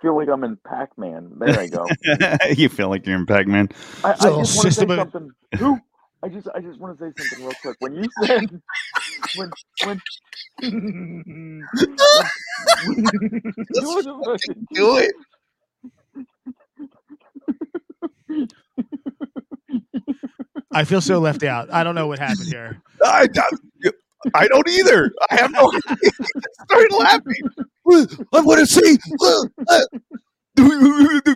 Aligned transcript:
Feel 0.00 0.16
like 0.16 0.28
I'm 0.28 0.44
in 0.44 0.56
Pac-Man. 0.56 1.32
There 1.38 1.58
I 1.58 1.66
go. 1.66 1.86
you 2.56 2.68
feel 2.68 2.88
like 2.88 3.06
you're 3.06 3.16
in 3.16 3.26
Pac-Man. 3.26 3.68
I, 4.04 4.08
I 4.08 4.12
It's 4.12 4.24
a 4.24 4.24
little 4.24 4.44
just 4.44 4.56
want 4.56 4.66
to 4.66 4.72
say 4.72 4.86
something. 4.86 5.30
Who? 5.58 5.78
I 6.22 6.28
just 6.28 6.48
I 6.54 6.60
just 6.60 6.78
want 6.78 6.98
to 6.98 7.04
say 7.04 7.12
something 7.16 7.46
real 7.46 7.54
quick. 7.62 7.76
When 7.80 7.94
you 7.94 8.04
said 8.22 8.60
when 9.36 9.50
when 9.84 10.02
Do 14.74 14.98
it. 14.98 15.12
I 20.72 20.84
feel 20.84 21.00
so 21.00 21.18
left 21.18 21.42
out. 21.42 21.72
I 21.72 21.82
don't 21.82 21.94
know 21.94 22.06
what 22.06 22.18
happened 22.18 22.48
here. 22.48 22.82
I, 23.02 23.28
I, 23.34 23.90
I 24.34 24.48
don't 24.48 24.68
either. 24.68 25.12
I 25.30 25.36
have 25.36 25.50
no 25.52 25.68
idea. 25.68 25.80
I 26.18 26.64
started 26.64 26.92
laughing. 26.92 27.42
I 28.32 28.40
want 28.40 28.60
to 28.60 28.66
see. 28.66 28.98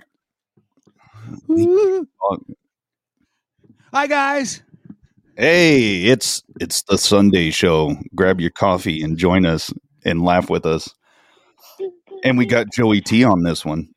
Hi 3.93 4.07
guys. 4.07 4.63
hey, 5.37 6.05
it's 6.05 6.43
it's 6.61 6.83
the 6.83 6.99
Sunday 6.99 7.51
show. 7.51 7.97
Grab 8.15 8.41
your 8.41 8.51
coffee 8.51 9.03
and 9.03 9.17
join 9.17 9.47
us 9.47 9.73
and 10.05 10.23
laugh 10.23 10.51
with 10.51 10.67
us. 10.67 10.93
And 12.25 12.37
we 12.39 12.47
got 12.47 12.73
Joey 12.73 13.01
T 13.01 13.25
on 13.25 13.43
this 13.43 13.65
one. 13.65 13.89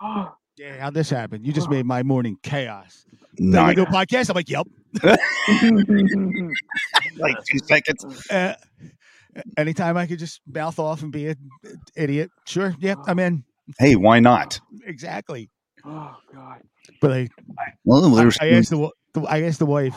Yeah, 0.58 0.78
how'd 0.78 0.94
this 0.94 1.10
happened? 1.10 1.44
You 1.44 1.52
just 1.52 1.68
made 1.70 1.86
my 1.86 2.04
morning 2.04 2.36
chaos. 2.42 3.04
Then 3.34 3.66
we 3.66 3.74
Nice. 3.74 3.76
do 3.76 3.82
a 3.82 3.86
podcast. 3.86 4.30
I'm 4.30 4.34
like, 4.34 4.48
yep. 4.48 4.66
like 7.18 7.36
two 7.50 7.58
seconds. 7.64 8.30
Uh, 8.30 8.54
anytime 9.56 9.96
I 9.96 10.06
could 10.06 10.18
just 10.18 10.40
mouth 10.46 10.78
off 10.78 11.02
and 11.02 11.10
be 11.10 11.28
an 11.28 11.36
idiot, 11.96 12.30
sure. 12.46 12.74
Yep, 12.80 12.98
I'm 13.06 13.18
in. 13.18 13.44
Hey, 13.78 13.96
why 13.96 14.20
not? 14.20 14.60
Exactly. 14.84 15.50
oh 15.84 16.16
God. 16.34 16.60
But 17.00 17.12
I, 17.12 17.28
Well, 17.84 18.14
I, 18.18 18.30
I 18.40 18.48
asked 18.50 18.70
the, 18.70 18.90
the 19.14 19.22
I 19.22 19.42
asked 19.42 19.60
the 19.60 19.66
wife. 19.66 19.96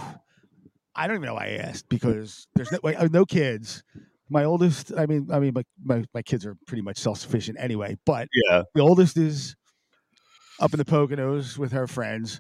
I 0.96 1.08
don't 1.08 1.18
even 1.18 1.28
know 1.28 1.34
why 1.34 1.48
I 1.48 1.58
asked 1.58 1.90
because 1.90 2.48
there's 2.56 2.72
no, 2.72 2.80
like, 2.84 2.98
uh, 3.00 3.10
no 3.12 3.26
kids. 3.26 3.84
My 4.30 4.46
oldest, 4.46 4.94
I 4.98 5.06
mean, 5.08 5.28
I 5.32 5.40
mean, 5.40 5.54
my, 5.54 5.64
my 5.84 6.04
my 6.14 6.22
kids 6.22 6.46
are 6.46 6.56
pretty 6.68 6.82
much 6.84 6.98
self 6.98 7.20
sufficient 7.20 7.58
anyway. 7.60 7.98
But 8.06 8.30
yeah. 8.50 8.64
the 8.74 8.82
oldest 8.82 9.18
is 9.18 9.56
up 10.60 10.74
in 10.74 10.78
the 10.78 10.86
Poconos 10.86 11.58
with 11.58 11.74
her 11.74 11.86
friends. 11.88 12.40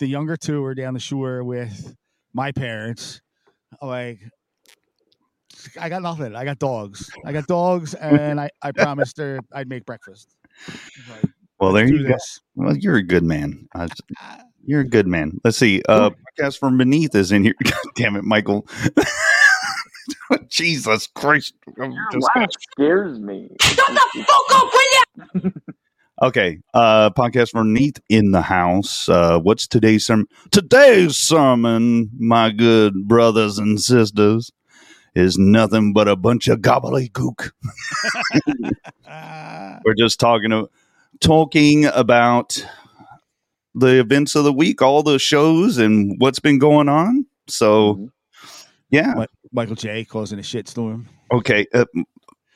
The 0.00 0.06
younger 0.08 0.36
two 0.36 0.64
are 0.64 0.74
down 0.74 0.94
the 0.94 1.00
shore 1.00 1.44
with 1.44 1.94
my 2.32 2.50
parents. 2.52 3.20
Like, 3.80 4.18
I 5.78 5.88
got 5.88 6.02
nothing. 6.02 6.34
I 6.34 6.44
got 6.44 6.58
dogs. 6.58 7.08
I 7.24 7.32
got 7.32 7.46
dogs, 7.46 7.94
and 7.94 8.40
I, 8.40 8.48
I 8.62 8.72
promised 8.72 9.18
her 9.18 9.40
I'd 9.52 9.68
make 9.68 9.84
breakfast. 9.84 10.34
Like, 11.10 11.24
Well, 11.60 11.72
there 11.72 11.86
do 11.86 11.96
you 11.96 12.02
go. 12.04 12.14
this. 12.14 12.40
Well, 12.54 12.76
you're 12.76 12.96
a 12.96 13.02
good 13.02 13.22
man. 13.24 13.68
Uh, 13.74 13.88
you're 14.64 14.80
a 14.80 14.88
good 14.88 15.06
man. 15.06 15.38
Let's 15.44 15.58
see. 15.58 15.82
Uh, 15.88 16.10
podcast 16.38 16.58
from 16.58 16.78
beneath 16.78 17.14
is 17.14 17.30
in 17.30 17.44
here. 17.44 17.54
God 17.62 17.74
damn 17.94 18.16
it, 18.16 18.24
Michael. 18.24 18.66
Jesus 20.48 21.06
Christ. 21.08 21.54
I'm 21.80 21.92
Your 21.92 22.06
just- 22.12 22.28
laugh 22.34 22.48
scares 22.72 23.18
me. 23.20 23.50
Okay. 26.22 26.58
Uh, 26.74 27.10
podcast 27.10 27.50
from 27.50 27.72
beneath 27.72 27.98
in 28.08 28.30
the 28.32 28.42
house. 28.42 29.08
Uh, 29.08 29.38
what's 29.40 29.66
today's 29.66 30.04
sermon? 30.06 30.26
Today's 30.50 31.16
sermon, 31.16 32.10
my 32.18 32.50
good 32.50 33.08
brothers 33.08 33.58
and 33.58 33.80
sisters, 33.80 34.50
is 35.14 35.38
nothing 35.38 35.92
but 35.92 36.08
a 36.08 36.16
bunch 36.16 36.48
of 36.48 36.58
gobbledygook. 36.60 37.50
We're 39.84 39.94
just 39.98 40.20
talking 40.20 40.50
to, 40.50 40.68
talking 41.20 41.86
about 41.86 42.64
the 43.74 43.98
events 44.00 44.34
of 44.34 44.44
the 44.44 44.52
week, 44.52 44.82
all 44.82 45.02
the 45.02 45.18
shows, 45.18 45.78
and 45.78 46.16
what's 46.18 46.38
been 46.40 46.58
going 46.58 46.88
on. 46.88 47.24
So, 47.48 47.94
Mhm. 47.94 48.08
yeah. 48.90 49.24
Michael 49.52 49.74
J 49.74 50.04
causing 50.04 50.38
a 50.38 50.42
shitstorm. 50.42 51.06
Okay. 51.32 51.66
Uh, 51.72 51.86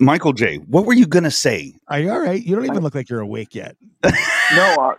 Michael 0.05 0.33
J., 0.33 0.57
what 0.59 0.85
were 0.87 0.93
you 0.93 1.07
going 1.07 1.25
to 1.25 1.31
say? 1.31 1.75
Are 1.89 1.99
you 1.99 2.11
all 2.11 2.21
right? 2.21 2.43
You 2.45 2.55
don't 2.55 2.65
even 2.67 2.83
look 2.83 2.95
like 2.95 3.09
you're 3.09 3.21
awake 3.21 3.55
yet. 3.55 3.77
No, 4.55 4.63
uh, 4.75 4.95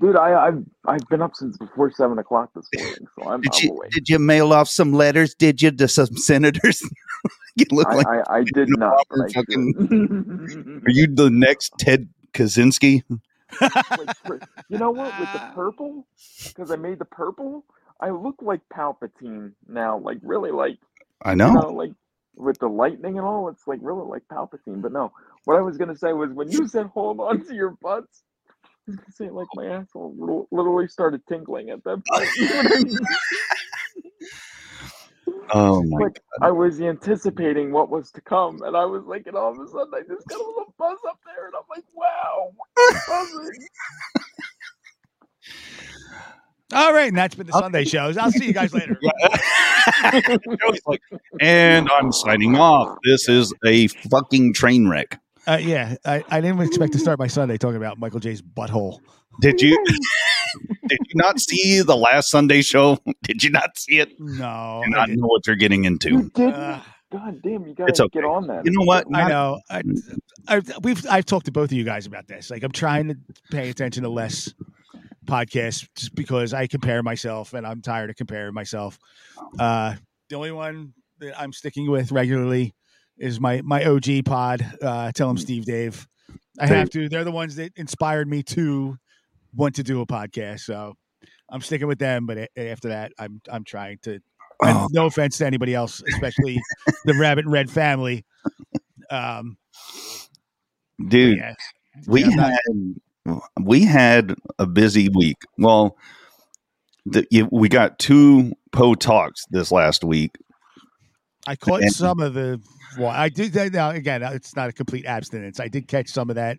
dude, 0.00 0.16
I, 0.16 0.48
I've 0.48 0.62
I've 0.84 1.08
been 1.08 1.22
up 1.22 1.34
since 1.34 1.56
before 1.56 1.90
seven 1.90 2.18
o'clock 2.18 2.50
this 2.54 2.66
morning, 2.76 3.06
so 3.18 3.28
I'm, 3.28 3.40
Did 3.40 3.52
I'm 3.54 3.64
you, 3.64 3.70
awake. 3.72 3.90
did 3.92 4.08
you 4.10 4.18
mail 4.18 4.52
off 4.52 4.68
some 4.68 4.92
letters? 4.92 5.34
Did 5.34 5.62
you 5.62 5.70
to 5.70 5.88
some 5.88 6.14
senators? 6.18 6.82
you 7.56 7.64
look 7.72 7.88
I, 7.88 7.94
like. 7.94 8.06
I, 8.06 8.22
I 8.40 8.44
did 8.52 8.68
No, 8.68 8.86
not. 8.88 9.06
I'm 9.10 9.18
But 9.18 9.30
I 9.30 9.32
fucking- 9.32 10.82
Are 10.86 10.90
you 10.90 11.06
the 11.06 11.30
next 11.30 11.72
Ted 11.78 12.06
Kaczynski? 12.34 13.02
Like, 13.60 14.42
you 14.68 14.76
know 14.78 14.90
what? 14.90 15.18
With 15.18 15.32
the 15.32 15.50
purple, 15.54 16.06
because 16.46 16.70
I 16.70 16.76
made 16.76 16.98
the 16.98 17.06
purple, 17.06 17.64
I 18.00 18.10
look 18.10 18.36
like 18.42 18.60
Palpatine 18.72 19.52
now. 19.66 19.98
Like 19.98 20.18
really, 20.22 20.50
like 20.50 20.78
I 21.22 21.30
you 21.30 21.36
know. 21.36 21.52
know, 21.52 21.72
like 21.72 21.92
with 22.36 22.58
the 22.58 22.68
lightning 22.68 23.18
and 23.18 23.26
all. 23.26 23.48
It's 23.48 23.66
like 23.66 23.80
really 23.82 24.04
like 24.06 24.22
Palpatine. 24.32 24.82
But 24.82 24.92
no, 24.92 25.12
what 25.44 25.56
I 25.56 25.60
was 25.62 25.76
gonna 25.76 25.96
say 25.96 26.12
was 26.12 26.30
when 26.32 26.50
you 26.50 26.68
said 26.68 26.86
hold 26.86 27.20
on 27.20 27.44
to 27.46 27.54
your 27.54 27.76
butts. 27.82 28.22
I 28.88 28.92
was 28.92 28.96
gonna 28.96 29.12
say 29.12 29.30
like 29.30 29.48
my 29.54 29.66
asshole 29.66 30.46
literally 30.50 30.88
started 30.88 31.22
tingling 31.28 31.70
at 31.70 31.84
that 31.84 32.02
point. 32.06 32.98
Oh 35.54 35.82
my 35.82 36.02
like 36.02 36.20
I 36.42 36.50
was 36.50 36.80
anticipating 36.80 37.72
what 37.72 37.90
was 37.90 38.10
to 38.12 38.20
come, 38.20 38.62
and 38.62 38.76
I 38.76 38.84
was 38.84 39.04
like, 39.04 39.26
and 39.26 39.36
all 39.36 39.52
of 39.52 39.58
a 39.60 39.68
sudden 39.68 39.92
I 39.94 40.00
just 40.00 40.26
got 40.28 40.40
a 40.40 40.44
little 40.44 40.74
buzz 40.78 40.98
up 41.08 41.20
there, 41.24 41.46
and 41.46 41.54
I'm 41.54 41.62
like, 41.70 41.84
wow. 41.94 42.52
All 46.72 46.92
right, 46.92 47.08
and 47.08 47.16
that's 47.16 47.34
been 47.36 47.46
the 47.46 47.52
Sunday 47.52 47.84
shows. 47.84 48.16
I'll 48.16 48.32
see 48.32 48.46
you 48.46 48.52
guys 48.52 48.74
later. 48.74 48.98
And 51.40 51.88
I'm 51.90 52.10
signing 52.12 52.56
off. 52.56 52.98
This 53.04 53.28
is 53.28 53.52
a 53.64 53.86
fucking 53.88 54.54
train 54.54 54.88
wreck. 54.88 55.20
Uh, 55.46 55.58
yeah, 55.60 55.94
I, 56.04 56.24
I 56.28 56.40
didn't 56.40 56.60
expect 56.62 56.92
to 56.94 56.98
start 56.98 57.18
my 57.20 57.28
Sunday 57.28 57.56
talking 57.56 57.76
about 57.76 57.98
Michael 57.98 58.18
J's 58.18 58.42
butthole. 58.42 58.98
Did 59.40 59.60
you? 59.62 59.76
did 60.88 60.98
you 61.06 61.14
not 61.14 61.38
see 61.38 61.82
the 61.82 61.96
last 61.96 62.30
Sunday 62.30 62.62
show? 62.62 62.98
Did 63.22 63.44
you 63.44 63.50
not 63.50 63.76
see 63.78 64.00
it? 64.00 64.18
No, 64.18 64.82
Do 64.84 64.92
I, 64.92 64.98
not 64.98 65.06
didn't. 65.06 65.20
know 65.20 65.26
what 65.28 65.46
you're 65.46 65.54
getting 65.56 65.84
You 65.84 65.90
into. 65.90 66.30
did. 66.30 66.52
Uh, 66.52 66.80
God 67.12 67.40
damn, 67.42 67.64
you 67.66 67.74
gotta 67.74 67.90
It's 67.90 68.00
okay. 68.00 68.18
get 68.20 68.24
on 68.24 68.48
that. 68.48 68.64
You 68.64 68.72
know 68.72 68.84
what? 68.84 69.06
I 69.14 69.28
know. 69.28 69.60
I, 69.70 69.82
I, 70.48 70.62
we've 70.82 71.06
I've 71.08 71.26
talked 71.26 71.46
to 71.46 71.52
both 71.52 71.70
of 71.70 71.72
you 71.74 71.84
guys 71.84 72.06
about 72.06 72.26
this. 72.26 72.50
Like, 72.50 72.64
I'm 72.64 72.72
trying 72.72 73.06
to 73.08 73.16
pay 73.52 73.68
attention 73.70 74.02
to 74.02 74.08
less 74.08 74.52
podcasts 75.26 75.88
just 75.96 76.14
because 76.14 76.54
I 76.54 76.66
compare 76.66 77.02
myself, 77.02 77.52
and 77.54 77.66
I'm 77.66 77.82
tired 77.82 78.10
of 78.10 78.16
comparing 78.16 78.54
myself. 78.54 78.98
Uh, 79.58 79.94
the 80.28 80.36
only 80.36 80.52
one 80.52 80.92
that 81.18 81.38
I'm 81.40 81.52
sticking 81.52 81.90
with 81.90 82.12
regularly 82.12 82.74
is 83.18 83.40
my 83.40 83.62
my 83.62 83.84
OG 83.84 84.24
pod. 84.24 84.64
Uh, 84.82 85.12
Tell 85.12 85.28
them 85.28 85.38
Steve 85.38 85.64
Dave. 85.64 86.06
I 86.58 86.66
have 86.66 86.90
to. 86.90 87.08
They're 87.08 87.24
the 87.24 87.30
ones 87.30 87.56
that 87.56 87.72
inspired 87.76 88.28
me 88.28 88.42
to 88.44 88.96
want 89.54 89.74
to 89.76 89.82
do 89.82 90.00
a 90.00 90.06
podcast. 90.06 90.60
So 90.60 90.94
I'm 91.50 91.60
sticking 91.60 91.86
with 91.86 91.98
them. 91.98 92.26
But 92.26 92.50
after 92.56 92.88
that, 92.88 93.12
I'm 93.18 93.40
I'm 93.50 93.64
trying 93.64 93.98
to. 94.02 94.20
Oh, 94.62 94.88
no 94.90 95.04
offense 95.06 95.36
to 95.38 95.46
anybody 95.46 95.74
else, 95.74 96.02
especially 96.08 96.58
the 97.04 97.14
Rabbit 97.14 97.44
Red 97.46 97.70
family. 97.70 98.24
Um, 99.10 99.58
dude. 101.08 101.36
Yeah. 101.38 101.54
we 102.06 102.24
Yeah, 102.24 102.30
had 102.30 102.58
we 103.60 103.84
had 103.84 104.34
a 104.58 104.66
busy 104.66 105.08
week. 105.08 105.36
Well, 105.58 105.96
the, 107.04 107.26
you, 107.30 107.48
we 107.52 107.68
got 107.68 107.98
two 107.98 108.52
Poe 108.72 108.94
talks 108.94 109.44
this 109.50 109.70
last 109.72 110.04
week. 110.04 110.36
I 111.46 111.56
caught 111.56 111.82
And- 111.82 111.92
some 111.92 112.20
of 112.20 112.34
the. 112.34 112.60
Well, 112.98 113.08
I 113.08 113.28
did. 113.28 113.52
that- 113.54 113.72
Now 113.72 113.90
again, 113.90 114.22
it's 114.22 114.56
not 114.56 114.68
a 114.68 114.72
complete 114.72 115.06
abstinence. 115.06 115.60
I 115.60 115.68
did 115.68 115.86
catch 115.88 116.08
some 116.08 116.30
of 116.30 116.36
that 116.36 116.58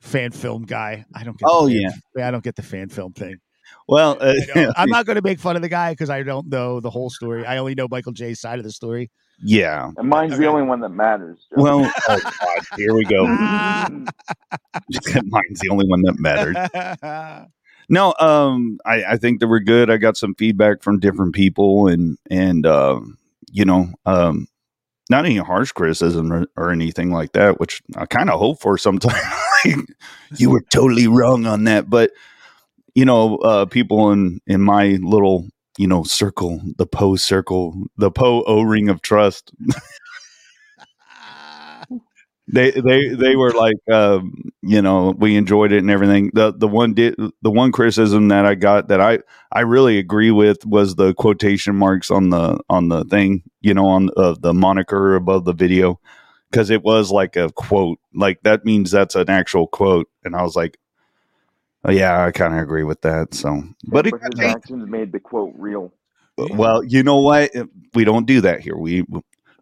fan 0.00 0.32
film 0.32 0.64
guy. 0.64 1.04
I 1.14 1.22
don't. 1.24 1.38
Get 1.38 1.46
Oh, 1.48 1.68
fan- 1.68 1.90
yeah. 2.16 2.28
I 2.28 2.30
don't 2.30 2.42
get 2.44 2.56
the 2.56 2.62
fan 2.62 2.88
film 2.88 3.12
thing. 3.12 3.36
Well, 3.88 4.16
uh, 4.20 4.34
I'm 4.76 4.88
not 4.88 5.06
going 5.06 5.16
to 5.16 5.22
make 5.22 5.38
fun 5.38 5.54
of 5.56 5.62
the 5.62 5.68
guy 5.68 5.92
because 5.92 6.10
I 6.10 6.22
don't 6.22 6.48
know 6.48 6.80
the 6.80 6.90
whole 6.90 7.10
story. 7.10 7.44
I 7.46 7.58
only 7.58 7.74
know 7.74 7.86
Michael 7.90 8.12
J's 8.12 8.40
side 8.40 8.58
of 8.58 8.64
the 8.64 8.72
story. 8.72 9.10
Yeah. 9.42 9.90
And 9.96 10.08
mine's 10.08 10.32
Okay. 10.32 10.42
the 10.42 10.48
only 10.48 10.62
one 10.62 10.80
that 10.80 10.90
matters. 10.90 11.38
Joe. 11.50 11.62
Well, 11.62 11.92
oh 12.08 12.18
God, 12.18 12.62
here 12.76 12.94
we 12.94 13.04
go. 13.04 13.26
Mine's 15.24 15.60
the 15.60 15.68
only 15.70 15.86
one 15.86 16.02
that 16.02 16.18
mattered. 16.18 16.56
No, 17.88 18.14
um, 18.18 18.78
I, 18.84 19.04
I 19.04 19.16
think 19.16 19.40
that 19.40 19.48
we're 19.48 19.60
good. 19.60 19.90
I 19.90 19.96
got 19.96 20.16
some 20.16 20.34
feedback 20.34 20.82
from 20.82 20.98
different 20.98 21.34
people, 21.34 21.86
and 21.86 22.18
and 22.30 22.66
um, 22.66 23.16
you 23.50 23.64
know, 23.64 23.88
um, 24.06 24.48
not 25.08 25.24
any 25.24 25.36
harsh 25.36 25.72
criticism 25.72 26.32
or, 26.32 26.46
or 26.56 26.70
anything 26.72 27.12
like 27.12 27.32
that, 27.32 27.60
which 27.60 27.82
I 27.96 28.06
kind 28.06 28.28
of 28.30 28.38
hope 28.38 28.60
for 28.60 28.76
sometimes. 28.78 29.14
You 30.36 30.50
were 30.50 30.62
totally 30.70 31.06
wrong 31.08 31.46
on 31.46 31.64
that, 31.64 31.88
but 31.90 32.12
you 32.94 33.04
know, 33.04 33.36
uh, 33.38 33.64
people 33.66 34.10
in 34.12 34.40
in 34.46 34.60
my 34.60 34.98
little 35.02 35.48
you 35.78 35.86
know 35.86 36.02
circle, 36.04 36.60
the 36.78 36.86
Poe 36.86 37.16
circle, 37.16 37.74
the 37.96 38.10
Poe 38.10 38.42
O 38.46 38.62
ring 38.62 38.88
of 38.88 39.02
trust, 39.02 39.52
they 42.48 42.70
they 42.70 43.08
they 43.08 43.34
were 43.34 43.50
like 43.52 43.76
um 43.90 44.32
you 44.62 44.80
know 44.80 45.12
we 45.18 45.36
enjoyed 45.36 45.72
it 45.72 45.78
and 45.78 45.90
everything. 45.90 46.30
The 46.34 46.52
the 46.52 46.68
one 46.68 46.94
did 46.94 47.16
the 47.42 47.50
one 47.50 47.72
criticism 47.72 48.28
that 48.28 48.46
i 48.46 48.54
got 48.54 48.88
that 48.88 49.00
i 49.00 49.18
i 49.52 49.60
really 49.60 49.98
agree 49.98 50.30
with 50.30 50.64
was 50.64 50.94
the 50.94 51.12
quotation 51.14 51.74
marks 51.74 52.08
on 52.10 52.30
the 52.30 52.60
on 52.70 52.88
the 52.88 53.04
thing 53.04 53.42
you 53.62 53.74
know 53.74 53.86
on 53.86 54.10
uh, 54.16 54.36
the 54.40 54.54
moniker 54.54 55.16
above 55.16 55.44
the 55.44 55.52
video. 55.54 56.00
Because 56.50 56.70
it 56.70 56.84
was 56.84 57.10
like 57.10 57.34
a 57.36 57.50
quote 57.52 57.98
like 58.14 58.40
that 58.44 58.64
means 58.64 58.90
that's 58.92 59.16
an 59.16 59.28
actual 59.28 59.66
quote. 59.66 60.08
And 60.24 60.36
i 60.36 60.42
was 60.42 60.54
like 60.54 60.78
Uh, 61.86 61.92
yeah 61.92 62.24
i 62.24 62.30
kind 62.30 62.54
of 62.54 62.60
agree 62.60 62.84
with 62.84 63.00
that 63.02 63.32
so 63.34 63.62
but 63.84 64.06
it 64.06 64.12
but 64.12 64.34
his 64.34 64.40
actions 64.40 64.88
made 64.88 65.12
the 65.12 65.20
quote 65.20 65.52
real. 65.56 65.92
Uh, 66.38 66.46
well 66.52 66.82
you 66.84 67.02
know 67.02 67.18
what 67.18 67.54
uh, 67.56 67.64
we 67.94 68.04
don't 68.04 68.26
do 68.26 68.40
that 68.40 68.60
here 68.60 68.76
we 68.76 69.04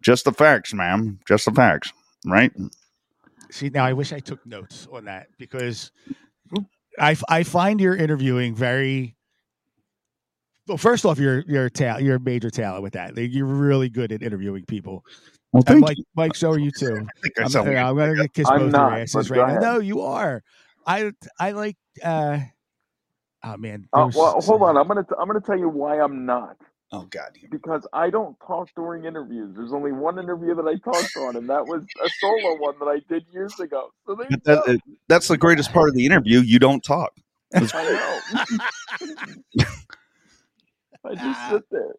just 0.03 0.25
the 0.25 0.33
facts 0.33 0.73
ma'am 0.73 1.19
just 1.27 1.45
the 1.45 1.53
facts 1.53 1.93
right 2.27 2.53
See, 3.55 3.69
now 3.69 3.85
I 3.85 3.93
wish 3.93 4.13
I 4.13 4.19
took 4.19 4.45
notes 4.45 4.89
on 4.91 5.05
that 5.05 5.29
because 5.39 5.93
I, 6.99 7.17
I 7.29 7.45
find 7.45 7.81
your 7.81 7.95
interviewing 7.95 8.53
very. 8.53 9.15
Well, 10.67 10.77
first 10.77 11.07
off, 11.07 11.21
you're 11.21 11.45
you're 11.47 11.67
a 11.67 11.71
ta- 11.71 11.99
you're 11.99 12.17
a 12.17 12.21
major 12.21 12.51
talent 12.51 12.83
with 12.83 12.95
that. 12.95 13.17
Like, 13.17 13.33
you're 13.33 13.47
really 13.47 13.89
good 13.89 14.11
at 14.11 14.25
interviewing 14.25 14.65
people. 14.65 15.05
well 15.53 15.63
thank 15.63 15.83
Mike, 15.83 15.99
Mike, 16.17 16.35
so 16.35 16.51
are 16.51 16.59
you 16.59 16.73
too. 16.73 16.97
I 17.17 17.21
think 17.23 17.39
I 17.39 17.43
I'm, 17.43 17.49
sound 17.49 17.71
yeah, 17.71 17.89
I'm 17.89 17.97
gonna 17.97 18.27
kiss 18.27 18.49
I'm 18.49 18.59
both 18.59 18.73
not, 18.73 18.91
your 18.91 19.01
asses 19.03 19.31
right 19.31 19.55
now. 19.55 19.61
No, 19.61 19.79
you 19.79 20.01
are. 20.01 20.43
I 20.87 21.13
I 21.39 21.53
like. 21.53 21.77
uh 22.03 22.39
Oh 23.45 23.57
man. 23.59 23.89
Uh, 23.93 24.11
well, 24.15 24.41
hold 24.41 24.63
on. 24.63 24.77
I'm 24.77 24.89
gonna 24.89 25.03
t- 25.03 25.15
I'm 25.19 25.27
gonna 25.27 25.41
tell 25.41 25.59
you 25.59 25.69
why 25.69 26.01
I'm 26.01 26.25
not. 26.25 26.57
oh 26.93 27.03
god 27.11 27.37
Because 27.51 27.87
I 27.93 28.09
don't 28.11 28.37
talk 28.47 28.69
during 28.75 29.05
interviews. 29.05 29.55
There's 29.55 29.73
only 29.73 29.93
one 29.93 30.19
interview 30.19 30.55
that 30.55 30.67
I 30.67 30.77
talked 30.77 31.17
on, 31.17 31.37
and 31.37 31.49
that 31.51 31.67
was 31.67 31.83
a 32.05 32.09
solo 32.21 32.57
one 32.57 32.79
that 32.79 32.87
I 32.87 33.01
did 33.09 33.27
years 33.33 33.59
ago. 33.61 33.91
So 34.07 34.15
that, 34.15 34.81
that's 35.09 35.29
the 35.29 35.37
greatest 35.37 35.73
part 35.73 35.91
of 35.91 35.95
the 35.95 36.07
interview. 36.07 36.41
You 36.41 36.59
don't 36.59 36.83
talk. 36.83 37.13
I 37.55 37.61
know. 37.61 38.21
I 41.05 41.15
just 41.15 41.47
sit 41.51 41.63
there. 41.71 41.95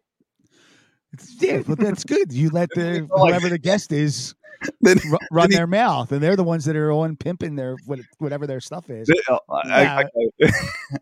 Yeah, 1.38 1.62
but 1.66 1.78
that's 1.78 2.04
good. 2.04 2.32
You 2.32 2.50
let 2.50 2.68
the 2.74 3.08
whoever 3.10 3.48
the 3.48 3.58
guest 3.58 3.92
is 3.92 4.34
Then, 4.80 4.98
run 5.30 5.44
then 5.44 5.50
he- 5.50 5.56
their 5.56 5.66
mouth, 5.66 6.12
and 6.12 6.22
they're 6.22 6.36
the 6.36 6.44
ones 6.44 6.64
that 6.64 6.76
are 6.76 6.92
on 6.92 7.16
pimping 7.16 7.56
their 7.56 7.76
whatever 8.18 8.46
their 8.46 8.60
stuff 8.60 8.90
is. 8.90 9.08
uh, 9.28 9.38
I, 9.50 9.84
I, 9.84 10.04
I, 10.42 10.50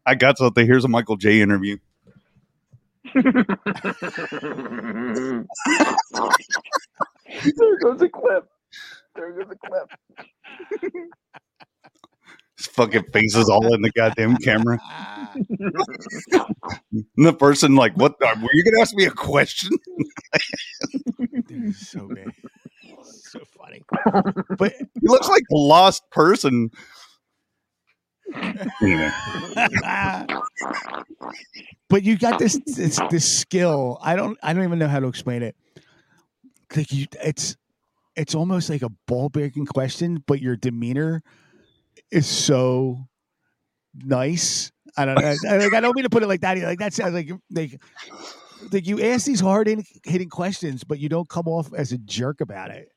I 0.06 0.14
got 0.14 0.38
something. 0.38 0.66
Here's 0.66 0.84
a 0.84 0.88
Michael 0.88 1.16
J 1.16 1.40
interview. 1.40 1.78
there 3.14 3.32
goes 7.82 8.02
a 8.02 8.08
clip. 8.08 8.48
There 9.14 9.32
goes 9.32 9.50
a 9.52 9.56
clip. 9.68 9.90
His 12.56 12.66
fucking 12.68 13.04
face 13.12 13.34
is 13.34 13.48
all 13.48 13.74
in 13.74 13.82
the 13.82 13.90
goddamn 13.90 14.36
camera. 14.38 14.78
And 16.92 17.26
the 17.26 17.32
person 17.32 17.74
like, 17.74 17.96
what? 17.96 18.18
The, 18.20 18.26
were 18.40 18.50
you 18.52 18.64
gonna 18.64 18.80
ask 18.80 18.94
me 18.94 19.04
a 19.04 19.10
question? 19.10 19.70
dude, 21.48 21.74
so 21.74 22.08
bad, 22.08 22.28
so 23.02 23.40
funny. 23.58 23.82
But 24.56 24.74
He 24.78 25.08
looks 25.08 25.28
like 25.28 25.42
a 25.50 25.56
lost 25.56 26.08
person. 26.12 26.70
Anyway, 28.80 29.10
but 31.88 32.02
you 32.04 32.16
got 32.16 32.38
this, 32.38 32.60
this 32.64 33.00
this 33.10 33.38
skill. 33.40 33.98
I 34.00 34.16
don't 34.16 34.38
I 34.42 34.52
don't 34.52 34.64
even 34.64 34.78
know 34.78 34.88
how 34.88 35.00
to 35.00 35.08
explain 35.08 35.42
it. 35.42 35.56
Like 36.74 36.92
you, 36.92 37.06
it's 37.22 37.56
it's 38.16 38.34
almost 38.34 38.70
like 38.70 38.82
a 38.82 38.90
ball 39.06 39.28
breaking 39.28 39.66
question, 39.66 40.22
but 40.26 40.40
your 40.40 40.56
demeanor 40.56 41.22
is 42.10 42.26
so 42.26 42.98
nice. 43.94 44.70
I 44.96 45.04
don't 45.04 45.16
know. 45.16 45.34
I, 45.48 45.56
like, 45.56 45.74
I 45.74 45.80
don't 45.80 45.96
mean 45.96 46.04
to 46.04 46.10
put 46.10 46.22
it 46.22 46.28
like 46.28 46.42
that. 46.42 46.58
Like 46.58 46.78
that 46.78 46.94
sounds 46.94 47.14
like 47.14 47.30
like 47.50 47.80
like 48.72 48.86
you 48.86 49.02
ask 49.02 49.26
these 49.26 49.40
hard 49.40 49.68
hitting 50.04 50.28
questions, 50.28 50.84
but 50.84 50.98
you 50.98 51.08
don't 51.08 51.28
come 51.28 51.48
off 51.48 51.72
as 51.74 51.92
a 51.92 51.98
jerk 51.98 52.40
about 52.40 52.70
it. 52.70 52.88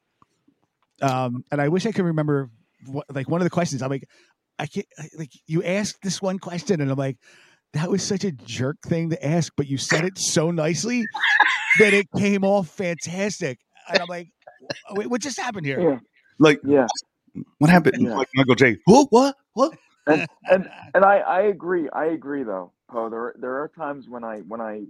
Um, 1.01 1.43
and 1.51 1.61
I 1.61 1.67
wish 1.69 1.85
I 1.85 1.91
could 1.91 2.05
remember 2.05 2.49
what, 2.85 3.05
like 3.13 3.29
one 3.29 3.41
of 3.41 3.45
the 3.45 3.51
questions. 3.51 3.81
I'm 3.81 3.89
like, 3.89 4.07
I 4.59 4.67
can't 4.67 4.85
like 5.17 5.31
you 5.45 5.63
asked 5.63 6.01
this 6.03 6.21
one 6.21 6.39
question, 6.39 6.81
and 6.81 6.91
I'm 6.91 6.97
like, 6.97 7.17
that 7.73 7.89
was 7.89 8.03
such 8.03 8.23
a 8.23 8.31
jerk 8.31 8.77
thing 8.85 9.09
to 9.09 9.25
ask, 9.25 9.53
but 9.57 9.67
you 9.67 9.77
said 9.77 10.05
it 10.05 10.17
so 10.17 10.51
nicely 10.51 11.05
that 11.79 11.93
it 11.93 12.07
came 12.17 12.43
off 12.43 12.69
fantastic. 12.69 13.59
And 13.89 13.99
I'm 14.01 14.07
like, 14.07 14.29
wait, 14.91 15.07
what 15.07 15.21
just 15.21 15.39
happened 15.39 15.65
here? 15.65 15.79
Yeah, 15.79 15.99
like, 16.39 16.59
yeah. 16.63 16.87
What 17.59 17.69
happened? 17.69 18.01
Yeah. 18.01 18.15
Like 18.15 18.29
Michael 18.35 18.55
J. 18.55 18.77
What? 18.85 19.07
What? 19.11 19.35
What? 19.53 19.77
And 20.07 20.25
and 20.49 20.69
and 20.93 21.03
I 21.05 21.17
I 21.17 21.41
agree. 21.41 21.89
I 21.91 22.05
agree 22.05 22.43
though, 22.43 22.71
Poe. 22.89 23.09
There 23.09 23.35
there 23.39 23.61
are 23.61 23.67
times 23.77 24.07
when 24.07 24.23
I 24.23 24.37
when 24.47 24.61
I, 24.61 24.83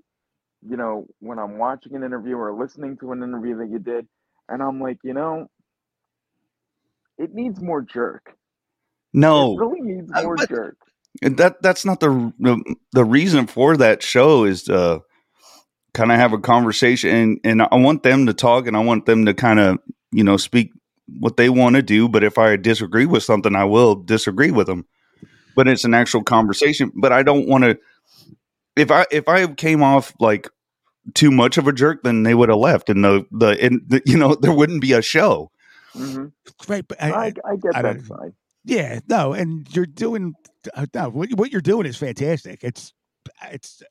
you 0.68 0.78
know, 0.78 1.08
when 1.20 1.40
I'm 1.40 1.58
watching 1.58 1.96
an 1.96 2.04
interview 2.04 2.36
or 2.38 2.54
listening 2.54 2.98
to 2.98 3.12
an 3.14 3.24
interview 3.24 3.58
that 3.58 3.70
you 3.70 3.80
did, 3.80 4.08
and 4.50 4.62
I'm 4.62 4.80
like, 4.80 4.98
you 5.04 5.14
know, 5.14 5.50
it 7.18 7.34
needs 7.34 7.62
more 7.62 7.82
jerk. 7.82 8.36
No, 9.14 9.54
It 9.54 9.60
really 9.66 9.82
needs 9.82 10.12
Uh, 10.14 10.24
more 10.24 10.36
but- 10.36 10.50
jerk. 10.50 10.78
That 11.22 11.64
that's 11.64 11.84
not 11.84 12.00
the 12.00 12.32
the, 12.38 12.76
the 12.92 13.04
reason 13.04 13.48
for 13.48 13.76
that 13.78 14.04
show 14.04 14.44
is 14.44 14.64
to 14.66 15.02
kind 15.96 16.12
of 16.12 16.20
have 16.20 16.32
a 16.32 16.38
conversation 16.38 17.10
and, 17.10 17.40
and 17.44 17.62
I 17.64 17.76
want 17.76 18.04
them 18.04 18.28
to 18.28 18.36
talk 18.36 18.68
and 18.68 18.78
I 18.78 18.82
want 18.84 19.08
them 19.08 19.26
to 19.26 19.34
kind 19.34 19.60
of 19.60 19.80
you 20.12 20.24
know 20.24 20.38
speak 20.38 20.70
what 21.20 21.38
they 21.38 21.50
want 21.50 21.76
to 21.76 21.82
do 21.82 22.08
but 22.08 22.24
if 22.24 22.38
I 22.38 22.56
disagree 22.56 23.06
with 23.06 23.24
something 23.24 23.56
I 23.56 23.64
will 23.64 23.96
disagree 23.96 24.52
with 24.52 24.68
them 24.68 24.86
but 25.56 25.68
it's 25.68 25.84
an 25.86 25.94
actual 25.94 26.24
conversation 26.24 26.92
but 26.96 27.12
I 27.12 27.24
don't 27.24 27.48
want 27.48 27.64
to 27.64 27.78
if 28.76 28.92
I 28.92 29.06
if 29.12 29.28
I 29.28 29.48
came 29.48 29.82
off 29.82 30.14
like 30.20 30.50
too 31.14 31.32
much 31.32 31.58
of 31.58 31.68
a 31.68 31.74
jerk 31.74 32.04
then 32.04 32.24
they 32.24 32.34
would 32.34 32.50
have 32.50 32.58
left 32.58 32.90
and 32.90 33.04
the 33.04 33.26
the 33.32 33.58
and 33.62 33.82
the, 33.88 34.02
you 34.06 34.18
know 34.18 34.36
there 34.42 34.54
wouldn't 34.54 34.82
be 34.82 34.94
a 34.94 35.02
show 35.02 35.52
hmm 35.96 36.26
Right, 36.68 36.88
but 36.88 37.02
I, 37.02 37.12
I, 37.12 37.16
I, 37.16 37.26
I 37.26 37.56
get 37.56 37.76
I 37.76 37.82
that 37.82 38.02
side. 38.02 38.34
yeah, 38.64 39.00
no, 39.08 39.34
and 39.34 39.68
you're 39.76 39.86
doing 39.86 40.34
uh, 40.74 40.86
no, 40.94 41.10
what, 41.10 41.30
what 41.34 41.52
you're 41.52 41.62
doing 41.62 41.86
is 41.86 41.98
fantastic. 41.98 42.64
It's 42.64 42.94
it's 43.52 43.82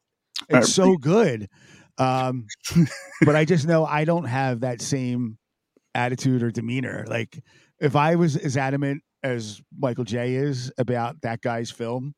I 0.50 0.58
it's 0.58 0.72
so 0.72 0.96
good. 0.96 1.48
Um, 1.98 2.46
but 3.24 3.36
I 3.36 3.44
just 3.44 3.66
know 3.66 3.84
I 3.84 4.04
don't 4.04 4.24
have 4.24 4.60
that 4.60 4.80
same 4.80 5.38
attitude 5.96 6.42
or 6.42 6.50
demeanor. 6.50 7.04
Like 7.08 7.42
if 7.80 7.96
I 7.96 8.14
was 8.16 8.36
as 8.36 8.56
adamant 8.56 9.02
as 9.22 9.60
Michael 9.76 10.04
J 10.04 10.34
is 10.34 10.72
about 10.78 11.20
that 11.22 11.40
guy's 11.40 11.70
film, 11.70 12.14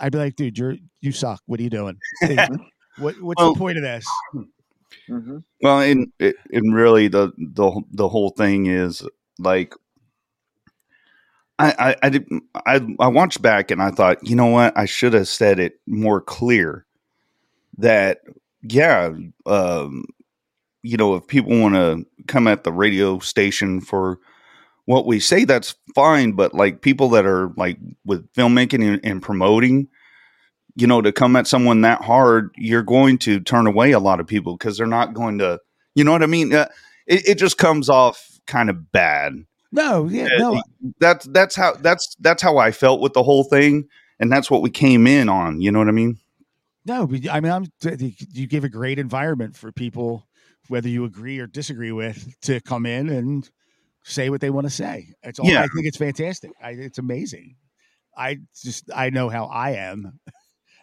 I'd 0.00 0.12
be 0.12 0.18
like, 0.18 0.36
dude, 0.36 0.56
you're 0.56 0.76
you 1.00 1.12
suck. 1.12 1.42
What 1.46 1.60
are 1.60 1.62
you 1.62 1.70
doing? 1.70 1.98
What 2.98 3.14
what's 3.20 3.40
Well- 3.40 3.52
the 3.54 3.58
point 3.58 3.78
of 3.78 3.84
this? 3.84 4.04
hmm 5.08 5.38
Well, 5.62 5.80
and 5.80 6.10
and 6.20 6.74
really 6.74 7.06
the 7.08 7.32
the 7.36 7.80
the 7.92 8.08
whole 8.08 8.30
thing 8.30 8.66
is 8.66 9.06
like 9.38 9.72
I 11.60 11.74
I 11.78 11.96
I, 12.02 12.08
did, 12.10 12.28
I 12.66 12.80
I 12.98 13.06
watched 13.08 13.40
back 13.42 13.70
and 13.70 13.80
I 13.82 13.90
thought, 13.90 14.18
you 14.26 14.34
know 14.34 14.46
what, 14.46 14.76
I 14.76 14.84
should 14.84 15.12
have 15.12 15.28
said 15.28 15.58
it 15.60 15.80
more 15.86 16.20
clear 16.20 16.86
that 17.78 18.18
yeah, 18.62 19.12
um, 19.46 20.04
you 20.88 20.96
know, 20.96 21.14
if 21.16 21.26
people 21.26 21.58
want 21.60 21.74
to 21.74 22.06
come 22.26 22.46
at 22.46 22.64
the 22.64 22.72
radio 22.72 23.18
station 23.18 23.80
for 23.80 24.18
what 24.86 25.04
we 25.06 25.20
say 25.20 25.44
that's 25.44 25.74
fine 25.94 26.32
but 26.32 26.54
like 26.54 26.80
people 26.80 27.10
that 27.10 27.26
are 27.26 27.50
like 27.58 27.76
with 28.06 28.26
filmmaking 28.32 28.82
and, 28.94 29.00
and 29.04 29.22
promoting 29.22 29.86
you 30.76 30.86
know 30.86 31.02
to 31.02 31.12
come 31.12 31.36
at 31.36 31.46
someone 31.46 31.82
that 31.82 32.00
hard 32.02 32.50
you're 32.56 32.82
going 32.82 33.18
to 33.18 33.38
turn 33.40 33.66
away 33.66 33.92
a 33.92 33.98
lot 33.98 34.18
of 34.18 34.26
people 34.26 34.56
because 34.56 34.78
they're 34.78 34.86
not 34.86 35.12
going 35.12 35.36
to 35.38 35.60
you 35.94 36.02
know 36.04 36.12
what 36.12 36.22
i 36.22 36.26
mean 36.26 36.54
uh, 36.54 36.66
it, 37.06 37.28
it 37.28 37.34
just 37.38 37.58
comes 37.58 37.90
off 37.90 38.40
kind 38.46 38.70
of 38.70 38.90
bad 38.90 39.34
No, 39.72 40.08
yeah, 40.08 40.24
Uh, 40.24 40.38
no. 40.38 40.62
that's 41.00 41.26
that's 41.26 41.54
how 41.54 41.74
that's 41.74 42.16
that's 42.20 42.42
how 42.42 42.56
i 42.56 42.70
felt 42.70 43.00
with 43.02 43.12
the 43.12 43.22
whole 43.22 43.44
thing 43.44 43.88
and 44.18 44.32
that's 44.32 44.50
what 44.50 44.62
we 44.62 44.70
came 44.70 45.06
in 45.06 45.28
on 45.28 45.60
you 45.60 45.70
know 45.70 45.80
what 45.80 45.88
i 45.88 45.92
mean 45.92 46.16
No, 46.86 47.06
but 47.06 47.28
I 47.30 47.40
mean, 47.40 47.52
I'm. 47.52 47.66
You 48.32 48.46
give 48.46 48.64
a 48.64 48.70
great 48.70 48.98
environment 48.98 49.54
for 49.54 49.70
people, 49.70 50.26
whether 50.68 50.88
you 50.88 51.04
agree 51.04 51.38
or 51.38 51.46
disagree 51.46 51.92
with, 51.92 52.34
to 52.42 52.60
come 52.60 52.86
in 52.86 53.08
and 53.08 53.48
say 54.04 54.30
what 54.30 54.40
they 54.40 54.50
want 54.50 54.66
to 54.66 54.70
say. 54.72 55.08
It's 55.22 55.38
all. 55.38 55.46
Yeah. 55.48 55.62
I 55.62 55.66
think 55.74 55.86
it's 55.86 55.96
fantastic. 55.96 56.50
I, 56.62 56.70
it's 56.70 56.98
amazing. 56.98 57.56
I 58.16 58.38
just 58.62 58.90
I 58.94 59.10
know 59.10 59.28
how 59.28 59.44
I 59.46 59.72
am, 59.72 60.18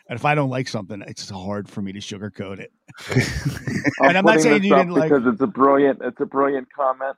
and 0.10 0.18
if 0.18 0.24
I 0.26 0.36
don't 0.36 0.50
like 0.50 0.68
something, 0.68 1.02
it's 1.02 1.30
hard 1.30 1.68
for 1.70 1.82
me 1.82 1.92
to 1.94 2.00
sugarcoat 2.00 2.60
it. 2.60 2.72
And 4.00 4.18
I'm 4.18 4.26
not 4.26 4.42
saying 4.42 4.64
you 4.64 4.76
didn't 4.76 4.92
like- 4.92 5.10
because 5.10 5.26
it's 5.26 5.42
a 5.42 5.48
brilliant, 5.48 6.00
it's 6.02 6.20
a 6.20 6.26
brilliant 6.26 6.68
comment, 6.74 7.16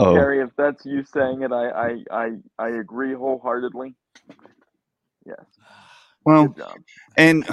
oh 0.00 0.14
Gary. 0.14 0.40
If 0.40 0.50
that's 0.56 0.84
you 0.84 1.04
saying 1.04 1.42
it, 1.42 1.52
I, 1.52 1.68
I, 1.68 2.04
I, 2.10 2.30
I 2.58 2.68
agree 2.68 3.14
wholeheartedly. 3.14 3.94
Yes, 5.26 5.44
well 6.24 6.54
and 7.16 7.46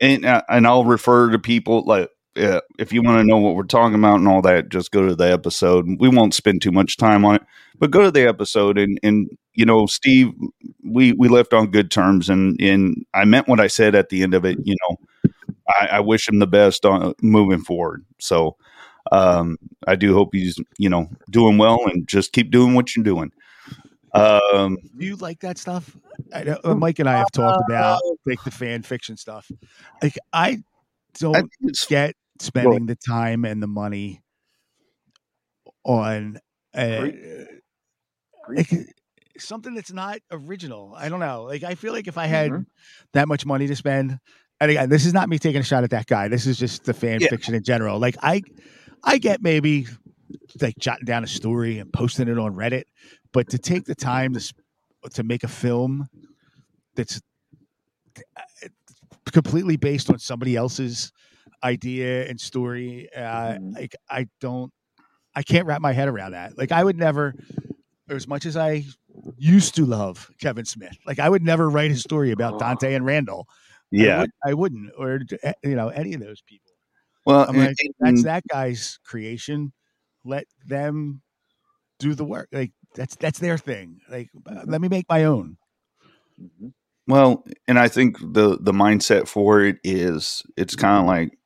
and 0.00 0.24
uh, 0.24 0.42
and 0.48 0.66
I'll 0.66 0.84
refer 0.84 1.30
to 1.30 1.38
people 1.38 1.84
like 1.84 2.10
uh, 2.36 2.60
if 2.78 2.92
you 2.92 3.02
want 3.02 3.18
to 3.18 3.26
know 3.26 3.38
what 3.38 3.54
we're 3.54 3.64
talking 3.64 3.94
about 3.94 4.16
and 4.16 4.28
all 4.28 4.42
that, 4.42 4.68
just 4.68 4.90
go 4.90 5.06
to 5.06 5.14
the 5.14 5.30
episode. 5.30 5.86
We 5.98 6.08
won't 6.08 6.34
spend 6.34 6.62
too 6.62 6.72
much 6.72 6.96
time 6.96 7.24
on 7.24 7.36
it, 7.36 7.42
but 7.78 7.90
go 7.90 8.02
to 8.02 8.10
the 8.10 8.26
episode 8.26 8.78
and 8.78 8.98
and 9.02 9.28
you 9.54 9.64
know, 9.64 9.86
Steve, 9.86 10.32
we 10.84 11.12
we 11.12 11.28
left 11.28 11.54
on 11.54 11.70
good 11.70 11.90
terms, 11.90 12.28
and 12.28 12.60
and 12.60 13.04
I 13.14 13.24
meant 13.24 13.48
what 13.48 13.60
I 13.60 13.68
said 13.68 13.94
at 13.94 14.10
the 14.10 14.22
end 14.22 14.34
of 14.34 14.44
it. 14.44 14.58
You 14.62 14.76
know, 14.82 15.32
I, 15.68 15.86
I 15.92 16.00
wish 16.00 16.28
him 16.28 16.38
the 16.38 16.46
best 16.46 16.84
on 16.84 17.14
moving 17.22 17.60
forward. 17.60 18.04
So. 18.18 18.56
Um, 19.12 19.58
I 19.86 19.94
do 19.94 20.14
hope 20.14 20.30
he's, 20.32 20.58
you 20.78 20.88
know, 20.88 21.08
doing 21.30 21.58
well 21.58 21.78
and 21.86 22.08
just 22.08 22.32
keep 22.32 22.50
doing 22.50 22.74
what 22.74 22.96
you're 22.96 23.04
doing. 23.04 23.30
Um, 24.16 24.78
Do 24.98 25.06
you 25.06 25.16
like 25.16 25.40
that 25.40 25.58
stuff? 25.58 25.96
Know, 26.32 26.58
uh, 26.64 26.74
Mike 26.74 26.98
and 26.98 27.08
I 27.08 27.18
have 27.18 27.30
talked 27.30 27.62
about 27.68 28.00
like 28.24 28.42
the 28.44 28.50
fan 28.50 28.82
fiction 28.82 29.16
stuff. 29.16 29.50
Like 30.02 30.18
I 30.32 30.62
don't 31.18 31.36
I 31.36 31.42
get 31.88 32.16
spending 32.42 32.86
the 32.86 32.96
time 32.96 33.44
and 33.44 33.62
the 33.62 33.66
money 33.66 34.22
on 35.84 36.38
uh, 36.74 36.80
Agreed. 36.80 37.46
like, 38.48 38.70
something 39.38 39.74
that's 39.74 39.92
not 39.92 40.18
original. 40.30 40.94
I 40.96 41.08
don't 41.08 41.20
know. 41.20 41.44
Like 41.44 41.62
I 41.62 41.74
feel 41.74 41.92
like 41.92 42.08
if 42.08 42.18
I 42.18 42.26
had 42.26 42.50
Mhm. 42.50 42.66
that 43.12 43.28
much 43.28 43.46
money 43.46 43.66
to 43.66 43.76
spend, 43.76 44.18
and 44.60 44.70
again, 44.70 44.88
this 44.88 45.04
is 45.06 45.12
not 45.12 45.28
me 45.28 45.38
taking 45.38 45.60
a 45.60 45.64
shot 45.64 45.84
at 45.84 45.90
that 45.90 46.06
guy. 46.06 46.28
This 46.28 46.46
is 46.46 46.58
just 46.58 46.84
the 46.84 46.94
fan 46.94 47.20
Yeah. 47.20 47.28
fiction 47.28 47.54
in 47.54 47.62
general. 47.62 47.98
Like 47.98 48.16
I, 48.22 48.42
I 49.04 49.18
get 49.18 49.42
maybe 49.42 49.86
like 50.60 50.74
jotting 50.78 51.04
down 51.04 51.22
a 51.24 51.26
story 51.26 51.78
and 51.78 51.92
posting 51.92 52.28
it 52.28 52.38
on 52.38 52.54
Reddit, 52.54 52.84
but 53.32 53.48
to 53.50 53.58
take 53.58 53.84
the 53.84 53.94
time 53.94 54.32
to 54.34 54.52
to 55.14 55.22
make 55.22 55.44
a 55.44 55.48
film 55.48 56.08
that's 56.96 57.20
uh, 58.36 58.68
completely 59.30 59.76
based 59.76 60.10
on 60.10 60.18
somebody 60.18 60.56
else's 60.56 61.12
idea 61.62 62.28
and 62.28 62.40
story, 62.40 63.08
uh, 63.14 63.54
Mhm. 63.58 63.74
like 63.74 63.94
I 64.08 64.28
don't, 64.40 64.72
I 65.34 65.42
can't 65.42 65.66
wrap 65.66 65.80
my 65.80 65.92
head 65.92 66.08
around 66.08 66.32
that. 66.32 66.56
Like 66.56 66.72
I 66.72 66.82
would 66.82 66.96
never, 66.96 67.34
as 68.08 68.26
much 68.28 68.46
as 68.46 68.56
I 68.56 68.84
used 69.36 69.74
to 69.76 69.84
love 69.86 70.30
Kevin 70.40 70.64
Smith, 70.64 70.96
like 71.06 71.18
I 71.18 71.28
would 71.28 71.42
never 71.42 71.68
write 71.68 71.90
a 71.90 71.96
story 71.96 72.30
about 72.32 72.58
Dante 72.58 72.94
and 72.94 73.04
Randall. 73.04 73.46
I 73.48 73.96
yeah. 73.96 74.20
would- 74.20 74.30
I, 74.44 74.54
wouldn't, 74.54 74.92
or 74.98 75.20
eh, 75.42 75.52
you 75.62 75.74
know, 75.76 75.88
any 75.88 76.14
of 76.14 76.20
those 76.20 76.42
people. 76.42 76.72
Well, 77.24 77.46
I'm 77.48 77.56
like, 77.58 77.76
and- 77.80 77.94
that's 78.00 78.22
that 78.24 78.42
guy's 78.50 78.98
creation. 79.04 79.72
Let 80.24 80.46
them 80.66 81.22
do 81.98 82.14
the 82.14 82.24
work. 82.24 82.48
Like 82.52 82.72
that's 82.94 83.16
that's 83.16 83.38
their 83.38 83.58
thing. 83.58 84.00
Like 84.08 84.28
uh, 84.46 84.62
let 84.66 84.80
me 84.80 84.88
make 84.88 85.06
my 85.08 85.24
own. 85.24 85.56
Mhm. 86.40 86.72
Well, 87.06 87.44
and 87.68 87.78
I 87.78 87.88
think 87.88 88.18
the 88.18 88.58
the 88.60 88.72
mindset 88.72 89.28
for 89.28 89.62
it 89.62 89.78
is 89.84 90.42
it's 90.56 90.74
kind 90.74 91.00
of 91.00 91.06
like 91.06 91.38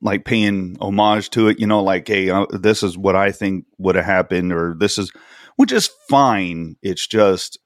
like 0.00 0.24
paying 0.24 0.76
homage 0.80 1.30
to 1.30 1.48
it. 1.48 1.60
You 1.60 1.66
know, 1.66 1.82
like 1.82 2.08
hey, 2.08 2.30
uh, 2.30 2.46
this 2.50 2.82
is 2.82 2.96
what 2.98 3.16
I 3.16 3.32
think 3.32 3.66
would 3.78 3.94
have 3.96 4.04
happened, 4.04 4.52
or 4.52 4.74
this 4.78 4.98
is 4.98 5.12
which 5.56 5.72
is 5.72 5.90
fine. 6.08 6.76
It's 6.82 7.06
just 7.06 7.58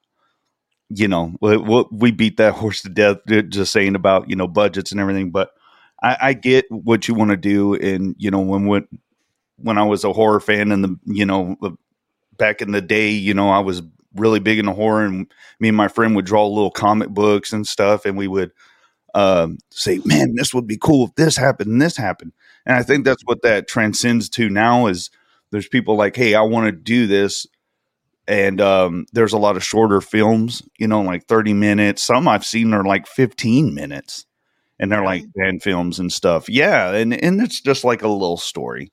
you 0.89 1.07
know 1.07 1.33
we, 1.41 1.57
we- 1.91 2.11
beat 2.11 2.37
that 2.37 2.53
horse 2.55 2.81
to 2.81 2.89
death 2.89 3.17
just 3.49 3.71
saying 3.71 3.95
about 3.95 4.29
you 4.29 4.35
know 4.35 4.47
budgets 4.47 4.91
and 4.91 4.99
everything, 4.99 5.31
but 5.31 5.51
I, 6.01 6.17
I 6.21 6.33
get 6.33 6.65
what 6.69 7.07
you 7.07 7.13
want 7.13 7.31
to 7.31 7.37
do, 7.37 7.75
and 7.75 8.15
you 8.17 8.31
know 8.31 8.39
when 8.41 8.65
when 8.65 8.87
when 9.57 9.77
I 9.77 9.83
was 9.83 10.03
a 10.03 10.13
horror 10.13 10.39
fan 10.39 10.71
and 10.71 10.83
the 10.83 10.97
you 11.05 11.25
know 11.25 11.57
back 12.37 12.61
in 12.61 12.71
the 12.71 12.81
day, 12.81 13.09
you 13.11 13.33
know 13.33 13.49
I 13.49 13.59
was 13.59 13.81
really 14.15 14.39
big 14.39 14.59
into 14.59 14.73
horror 14.73 15.05
and 15.05 15.31
me 15.59 15.67
and 15.69 15.77
my 15.77 15.87
friend 15.87 16.15
would 16.15 16.25
draw 16.25 16.47
little 16.47 16.71
comic 16.71 17.09
books 17.09 17.53
and 17.53 17.67
stuff, 17.67 18.05
and 18.05 18.17
we 18.17 18.27
would 18.27 18.51
um, 19.15 19.57
say, 19.71 19.99
"Man, 20.05 20.35
this 20.35 20.53
would 20.53 20.67
be 20.67 20.77
cool 20.77 21.07
if 21.07 21.15
this 21.15 21.37
happened 21.37 21.71
and 21.71 21.81
this 21.81 21.97
happened." 21.97 22.33
And 22.65 22.77
I 22.77 22.83
think 22.83 23.05
that's 23.05 23.23
what 23.25 23.41
that 23.43 23.67
transcends 23.67 24.29
to 24.31 24.49
now 24.49 24.87
is 24.87 25.09
there's 25.51 25.67
people 25.67 25.95
like, 25.97 26.15
"Hey, 26.15 26.35
I 26.35 26.41
want 26.41 26.67
to 26.67 26.71
do 26.71 27.07
this," 27.07 27.47
and 28.27 28.61
um, 28.61 29.05
there's 29.13 29.33
a 29.33 29.37
lot 29.39 29.57
of 29.57 29.63
shorter 29.63 30.01
films, 30.01 30.61
you 30.77 30.87
know, 30.87 31.01
like 31.01 31.25
30 31.27 31.53
minutes. 31.53 32.03
Some 32.03 32.27
I've 32.27 32.45
seen 32.45 32.73
are 32.73 32.83
like 32.85 33.07
15 33.07 33.73
minutes, 33.73 34.25
and 34.79 34.91
they're 34.91 35.03
like 35.03 35.25
fan 35.37 35.59
films 35.59 35.99
and 35.99 36.11
stuff. 36.11 36.49
Yeah, 36.49 36.93
and 36.93 37.13
and 37.13 37.41
it's 37.41 37.61
just 37.61 37.83
like 37.85 38.03
a 38.03 38.07
little 38.09 38.37
story. 38.37 38.91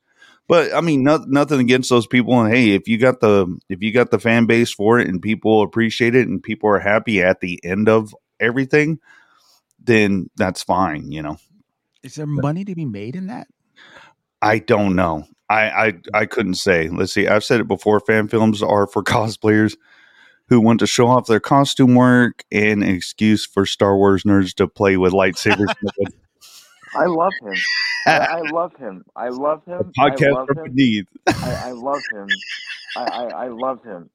But 0.49 0.75
I 0.75 0.81
mean, 0.81 1.03
no, 1.05 1.19
nothing 1.27 1.61
against 1.61 1.91
those 1.91 2.07
people. 2.07 2.41
And 2.41 2.53
hey, 2.55 2.71
if 2.75 2.89
you 2.89 2.99
got 2.99 3.21
the 3.21 3.47
if 3.69 3.83
you 3.83 3.93
got 3.93 4.11
the 4.11 4.19
fan 4.21 4.47
base 4.47 4.73
for 4.73 4.99
it 5.01 5.09
and 5.09 5.23
people 5.23 5.63
appreciate 5.63 6.15
it 6.15 6.29
and 6.29 6.43
people 6.43 6.71
are 6.71 6.79
happy 6.79 7.23
at 7.23 7.41
the 7.41 7.61
end 7.65 7.89
of 7.89 8.15
everything, 8.41 8.99
then 9.87 10.31
that's 10.37 10.63
fine. 10.63 11.11
You 11.11 11.23
know, 11.23 11.37
Is 12.03 12.15
there 12.17 12.27
money 12.27 12.65
to 12.65 12.75
be 12.75 12.85
made 12.85 13.17
in 13.17 13.29
that? 13.29 13.49
I 14.43 14.59
don't 14.59 14.95
know. 14.97 15.25
I 15.49 15.71
I 15.71 15.93
I 16.15 16.27
couldn't 16.27 16.55
say. 16.55 16.89
Let's 16.89 17.13
see. 17.13 17.27
I've 17.29 17.45
said 17.45 17.61
it 17.61 17.69
before. 17.69 18.01
Fan 18.01 18.29
films 18.29 18.63
are 18.63 18.87
for 18.87 19.03
cosplayers 19.05 19.77
who 20.49 20.61
want 20.61 20.81
to 20.81 20.87
show 20.87 21.09
off 21.09 21.27
their 21.27 21.41
costume 21.41 21.95
work 21.95 22.45
and 22.53 22.83
an 22.83 22.89
excuse 22.89 23.45
for 23.45 23.67
Star 23.67 23.97
Wars 23.97 24.23
nerds 24.23 24.55
to 24.55 24.69
play 24.69 24.97
with 24.97 25.13
lightsabers. 25.13 25.75
I 26.95 27.07
love 27.07 27.33
him. 27.43 27.55
I, 28.07 28.19
I 28.19 28.41
love 28.53 28.77
him. 28.77 29.05
I 29.17 29.29
love 29.29 29.65
him. 29.65 29.91
I 29.99 30.11
Podcast 30.11 30.33
love 30.33 30.47
from 30.47 30.59
him. 30.59 30.65
beneath. 30.65 31.07
I, 31.27 31.63
I 31.67 31.71
love 31.73 32.01
him. 32.13 32.29
I, 32.97 33.03
I, 33.03 33.25
I 33.25 33.49
love 33.49 33.83
him. 33.83 34.09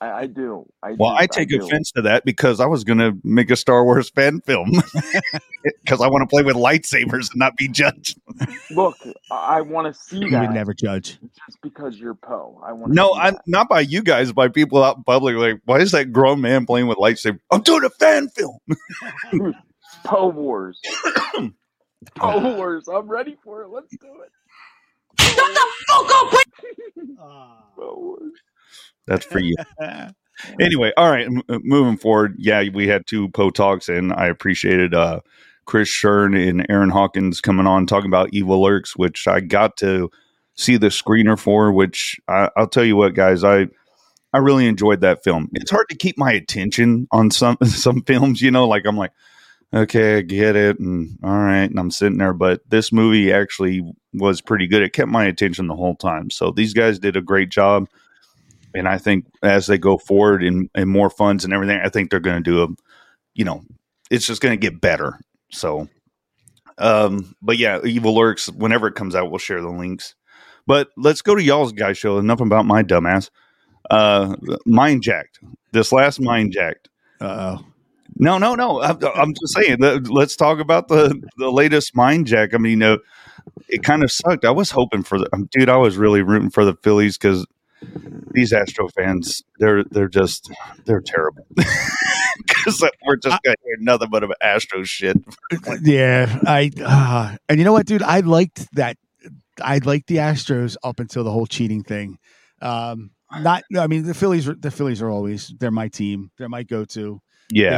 I, 0.00 0.10
I 0.12 0.26
do. 0.26 0.66
I 0.82 0.92
Well, 0.98 1.10
do. 1.12 1.16
I 1.16 1.26
take 1.26 1.48
do. 1.48 1.64
offense 1.64 1.90
to 1.92 2.02
that 2.02 2.24
because 2.24 2.60
I 2.60 2.66
was 2.66 2.84
going 2.84 2.98
to 2.98 3.12
make 3.24 3.50
a 3.50 3.56
Star 3.56 3.84
Wars 3.84 4.10
fan 4.10 4.40
film 4.42 4.70
because 5.84 6.00
I 6.02 6.08
want 6.08 6.22
to 6.22 6.26
play 6.26 6.42
with 6.42 6.54
lightsabers 6.56 7.30
and 7.30 7.36
not 7.36 7.56
be 7.56 7.66
judged. 7.68 8.18
Look, 8.70 8.96
I, 9.30 9.58
I 9.58 9.60
want 9.62 9.92
to 9.92 9.98
see 9.98 10.18
You 10.18 10.30
that 10.30 10.42
would 10.42 10.50
never 10.54 10.74
judge. 10.74 11.18
just 11.46 11.58
because 11.62 11.96
you're 11.98 12.14
Poe. 12.14 12.60
I 12.64 12.72
want. 12.72 12.92
No, 12.92 13.12
see 13.14 13.20
I, 13.20 13.30
that. 13.30 13.42
not 13.46 13.68
by 13.68 13.80
you 13.80 14.02
guys, 14.02 14.32
by 14.32 14.48
people 14.48 14.84
out 14.84 14.98
in 14.98 15.04
public. 15.04 15.36
Like, 15.36 15.60
why 15.64 15.78
is 15.78 15.92
that 15.92 16.12
grown 16.12 16.40
man 16.42 16.66
playing 16.66 16.88
with 16.88 16.98
lightsaber? 16.98 17.38
I'm 17.50 17.62
doing 17.62 17.84
a 17.84 17.90
fan 17.90 18.28
film. 18.28 18.58
Poe 20.04 20.28
Wars. 20.28 20.80
Poe 22.16 22.54
Wars. 22.56 22.86
I'm 22.88 23.08
ready 23.08 23.36
for 23.42 23.62
it. 23.62 23.68
Let's 23.68 23.90
do 23.96 24.08
it. 24.24 24.30
Poe 27.76 27.94
Wars. 27.96 28.32
That's 29.06 29.24
for 29.24 29.38
you. 29.38 29.54
anyway, 30.60 30.92
all 30.96 31.10
right. 31.10 31.26
M- 31.26 31.42
moving 31.48 31.96
forward, 31.96 32.34
yeah, 32.38 32.64
we 32.72 32.88
had 32.88 33.06
two 33.06 33.28
Poe 33.28 33.50
talks, 33.50 33.88
and 33.88 34.12
I 34.12 34.26
appreciated 34.26 34.94
uh, 34.94 35.20
Chris 35.64 35.88
Shern 35.88 36.36
and 36.36 36.66
Aaron 36.68 36.90
Hawkins 36.90 37.40
coming 37.40 37.66
on 37.66 37.86
talking 37.86 38.10
about 38.10 38.30
Evil 38.32 38.62
Lurks, 38.62 38.96
which 38.96 39.28
I 39.28 39.40
got 39.40 39.76
to 39.78 40.10
see 40.56 40.76
the 40.76 40.88
screener 40.88 41.38
for. 41.38 41.70
Which 41.72 42.18
I, 42.28 42.50
I'll 42.56 42.68
tell 42.68 42.84
you 42.84 42.96
what, 42.96 43.14
guys, 43.14 43.44
I 43.44 43.66
I 44.32 44.38
really 44.38 44.66
enjoyed 44.66 45.00
that 45.02 45.22
film. 45.22 45.48
It's 45.54 45.70
hard 45.70 45.88
to 45.90 45.96
keep 45.96 46.18
my 46.18 46.32
attention 46.32 47.06
on 47.12 47.30
some 47.30 47.58
some 47.64 48.02
films, 48.02 48.42
you 48.42 48.50
know. 48.50 48.66
Like 48.66 48.86
I'm 48.86 48.96
like, 48.96 49.12
okay, 49.74 50.18
I 50.18 50.20
get 50.22 50.56
it, 50.56 50.78
and 50.78 51.18
all 51.22 51.30
right, 51.30 51.64
and 51.64 51.78
I'm 51.78 51.90
sitting 51.90 52.18
there. 52.18 52.32
But 52.32 52.60
this 52.68 52.92
movie 52.92 53.32
actually 53.32 53.82
was 54.12 54.40
pretty 54.40 54.66
good. 54.66 54.82
It 54.82 54.92
kept 54.92 55.10
my 55.10 55.24
attention 55.24 55.66
the 55.66 55.76
whole 55.76 55.96
time. 55.96 56.30
So 56.30 56.50
these 56.50 56.74
guys 56.74 56.98
did 56.98 57.16
a 57.16 57.22
great 57.22 57.50
job 57.50 57.88
and 58.76 58.86
I 58.86 58.98
think 58.98 59.26
as 59.42 59.66
they 59.66 59.78
go 59.78 59.96
forward 59.96 60.44
and, 60.44 60.68
and 60.74 60.90
more 60.90 61.08
funds 61.08 61.44
and 61.44 61.54
everything, 61.54 61.80
I 61.82 61.88
think 61.88 62.10
they're 62.10 62.20
going 62.20 62.42
to 62.42 62.50
do 62.50 62.62
a, 62.62 62.68
you 63.34 63.44
know, 63.44 63.64
it's 64.10 64.26
just 64.26 64.42
going 64.42 64.52
to 64.52 64.60
get 64.60 64.80
better. 64.80 65.18
So, 65.50 65.88
um, 66.76 67.34
but 67.40 67.56
yeah, 67.56 67.80
Evil 67.84 68.14
Lurks. 68.14 68.50
Whenever 68.50 68.86
it 68.86 68.94
comes 68.94 69.14
out, 69.14 69.30
we'll 69.30 69.38
share 69.38 69.62
the 69.62 69.70
links. 69.70 70.14
But 70.66 70.88
let's 70.96 71.22
go 71.22 71.34
to 71.34 71.42
y'all's 71.42 71.72
guy 71.72 71.94
show. 71.94 72.18
Enough 72.18 72.40
about 72.40 72.66
my 72.66 72.82
dumbass. 72.82 73.30
Uh, 73.88 74.36
mind 74.66 75.02
jacked. 75.02 75.40
This 75.72 75.90
last 75.90 76.20
mind 76.20 76.52
jacked. 76.52 76.90
Uh 77.20 77.58
oh. 77.58 77.66
No, 78.18 78.38
no, 78.38 78.54
no. 78.54 78.80
I'm, 78.82 78.98
I'm 79.14 79.34
just 79.34 79.54
saying. 79.54 79.78
Let's 80.08 80.36
talk 80.36 80.58
about 80.58 80.88
the 80.88 81.20
the 81.36 81.50
latest 81.50 81.94
mind 81.96 82.26
jack. 82.26 82.54
I 82.54 82.58
mean, 82.58 82.82
uh, 82.82 82.96
it 83.68 83.82
kind 83.82 84.02
of 84.02 84.10
sucked. 84.10 84.44
I 84.44 84.50
was 84.50 84.70
hoping 84.70 85.02
for 85.02 85.18
the 85.18 85.28
dude. 85.52 85.68
I 85.68 85.76
was 85.76 85.96
really 85.96 86.22
rooting 86.22 86.50
for 86.50 86.64
the 86.64 86.74
Phillies 86.82 87.18
because 87.18 87.46
these 88.32 88.52
Astro 88.52 88.88
fans, 88.88 89.42
they're 89.58 89.84
they're 89.84 90.08
just 90.08 90.50
they're 90.84 91.02
terrible. 91.04 91.46
Because 92.38 92.84
we're 93.04 93.16
just 93.16 93.42
gonna 93.42 93.54
hear 93.64 93.76
nothing 93.80 94.08
but 94.10 94.22
of 94.22 94.30
Astro 94.40 94.82
shit. 94.84 95.16
Yeah, 95.82 96.38
I 96.46 96.70
uh, 96.84 97.36
and 97.48 97.58
you 97.58 97.64
know 97.64 97.72
what, 97.72 97.86
dude? 97.86 98.02
I 98.02 98.20
liked 98.20 98.66
that. 98.74 98.96
I 99.62 99.78
liked 99.78 100.06
the 100.08 100.16
Astros 100.16 100.76
up 100.84 101.00
until 101.00 101.24
the 101.24 101.30
whole 101.30 101.46
cheating 101.46 101.82
thing. 101.82 102.18
Um, 102.60 103.10
not, 103.40 103.64
I 103.78 103.86
mean, 103.86 104.04
the 104.04 104.14
Phillies. 104.14 104.48
are- 104.48 104.54
The 104.54 104.70
Phillies 104.70 105.00
are 105.00 105.10
always 105.10 105.52
they're 105.58 105.70
my 105.70 105.88
team. 105.88 106.30
They're 106.38 106.48
my 106.48 106.62
go-to. 106.62 107.20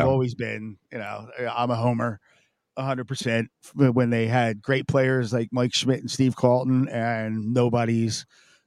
They've 0.01 0.09
always 0.09 0.35
been. 0.35 0.79
You 0.93 0.99
know, 0.99 1.29
I'm 1.55 1.71
a 1.71 1.77
homer, 1.77 2.21
hundred 2.79 3.07
percent. 3.07 3.51
When 3.75 4.11
they 4.11 4.27
had 4.27 4.63
great 4.63 4.87
players 4.89 5.33
like 5.33 5.49
Mike 5.53 5.75
Schmidt 5.75 6.01
and 6.01 6.11
Steve 6.11 6.37
Carlton, 6.37 6.89
and 6.89 7.53
nobody's 7.53 8.27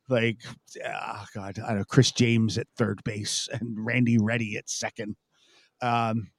like, 0.09 0.41
oh 0.85 1.25
God, 1.33 1.57
I 1.59 1.73
know 1.73 1.83
Chris 1.85 2.11
James 2.11 2.57
at 2.57 2.67
third 2.77 3.03
base 3.03 3.47
and 3.51 3.85
Randy 3.85 4.17
Ready 4.17 4.57
at 4.57 4.69
second. 4.69 5.15
Um, 5.81 6.31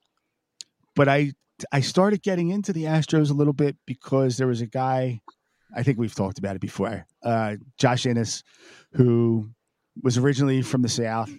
but 0.95 1.09
I 1.09 1.33
I 1.73 1.81
started 1.81 2.23
getting 2.23 2.51
into 2.51 2.73
the 2.73 2.85
Astros 2.85 3.31
a 3.31 3.35
little 3.35 3.53
bit 3.53 3.77
because 3.87 4.37
there 4.37 4.47
was 4.47 4.61
a 4.61 4.67
guy, 4.67 5.21
I 5.75 5.83
think 5.83 5.99
we've 5.99 6.15
talked 6.15 6.39
about 6.39 6.57
it 6.57 6.61
before, 6.61 7.07
uh, 7.23 7.57
Josh 7.79 8.07
Innes, 8.07 8.43
who 8.93 9.51
was 10.03 10.19
originally 10.19 10.63
from 10.63 10.83
the 10.83 10.89
South. 10.89 11.31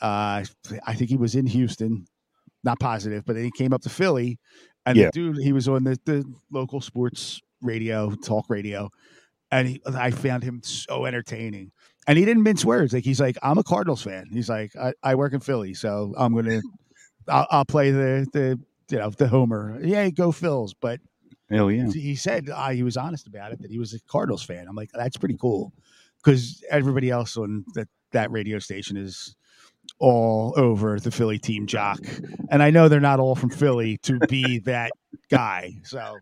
Uh, 0.00 0.44
I 0.86 0.94
think 0.94 1.10
he 1.10 1.16
was 1.16 1.34
in 1.34 1.46
Houston, 1.46 2.06
not 2.68 2.78
positive, 2.78 3.24
but 3.26 3.34
then 3.34 3.44
he 3.44 3.50
came 3.50 3.72
up 3.72 3.82
to 3.82 3.88
Philly, 3.88 4.38
and 4.86 4.96
Yeah. 4.96 5.06
the 5.06 5.10
dude 5.12 5.38
he 5.38 5.52
was 5.52 5.66
on 5.68 5.84
the, 5.84 5.98
the 6.04 6.24
local 6.52 6.80
sports 6.80 7.40
radio, 7.62 8.14
talk 8.14 8.46
radio, 8.48 8.90
and 9.50 9.68
he, 9.68 9.80
I 9.86 10.10
found 10.10 10.42
him 10.44 10.60
so 10.62 11.06
entertaining. 11.06 11.72
And 12.06 12.16
he 12.18 12.24
didn't 12.24 12.42
mince 12.42 12.64
words. 12.64 12.92
Like 12.92 13.04
he's 13.04 13.20
like, 13.20 13.36
I'm 13.42 13.58
a 13.58 13.62
Cardinals 13.64 14.02
fan. 14.02 14.26
He's 14.32 14.48
like, 14.48 14.74
I, 14.76 14.92
I 15.02 15.14
work 15.14 15.32
in 15.32 15.40
Philly, 15.40 15.74
so 15.74 16.14
I'm 16.16 16.34
gonna, 16.34 16.60
I'll, 17.28 17.46
I'll 17.50 17.64
play 17.64 17.90
the 17.90 18.26
the 18.32 18.58
you 18.90 18.98
know 18.98 19.10
the 19.10 19.28
homer. 19.28 19.78
Yeah, 19.82 20.08
go 20.10 20.30
Phils. 20.32 20.72
But 20.80 21.00
hell 21.50 21.70
yeah. 21.70 21.90
he 21.90 22.14
said 22.14 22.48
uh, 22.50 22.70
he 22.70 22.82
was 22.82 22.96
honest 22.96 23.26
about 23.26 23.52
it 23.52 23.60
that 23.62 23.70
he 23.70 23.78
was 23.78 23.92
a 23.94 24.00
Cardinals 24.08 24.42
fan. 24.42 24.66
I'm 24.68 24.76
like, 24.76 24.90
that's 24.94 25.16
pretty 25.18 25.36
cool 25.38 25.72
because 26.24 26.62
everybody 26.70 27.10
else 27.10 27.36
on 27.36 27.64
that 27.74 27.88
that 28.12 28.30
radio 28.30 28.58
station 28.58 28.96
is 28.96 29.36
all 29.98 30.54
over 30.56 30.98
the 31.00 31.10
Philly 31.10 31.38
team 31.38 31.66
jock, 31.66 31.98
and 32.50 32.62
I 32.62 32.70
know 32.70 32.88
they're 32.88 33.00
not 33.00 33.20
all 33.20 33.34
from 33.34 33.50
Philly 33.50 33.98
to 34.04 34.18
be 34.20 34.58
that 34.64 34.90
guy. 35.30 35.74
So 35.84 36.18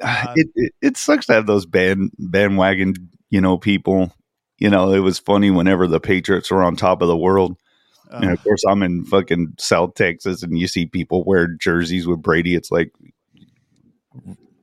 Uh, 0.00 0.32
it, 0.36 0.48
it 0.54 0.72
it 0.80 0.96
sucks 0.96 1.26
to 1.26 1.34
have 1.34 1.46
those 1.46 1.66
band 1.66 2.10
bandwagon 2.18 2.94
you 3.30 3.40
know 3.40 3.58
people. 3.58 4.12
You 4.58 4.70
know, 4.70 4.92
it 4.92 5.00
was 5.00 5.18
funny 5.18 5.50
whenever 5.50 5.86
the 5.86 6.00
Patriots 6.00 6.50
were 6.50 6.62
on 6.62 6.76
top 6.76 7.02
of 7.02 7.08
the 7.08 7.16
world. 7.16 7.56
uh, 8.12 8.18
And 8.22 8.30
of 8.30 8.42
course, 8.44 8.62
I'm 8.68 8.82
in 8.84 9.04
fucking 9.04 9.54
South 9.58 9.94
Texas, 9.94 10.42
and 10.42 10.56
you 10.58 10.68
see 10.68 10.86
people 10.86 11.24
wear 11.24 11.48
jerseys 11.48 12.06
with 12.06 12.22
Brady. 12.22 12.54
It's 12.54 12.70
like 12.70 12.92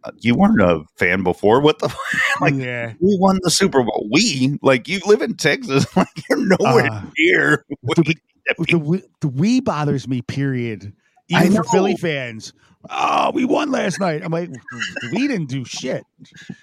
uh, 0.03 0.12
you 0.20 0.36
weren't 0.36 0.62
a 0.62 0.84
fan 0.98 1.24
before. 1.24 1.60
What 1.62 1.79
the? 1.79 1.94
like 2.41 2.53
yeah, 2.56 2.94
we 3.01 3.18
won 3.20 3.39
the 3.44 3.51
Super 3.51 3.84
Bowl. 3.84 4.08
We 4.12 4.58
like 4.62 4.88
you 4.88 5.00
live 5.06 5.22
in 5.22 5.36
Texas. 5.36 5.86
Like 5.96 6.08
you're 6.29 6.39
nowhere 6.60 6.91
Uh, 6.91 7.03
near. 7.18 7.65
the, 7.84 8.15
the, 8.58 8.77
we- 8.79 9.03
the 9.22 9.27
we 9.27 9.60
bothers 9.62 10.08
me. 10.08 10.22
Period. 10.22 10.94
Even 11.29 11.53
for 11.53 11.63
Philly 11.65 11.96
fans. 11.96 12.53
Oh, 12.89 13.32
we 13.34 13.46
won 13.46 13.72
last 13.72 14.00
night. 14.00 14.22
I'm 14.24 14.31
like, 14.31 14.50
we 15.14 15.27
didn't 15.27 15.48
do 15.50 15.64
shit. 15.66 16.03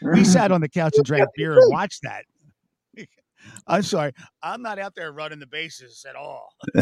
We 0.00 0.24
sat 0.24 0.50
on 0.50 0.60
the 0.60 0.68
couch 0.68 0.94
and 0.96 1.04
drank 1.04 1.28
beer 1.36 1.52
and 1.52 1.72
watched 1.72 2.02
that. 2.02 2.24
I'm 3.68 3.82
sorry. 3.82 4.12
I'm 4.42 4.62
not 4.62 4.78
out 4.78 4.94
there 4.96 5.12
running 5.12 5.38
the 5.38 5.46
bases 5.46 6.04
at 6.08 6.16
all. 6.16 6.48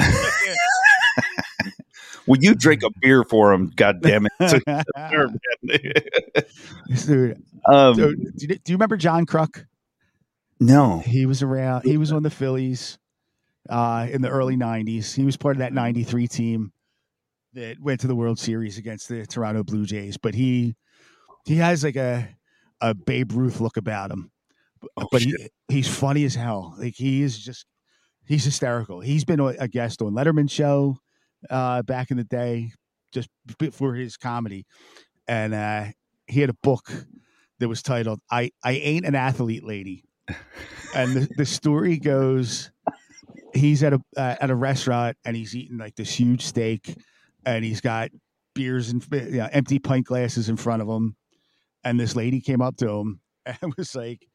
Well, 2.27 2.39
you 2.41 2.55
drink 2.55 2.83
a 2.83 2.91
beer 3.03 3.23
for 3.23 3.53
him. 3.53 3.71
God 3.77 4.01
damn 4.01 4.27
it. 4.41 4.59
Dude, 7.07 7.43
um, 7.67 7.95
so, 7.95 8.13
do, 8.15 8.17
you, 8.39 8.47
do 8.47 8.55
you 8.73 8.77
remember 8.77 8.97
John 8.97 9.27
Kruk? 9.27 9.67
no. 10.61 11.01
He 11.01 11.27
was 11.27 11.43
around. 11.43 11.83
He 11.85 11.99
was 11.99 12.13
on 12.13 12.23
the 12.23 12.31
Phillies 12.31 12.99
uh, 13.69 14.07
in 14.11 14.23
the 14.23 14.29
early 14.29 14.57
'90s. 14.57 15.15
He 15.15 15.25
was 15.25 15.37
part 15.37 15.57
of 15.57 15.61
that 15.61 15.73
'93 15.73 16.29
team 16.29 16.73
that 17.55 17.81
went 17.81 18.01
to 18.01 18.07
the 18.07 18.17
World 18.17 18.39
Series 18.39 18.79
against 18.79 19.09
the 19.09 19.27
Toronto 19.27 19.63
Blue 19.63 19.87
Jays. 19.87 20.17
But 20.17 20.35
he 20.35 20.77
he 21.45 21.57
has 21.57 21.85
like 21.85 21.97
a 21.97 22.29
a 22.81 22.95
Babe 22.95 23.33
Ruth 23.33 23.61
look 23.61 23.77
about 23.77 24.11
him. 24.11 24.31
Oh, 24.97 25.09
but 25.11 25.23
shit. 25.23 25.53
he, 25.69 25.77
he's 25.77 25.89
funny 25.89 26.25
as 26.25 26.35
hell. 26.35 26.75
Like 26.79 26.95
he 26.95 27.23
is 27.23 27.39
just 27.39 27.67
he's 28.27 28.45
hysterical. 28.45 29.01
He's 29.01 29.25
been 29.25 29.41
a 29.41 29.47
a 29.47 29.69
guest 29.69 30.03
on 30.03 30.13
Letterman 30.13 30.51
show 30.51 30.99
uh, 31.51 31.83
back 31.83 32.11
in 32.11 32.17
the 32.17 32.25
day, 32.25 32.73
just 33.13 33.29
before 33.59 33.95
his 33.95 34.17
comedy, 34.17 34.67
and 35.27 35.55
uh, 35.55 35.85
he 36.27 36.41
had 36.41 36.51
a 36.51 36.57
book 36.63 36.91
that 37.61 37.69
was 37.69 37.83
titled 37.83 38.21
"I 38.31 38.51
I 38.63 38.73
Ain't 38.73 39.07
an 39.07 39.15
Athlete, 39.15 39.65
Lady," 39.65 40.05
and 40.95 41.15
the, 41.15 41.29
the 41.37 41.47
story 41.47 41.99
goes 41.99 42.71
he's 43.55 43.83
at 43.83 43.93
a 43.93 44.01
uh, 44.17 44.37
at 44.41 44.51
a 44.51 44.55
restaurant 44.55 45.17
and 45.25 45.37
he's 45.37 45.55
eating 45.57 45.79
like 45.79 45.97
this 45.97 46.13
huge 46.13 46.43
steak, 46.43 46.95
and 47.47 47.65
he's 47.65 47.81
got 47.81 48.11
beers 48.55 48.91
and 48.91 49.05
you 49.13 49.39
know, 49.39 49.49
empty 49.53 49.79
pint 49.79 50.07
glasses 50.07 50.49
in 50.49 50.57
front 50.57 50.83
of 50.83 50.89
him, 50.89 51.17
and 51.83 51.99
this 51.99 52.15
lady 52.17 52.41
came 52.41 52.61
up 52.61 52.77
to 52.77 52.89
him 52.89 53.21
and 53.47 53.75
was 53.77 53.95
like 53.95 54.27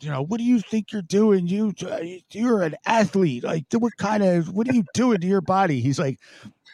you 0.00 0.10
know, 0.10 0.22
what 0.22 0.38
do 0.38 0.44
you 0.44 0.60
think 0.60 0.92
you're 0.92 1.02
doing? 1.02 1.46
You, 1.46 1.72
uh, 1.86 2.00
you're 2.32 2.62
an 2.62 2.74
athlete. 2.86 3.44
Like, 3.44 3.64
what 3.72 3.96
kind 3.96 4.22
of, 4.22 4.52
what 4.52 4.68
are 4.68 4.74
you 4.74 4.84
doing 4.94 5.20
to 5.20 5.26
your 5.26 5.40
body? 5.40 5.80
He's 5.80 5.98
like, 5.98 6.18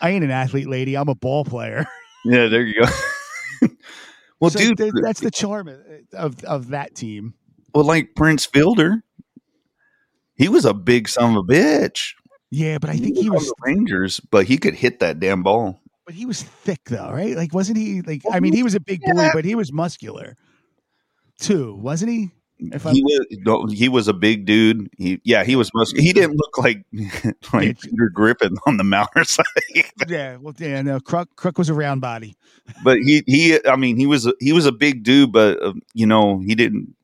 I 0.01 0.11
ain't 0.11 0.25
an 0.25 0.31
athlete, 0.31 0.69
lady. 0.69 0.97
I'm 0.97 1.09
a 1.09 1.15
ball 1.15 1.45
player. 1.45 1.87
Yeah, 2.23 2.49
there 2.49 2.61
you 2.61 2.75
go. 2.83 3.69
well, 4.41 4.51
So 4.51 4.59
dude, 4.59 4.77
th- 4.77 4.93
that's 5.03 5.21
the 5.21 5.31
charm 5.31 5.69
of, 5.69 5.81
of 6.13 6.45
of 6.45 6.69
that 6.69 6.95
team. 6.95 7.33
well, 7.75 7.87
like 7.87 8.15
Prince 8.15 8.45
Fielder, 8.45 9.03
he 10.41 10.49
was 10.49 10.65
a 10.65 10.73
big 10.75 11.09
son 11.09 11.37
of 11.37 11.45
a 11.45 11.47
bitch. 11.53 12.15
Yeah, 12.51 12.79
but 12.79 12.91
I 12.91 12.97
think 12.97 13.17
he 13.19 13.29
on 13.29 13.35
was, 13.35 13.47
the 13.47 13.55
Rangers, 13.61 14.19
but 14.31 14.47
he 14.47 14.59
could 14.59 14.75
hit 14.75 14.99
that 15.01 15.21
damn 15.21 15.43
ball. 15.45 15.79
but 16.07 16.15
he 16.15 16.27
was 16.27 16.43
thick 16.43 16.81
though, 16.87 17.11
right? 17.11 17.37
Like, 17.37 17.55
wasn't 17.55 17.79
he? 17.79 18.03
Like, 18.03 18.23
I 18.33 18.41
mean, 18.41 18.53
he 18.55 18.63
was 18.65 18.75
a 18.75 18.81
big 18.81 19.01
boy, 19.03 19.29
but 19.33 19.45
he 19.45 19.55
was 19.55 19.73
muscular 19.73 20.37
too, 21.39 21.75
wasn't 21.77 22.11
he? 22.11 22.31
If 22.59 22.85
I'm, 22.87 22.95
He 22.95 23.03
was 23.03 23.27
no, 23.47 23.67
he 23.67 23.89
was 23.89 24.07
a 24.09 24.13
big 24.13 24.45
dude. 24.45 24.91
He 24.99 25.19
yeah, 25.25 25.45
he 25.45 25.57
was 25.57 25.71
mus- 25.75 25.93
he 25.93 26.13
didn't 26.13 26.37
look 26.37 26.59
like 26.59 26.85
like 27.55 27.65
Yeah. 27.69 27.73
Peter 27.83 28.11
Griffin 28.13 28.57
on 28.67 28.77
the 28.77 28.85
Mount 28.85 29.09
side. 29.25 29.47
yeah, 30.09 30.37
well, 30.37 30.55
yeah, 30.59 30.83
no, 30.83 31.01
Kruk, 31.01 31.27
Kruk 31.39 31.57
was 31.57 31.71
a 31.71 31.75
round 31.75 32.03
body. 32.03 32.37
but 32.85 32.99
he 32.99 33.23
he 33.27 33.59
I 33.67 33.77
mean 33.77 33.97
he 33.97 34.07
was 34.07 34.27
a, 34.27 34.35
he 34.41 34.53
was 34.53 34.67
a 34.67 34.73
big 34.73 35.05
dude, 35.05 35.33
but 35.33 35.63
uh, 35.63 35.73
you 35.95 36.05
know 36.07 36.41
he 36.41 36.55
didn't 36.55 36.95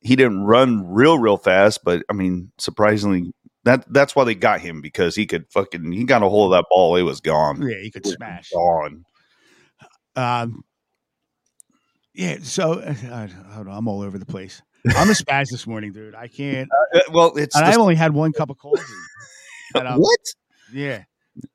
he 0.00 0.16
didn't 0.16 0.44
run 0.44 0.92
real 0.92 1.18
real 1.18 1.36
fast. 1.36 1.84
But 1.84 2.02
I 2.08 2.12
mean 2.12 2.52
surprisingly 2.58 3.32
that 3.64 3.84
that's 3.92 4.14
why 4.16 4.24
they 4.24 4.34
got 4.34 4.60
him 4.60 4.80
because 4.80 5.14
he 5.14 5.26
could 5.26 5.50
fucking 5.50 5.92
he 5.92 6.04
got 6.04 6.22
a 6.22 6.28
hold 6.28 6.52
of 6.52 6.58
that 6.58 6.66
ball, 6.70 6.96
it 6.96 7.02
was 7.02 7.20
gone. 7.20 7.62
Yeah, 7.62 7.78
he 7.80 7.90
could 7.90 8.06
It 8.06 8.14
smash. 8.14 8.50
Gone. 8.50 9.04
Um, 10.16 10.64
yeah, 12.14 12.38
so 12.42 12.74
uh, 12.80 12.94
don't 12.94 13.66
know. 13.66 13.72
I'm 13.72 13.86
all 13.86 14.02
over 14.02 14.18
the 14.18 14.26
place. 14.26 14.62
I'm 14.96 15.10
a 15.10 15.12
spaz 15.12 15.50
this 15.50 15.66
morning, 15.66 15.92
dude. 15.92 16.14
I 16.14 16.28
can't. 16.28 16.68
Uh, 16.94 17.00
well, 17.12 17.36
it's 17.36 17.54
And 17.54 17.66
I've 17.66 17.76
only 17.76 17.96
had 17.96 18.14
one 18.14 18.32
cup 18.32 18.48
of 18.48 18.56
coffee. 18.56 18.82
Um, 19.74 19.98
what? 19.98 20.20
Yeah, 20.72 21.02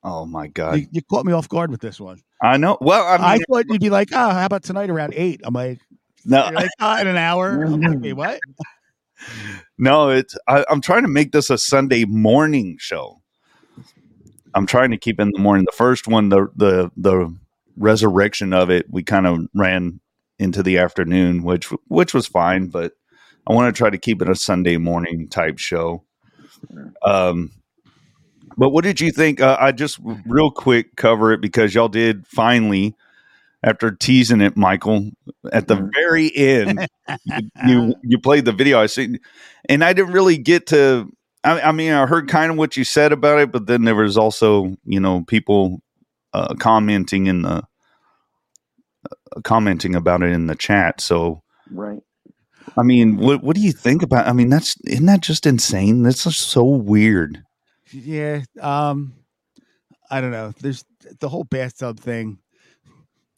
Oh 0.03 0.25
my 0.25 0.47
god! 0.47 0.79
you, 0.79 0.87
you 0.91 1.01
caught 1.01 1.25
me 1.25 1.33
off 1.33 1.49
guard 1.49 1.71
with 1.71 1.81
this 1.81 1.99
one. 1.99 2.21
I 2.41 2.57
know. 2.57 2.77
Well, 2.81 3.03
I 3.03 3.35
I, 3.35 3.39
thought 3.49 3.65
you'd 3.69 3.81
be 3.81 3.89
like, 3.89 4.09
"Oh, 4.11 4.29
how 4.29 4.45
about 4.45 4.63
tonight 4.63 4.89
around 4.89 5.13
8? 5.15 5.41
I'm 5.43 5.53
like, 5.53 5.79
no, 6.25 6.45
you're 6.45 6.53
like 6.53 6.69
oh, 6.79 6.97
in 6.97 7.07
an 7.07 7.17
hour. 7.17 7.63
I'm 7.63 7.81
like, 7.81 7.99
Wait, 8.01 8.13
what? 8.13 8.39
No, 9.77 10.09
it's 10.09 10.35
I, 10.47 10.65
I'm 10.69 10.81
trying 10.81 11.03
to 11.03 11.09
make 11.09 11.31
this 11.31 11.49
a 11.49 11.57
Sunday 11.57 12.05
morning 12.05 12.77
show. 12.79 13.21
I'm 14.55 14.65
trying 14.65 14.91
to 14.91 14.97
keep 14.97 15.19
in 15.19 15.31
the 15.33 15.39
morning. 15.39 15.65
The 15.65 15.75
first 15.75 16.07
one, 16.07 16.29
the 16.29 16.47
the 16.55 16.91
the 16.97 17.35
resurrection 17.75 18.53
of 18.53 18.69
it, 18.69 18.85
we 18.89 19.03
kind 19.03 19.25
of 19.25 19.39
ran 19.53 19.99
into 20.39 20.63
the 20.63 20.77
afternoon, 20.77 21.43
which 21.43 21.67
which 21.87 22.13
was 22.13 22.27
fine, 22.27 22.67
but 22.67 22.93
I 23.47 23.53
want 23.53 23.73
to 23.73 23.77
try 23.77 23.89
to 23.89 23.97
keep 23.97 24.21
it 24.21 24.29
a 24.29 24.35
Sunday 24.35 24.77
morning 24.77 25.27
type 25.27 25.57
show. 25.57 26.03
Um, 27.05 27.51
but 28.57 28.69
what 28.69 28.83
did 28.83 29.01
you 29.01 29.11
think? 29.11 29.41
Uh, 29.41 29.57
I 29.59 29.71
just 29.71 29.99
real 30.25 30.51
quick 30.51 30.95
cover 30.95 31.33
it 31.33 31.41
because 31.41 31.73
y'all 31.73 31.89
did 31.89 32.27
finally, 32.27 32.95
after 33.63 33.91
teasing 33.91 34.41
it, 34.41 34.57
Michael, 34.57 35.11
at 35.51 35.67
the 35.67 35.89
very 35.93 36.35
end 36.35 36.87
you, 37.65 37.95
you 38.03 38.19
played 38.19 38.45
the 38.45 38.51
video 38.51 38.79
I 38.79 38.87
seen, 38.87 39.19
and 39.69 39.83
I 39.83 39.93
didn't 39.93 40.13
really 40.13 40.37
get 40.37 40.67
to 40.67 41.09
I, 41.43 41.61
I 41.61 41.71
mean, 41.71 41.91
I 41.91 42.05
heard 42.05 42.29
kind 42.29 42.51
of 42.51 42.57
what 42.57 42.77
you 42.77 42.83
said 42.83 43.11
about 43.11 43.39
it, 43.39 43.51
but 43.51 43.67
then 43.67 43.83
there 43.83 43.95
was 43.95 44.17
also, 44.17 44.75
you 44.85 44.99
know, 44.99 45.23
people 45.25 45.81
uh, 46.33 46.55
commenting 46.55 47.27
in 47.27 47.41
the 47.41 47.63
uh, 49.09 49.41
commenting 49.43 49.95
about 49.95 50.23
it 50.23 50.31
in 50.31 50.47
the 50.47 50.55
chat. 50.55 51.01
So, 51.01 51.41
Right. 51.69 52.01
I 52.77 52.83
mean, 52.83 53.17
what 53.17 53.43
what 53.43 53.55
do 53.55 53.61
you 53.61 53.71
think 53.71 54.03
about? 54.03 54.27
I 54.27 54.33
mean, 54.33 54.49
that's 54.49 54.77
isn't 54.85 55.05
that 55.05 55.21
just 55.21 55.45
insane? 55.45 56.03
That's 56.03 56.23
just 56.23 56.47
so 56.47 56.63
weird. 56.63 57.43
Yeah. 57.91 58.43
Um, 58.61 59.13
I 60.09 60.21
don't 60.21 60.31
know. 60.31 60.53
There's 60.59 60.85
the 61.19 61.29
whole 61.29 61.43
bathtub 61.43 61.99
thing. 61.99 62.39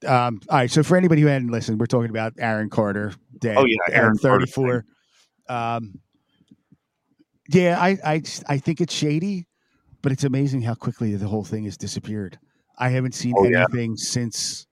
Um, 0.06 0.42
all 0.50 0.58
right. 0.58 0.72
So 0.72 0.84
for 0.84 0.98
anybody 0.98 1.22
who 1.22 1.28
hadn't 1.28 1.50
listened, 1.52 1.80
we're 1.80 1.86
talking 1.86 2.10
about 2.10 2.34
Aaron 2.38 2.70
Carter 2.70 3.14
dead. 3.40 3.58
Oh, 3.58 3.66
yeah, 3.66 3.78
Aaron 3.92 4.18
34. 4.18 4.86
Um, 5.48 6.00
yeah, 7.50 7.80
I, 7.80 7.98
I, 8.04 8.22
I 8.48 8.58
think 8.58 8.82
it's 8.82 8.94
shady, 8.94 9.48
but 10.02 10.12
it's 10.12 10.24
amazing 10.24 10.62
how 10.62 10.74
quickly 10.74 11.16
the 11.16 11.28
whole 11.28 11.44
thing 11.44 11.66
has 11.66 11.78
disappeared. 11.78 12.40
I 12.78 12.90
haven't 12.90 13.14
seen 13.14 13.34
Oh, 13.38 13.46
yeah. 13.46 13.66
anything 13.72 13.96
since 13.98 14.68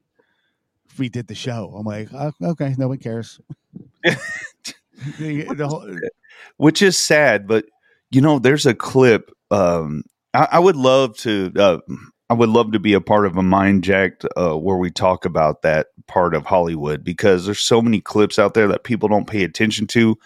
we 0.97 1.09
did 1.09 1.27
the 1.27 1.35
show. 1.35 1.73
I'm 1.77 1.85
like, 1.85 2.09
oh, 2.13 2.31
okay, 2.41 2.75
no 2.77 2.87
one 2.87 2.97
cares. 2.97 3.39
the, 4.03 5.45
the 5.55 5.67
whole, 5.67 5.97
which 6.57 6.81
is 6.81 6.97
sad. 6.97 7.47
But 7.47 7.65
you 8.11 8.21
know, 8.21 8.39
there's 8.39 8.65
a 8.65 8.75
clip. 8.75 9.31
Um, 9.49 10.03
I, 10.33 10.47
I 10.53 10.59
would 10.59 10.75
love 10.75 11.15
to. 11.19 11.51
Uh, 11.55 11.77
I 12.33 12.35
would 12.35 12.49
love 12.49 12.71
to 12.71 12.79
be 12.79 12.93
a 12.93 12.99
part 12.99 13.27
of 13.27 13.37
a 13.37 13.43
mind 13.43 13.83
jacked 13.83 14.25
uh, 14.35 14.55
where 14.57 14.77
we 14.77 14.89
talk 14.89 15.23
about 15.23 15.61
that 15.61 15.89
part 16.07 16.33
of 16.33 16.47
Hollywood 16.47 17.03
because 17.03 17.45
there's 17.45 17.59
so 17.59 17.79
many 17.79 18.01
clips 18.01 18.39
out 18.39 18.55
there 18.55 18.67
that 18.69 18.83
people 18.83 19.07
don't 19.07 19.27
pay 19.27 19.43
attention 19.43 19.85
to. 19.89 20.17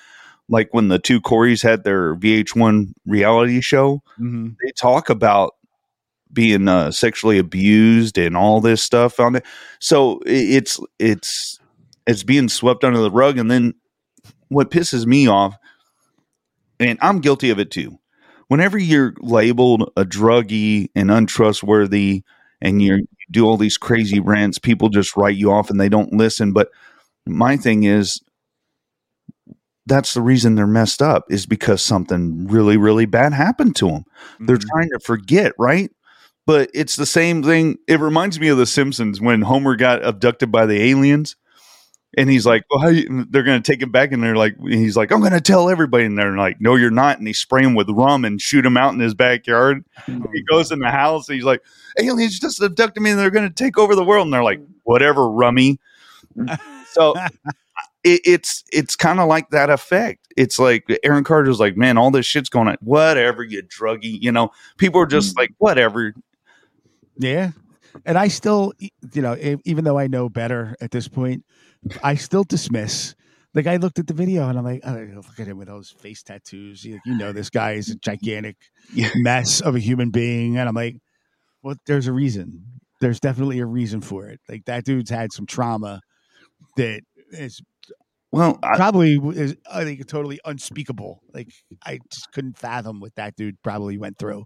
Like 0.48 0.74
when 0.74 0.88
the 0.88 1.00
two 1.00 1.20
Corys 1.20 1.62
had 1.62 1.84
their 1.84 2.16
VH1 2.16 2.94
reality 3.06 3.60
show, 3.60 4.02
Mhm. 4.18 4.56
they 4.64 4.72
talk 4.72 5.10
about 5.10 5.56
being 6.32 6.70
uh, 6.70 6.92
sexually 6.92 7.40
abused 7.40 8.18
and 8.18 8.38
all 8.38 8.62
this 8.62 8.82
stuff 8.82 9.20
on 9.20 9.36
it. 9.36 9.46
So 9.82 10.22
it's 10.26 10.80
it's 11.00 11.60
it's 12.06 12.24
being 12.24 12.48
swept 12.48 12.86
under 12.86 13.00
the 13.02 13.12
rug. 13.12 13.38
And 13.38 13.52
then 13.52 13.74
what 14.48 14.72
pisses 14.72 15.06
me 15.06 15.28
off, 15.28 15.58
and 16.80 16.98
I'm 17.02 17.20
guilty 17.20 17.50
of 17.50 17.60
it 17.60 17.70
too. 17.70 18.00
Whenever 18.48 18.78
you're 18.78 19.14
labeled 19.20 19.92
a 19.98 20.06
druggie 20.06 20.90
and 20.96 21.12
untrustworthy, 21.12 22.24
and 22.62 22.82
you're, 22.82 23.00
you 23.00 23.06
do 23.30 23.46
all 23.46 23.58
these 23.58 23.78
crazy 23.78 24.20
rants, 24.20 24.58
people 24.58 24.90
just 24.90 25.16
write 25.18 25.36
you 25.36 25.52
off 25.52 25.70
and 25.70 25.80
they 25.80 25.90
don't 25.90 26.14
listen. 26.14 26.54
But 26.54 26.70
my 27.26 27.58
thing 27.58 27.84
is, 27.84 28.22
that's 29.86 30.14
the 30.14 30.22
reason 30.22 30.56
they're 30.56 30.68
messed 30.68 31.02
up 31.02 31.26
is 31.30 31.46
because 31.46 31.82
something 31.82 32.48
really, 32.48 32.78
really 32.78 33.06
bad 33.06 33.34
happened 33.34 33.76
to 33.78 33.88
them 33.88 34.04
they're 34.42 34.58
Mhm. 34.58 34.68
trying 34.70 34.90
to 34.90 35.00
forget, 35.00 35.54
right? 35.58 35.90
But 36.46 36.70
it's 36.74 36.96
the 36.96 37.06
same 37.06 37.44
thing. 37.44 37.78
It 37.88 38.00
reminds 38.00 38.40
me 38.40 38.48
of 38.50 38.58
The 38.58 38.66
Simpsons 38.66 39.20
when 39.22 39.42
Homer 39.44 39.76
got 39.76 40.06
abducted 40.06 40.52
by 40.52 40.66
the 40.66 40.82
aliens, 40.82 41.36
and 42.16 42.30
he's 42.30 42.46
like, 42.46 42.64
"Well, 42.70 42.80
how 42.80 42.88
you, 42.88 43.26
they're 43.30 43.44
going 43.44 43.62
to 43.62 43.72
take 43.72 43.82
him 43.82 43.92
back," 43.92 44.12
and 44.12 44.24
they're 44.24 44.36
like, 44.36 44.56
"He's 44.62 44.96
like, 44.96 45.12
I'm 45.12 45.20
going 45.20 45.34
to 45.34 45.42
tell 45.42 45.70
everybody," 45.70 46.06
and 46.06 46.18
they're 46.18 46.38
like, 46.38 46.62
"No, 46.62 46.76
you're 46.76 46.92
not," 46.92 47.18
and 47.18 47.28
they 47.28 47.34
spray 47.34 47.64
him 47.64 47.76
with 47.76 47.90
rum 47.90 48.24
and 48.24 48.40
shoot 48.40 48.66
him 48.66 48.78
out 48.78 48.94
in 48.94 49.00
his 49.00 49.14
backyard. 49.14 49.84
Hmm. 50.06 50.24
He 50.34 50.44
goes 50.44 50.72
in 50.72 50.80
the 50.80 50.90
house, 50.90 51.28
and 51.28 51.36
he's 51.36 51.46
like, 51.46 51.64
"Aliens 52.00 52.40
just 52.40 52.62
abducted 52.62 53.02
me, 53.02 53.12
and 53.12 53.20
they're 53.20 53.30
going 53.30 53.48
to 53.48 53.54
take 53.54 53.78
over 53.78 53.96
the 53.96 54.04
world," 54.04 54.26
and 54.26 54.34
they're 54.34 54.44
like, 54.44 54.62
"Whatever, 54.84 55.30
rummy." 55.30 55.80
so 56.92 57.16
it, 58.04 58.22
it's 58.26 58.64
it's 58.72 58.96
kind 58.96 59.20
of 59.20 59.28
like 59.28 59.50
that 59.50 59.70
effect. 59.70 60.28
It's 60.38 60.60
like 60.60 60.86
Aaron 61.04 61.24
Carter's 61.24 61.60
like, 61.60 61.76
man, 61.76 61.98
all 61.98 62.12
this 62.12 62.26
shit's 62.26 62.50
going 62.50 62.68
on. 62.68 62.78
Whatever, 62.82 63.44
you 63.44 63.64
druggy. 63.64 64.22
You 64.22 64.32
know, 64.32 64.52
people 64.78 65.02
are 65.02 65.08
just 65.08 65.34
hmm. 65.34 65.42
like, 65.42 65.52
whatever. 65.58 66.14
Yeah. 67.18 67.52
And 68.06 68.18
I 68.18 68.28
still, 68.28 68.74
you 68.80 69.22
know, 69.22 69.36
even 69.66 69.84
though 69.84 69.98
I 69.98 70.06
know 70.06 70.30
better 70.30 70.76
at 70.80 70.92
this 70.92 71.08
point, 71.08 71.44
I 72.04 72.16
still 72.16 72.44
dismiss. 72.44 73.16
Like 73.54 73.68
I 73.68 73.78
looked 73.78 74.00
at 74.00 74.08
the 74.08 74.14
video 74.14 74.48
and 74.50 74.58
I'm 74.58 74.66
like, 74.66 74.82
oh, 74.84 74.94
look 75.16 75.40
at 75.40 75.48
him 75.48 75.58
with 75.58 75.68
those 75.68 75.90
face 75.90 76.22
tattoos. 76.22 76.84
You, 76.86 77.00
you 77.06 77.18
know, 77.18 77.32
this 77.32 77.50
guy 77.50 77.74
is 77.74 77.90
a 77.90 77.96
gigantic 77.96 78.58
mess 79.16 79.62
of 79.62 79.76
a 79.76 79.80
human 79.80 80.12
being. 80.12 80.58
And 80.58 80.70
I'm 80.70 80.76
like, 80.76 80.98
well, 81.64 81.76
there's 81.88 82.08
a 82.08 82.14
reason. 82.14 82.64
There's 83.02 83.20
definitely 83.20 83.60
a 83.60 83.66
reason 83.66 84.02
for 84.02 84.28
it. 84.28 84.40
Like 84.48 84.66
that 84.66 84.86
dude's 84.86 85.10
had 85.10 85.32
some 85.34 85.46
trauma 85.46 86.02
that 86.78 87.02
is 87.32 87.62
Well, 88.32 88.60
I, 88.64 88.76
probably 88.76 89.16
is 89.36 89.54
uh, 89.66 89.80
I 89.80 89.84
think 89.84 90.06
totally 90.08 90.40
unspeakable. 90.46 91.22
Like 91.34 91.50
I 91.86 92.00
just 92.12 92.32
couldn't 92.32 92.58
fathom 92.58 93.00
what 93.00 93.16
that 93.16 93.36
dude 93.36 93.62
probably 93.64 93.98
went 93.98 94.18
through. 94.18 94.46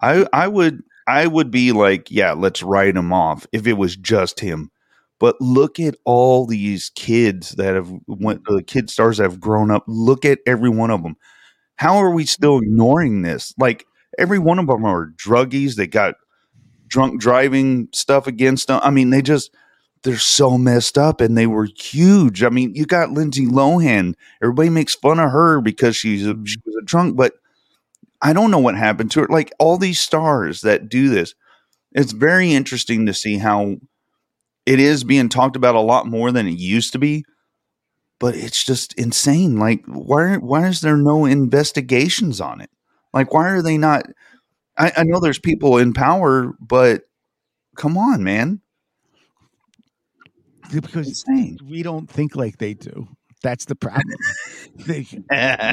I 0.00 0.26
I 0.32 0.48
would 0.48 0.82
I 1.06 1.26
would 1.26 1.50
be 1.50 1.72
like, 1.72 2.10
yeah, 2.10 2.32
let's 2.32 2.62
write 2.62 2.96
him 2.96 3.12
off 3.12 3.46
if 3.52 3.66
it 3.66 3.74
was 3.74 3.96
just 3.96 4.40
him. 4.40 4.70
But 5.20 5.36
look 5.40 5.78
at 5.78 5.96
all 6.04 6.46
these 6.46 6.90
kids 6.94 7.50
that 7.50 7.74
have 7.74 7.90
went 8.06 8.42
mm-hmm. 8.42 8.56
the 8.56 8.62
kid 8.62 8.90
stars 8.90 9.18
that 9.18 9.24
have 9.24 9.40
grown 9.40 9.70
up. 9.70 9.84
Look 9.86 10.24
at 10.24 10.40
every 10.46 10.70
one 10.70 10.90
of 10.90 11.02
them. 11.02 11.16
How 11.76 11.96
are 11.96 12.10
we 12.10 12.24
mm-hmm. 12.24 12.28
still 12.28 12.58
ignoring 12.58 13.22
this? 13.22 13.54
Like 13.58 13.86
every 14.18 14.38
one 14.38 14.58
of 14.58 14.66
them 14.66 14.84
are 14.84 15.12
druggies. 15.16 15.76
They 15.76 15.86
got 15.86 16.14
drunk 16.88 17.20
driving 17.20 17.88
stuff 17.92 18.26
against 18.26 18.68
them. 18.68 18.80
I 18.82 18.90
mean, 18.90 19.10
they 19.10 19.22
just 19.22 19.50
they're 20.02 20.18
so 20.18 20.58
messed 20.58 20.98
up 20.98 21.20
and 21.20 21.36
they 21.36 21.46
were 21.46 21.68
huge. 21.76 22.42
I 22.42 22.50
mean, 22.50 22.74
you 22.74 22.84
got 22.84 23.10
Lindsay 23.10 23.46
Lohan. 23.46 24.14
Everybody 24.42 24.68
makes 24.68 24.94
fun 24.94 25.18
of 25.18 25.30
her 25.30 25.60
because 25.60 25.96
she's 25.96 26.26
a, 26.26 26.34
mm-hmm. 26.34 26.44
she 26.44 26.58
was 26.64 26.76
a 26.76 26.84
drunk, 26.84 27.16
but 27.16 27.34
I 28.20 28.32
don't 28.32 28.50
know 28.50 28.58
what 28.58 28.76
happened 28.76 29.10
to 29.12 29.20
her. 29.20 29.28
Like 29.28 29.52
all 29.58 29.76
these 29.76 29.98
stars 29.98 30.60
that 30.60 30.88
do 30.88 31.08
this, 31.08 31.34
it's 31.92 32.12
very 32.12 32.52
interesting 32.52 33.06
to 33.06 33.14
see 33.14 33.38
how 33.38 33.76
it 34.66 34.80
is 34.80 35.04
being 35.04 35.28
talked 35.28 35.56
about 35.56 35.74
a 35.74 35.80
lot 35.80 36.06
more 36.06 36.32
than 36.32 36.46
it 36.48 36.58
used 36.58 36.92
to 36.92 36.98
be. 36.98 37.24
But 38.20 38.34
it's 38.36 38.64
just 38.64 38.94
insane. 38.94 39.58
Like, 39.58 39.82
why 39.86 40.36
why 40.36 40.66
is 40.68 40.80
there 40.80 40.96
no 40.96 41.24
investigations 41.26 42.40
on 42.40 42.60
it? 42.60 42.70
Like, 43.12 43.34
why 43.34 43.50
are 43.50 43.62
they 43.62 43.76
not? 43.76 44.06
I, 44.78 44.92
I 44.98 45.04
know 45.04 45.20
there's 45.20 45.38
people 45.38 45.78
in 45.78 45.92
power, 45.94 46.54
but 46.60 47.02
come 47.76 47.98
on, 47.98 48.24
man, 48.24 48.60
Because 50.72 51.08
insane. 51.08 51.58
we 51.62 51.82
don't 51.82 52.08
think 52.08 52.36
like 52.36 52.58
they 52.58 52.74
do. 52.74 53.08
That's 53.42 53.66
the 53.66 53.74
problem. 53.76 54.16
they, 54.86 55.06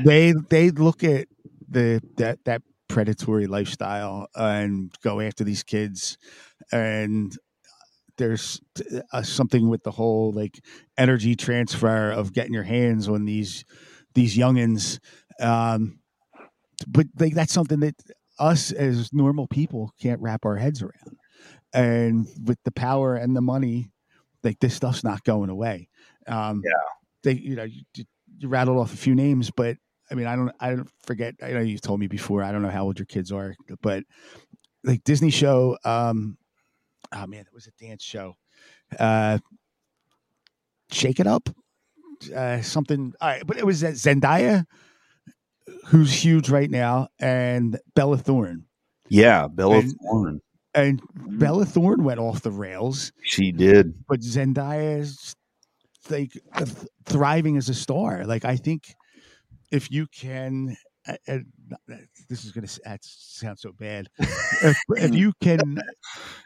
they 0.04 0.34
they 0.50 0.70
look 0.72 1.04
at 1.04 1.28
the 1.70 2.02
that 2.18 2.40
that 2.46 2.62
predatory 2.90 3.48
lifestyle 3.48 4.28
and 4.36 4.94
go 5.02 5.22
after 5.22 5.44
these 5.46 5.64
kids, 5.64 6.18
and 6.72 7.36
there's 8.22 8.62
uh, 9.12 9.24
something 9.24 9.68
with 9.68 9.84
the 9.84 9.92
whole 9.92 10.32
like 10.32 10.64
energy 10.98 11.36
transfer 11.36 12.12
of 12.12 12.34
getting 12.34 12.54
your 12.54 12.64
hands 12.64 13.10
on 13.10 13.26
these 13.26 13.66
these 14.14 14.38
youngins. 14.38 15.00
Um, 15.40 16.00
but 16.88 17.08
like 17.20 17.34
that's 17.34 17.54
something 17.54 17.80
that 17.80 17.96
us 18.40 18.72
as 18.72 19.12
normal 19.12 19.48
people 19.48 19.92
can't 20.00 20.22
wrap 20.22 20.46
our 20.46 20.58
heads 20.58 20.82
around. 20.82 21.18
And 21.74 22.28
with 22.46 22.60
the 22.64 22.72
power 22.72 23.16
and 23.16 23.36
the 23.36 23.42
money, 23.42 23.92
like 24.44 24.60
this 24.60 24.76
stuff's 24.76 25.04
not 25.04 25.24
going 25.24 25.50
away. 25.50 25.90
Um, 26.28 26.62
Yeah. 26.64 26.72
They, 27.24 27.34
you 27.34 27.56
know, 27.56 27.64
you, 27.64 27.84
you 28.38 28.48
rattled 28.48 28.78
off 28.78 28.94
a 28.94 28.98
few 28.98 29.16
names, 29.16 29.52
but 29.56 29.78
I 30.10 30.16
mean, 30.16 30.28
I 30.28 30.36
don't, 30.36 30.52
I 30.60 30.70
don't 30.76 30.90
forget. 31.04 31.36
I 31.42 31.52
know 31.52 31.60
you 31.60 31.78
told 31.78 32.00
me 32.00 32.08
before. 32.08 32.44
I 32.44 32.52
don't 32.52 32.64
know 32.64 32.70
how 32.70 32.84
old 32.84 33.00
your 33.00 33.06
kids 33.06 33.32
are, 33.32 33.56
but 33.82 34.04
like 34.84 35.04
Disney 35.04 35.30
show. 35.30 35.78
Um, 35.86 36.38
oh 37.14 37.28
man, 37.28 37.42
it 37.42 37.54
was 37.54 37.68
a 37.68 37.72
dance 37.84 38.04
show. 38.04 38.36
Uh, 39.00 39.38
Shake 40.92 41.22
it 41.22 41.28
up, 41.28 41.50
uh, 42.36 42.62
something. 42.62 43.14
All 43.22 43.30
right, 43.30 43.48
but 43.48 43.58
it 43.58 43.66
was 43.66 43.82
uh, 43.82 43.88
Zendaya, 43.92 44.66
who's 45.86 46.12
huge 46.14 46.50
right 46.50 46.70
now, 46.70 47.08
and 47.18 47.80
Bella 47.96 48.18
Thorne. 48.18 48.66
Yeah, 49.08 49.48
Bella 49.48 49.80
And- 49.80 49.94
Thorne. 50.02 50.42
And 50.74 51.02
Bella 51.14 51.66
Thorne 51.66 52.04
went 52.06 52.20
off 52.22 52.42
the 52.44 52.52
rails, 52.52 53.12
She 53.24 53.52
did. 53.52 53.94
but 54.08 54.22
Zendaya's 54.22 55.36
like 56.10 56.32
th- 56.58 56.70
thriving 57.06 57.58
as 57.58 57.68
a 57.68 57.74
star. 57.74 58.26
Like 58.26 58.46
I 58.46 58.56
think 58.56 58.96
if 59.70 59.92
you 59.92 60.08
can, 60.08 60.78
uh, 61.06 61.16
uh, 61.28 61.40
this 62.32 62.46
is 62.46 62.52
going 62.52 62.66
to 62.66 63.00
sound 63.04 63.60
so 63.60 63.72
bad. 63.74 64.08
if, 64.20 64.78
if 64.98 65.14
you 65.14 65.34
can 65.42 65.60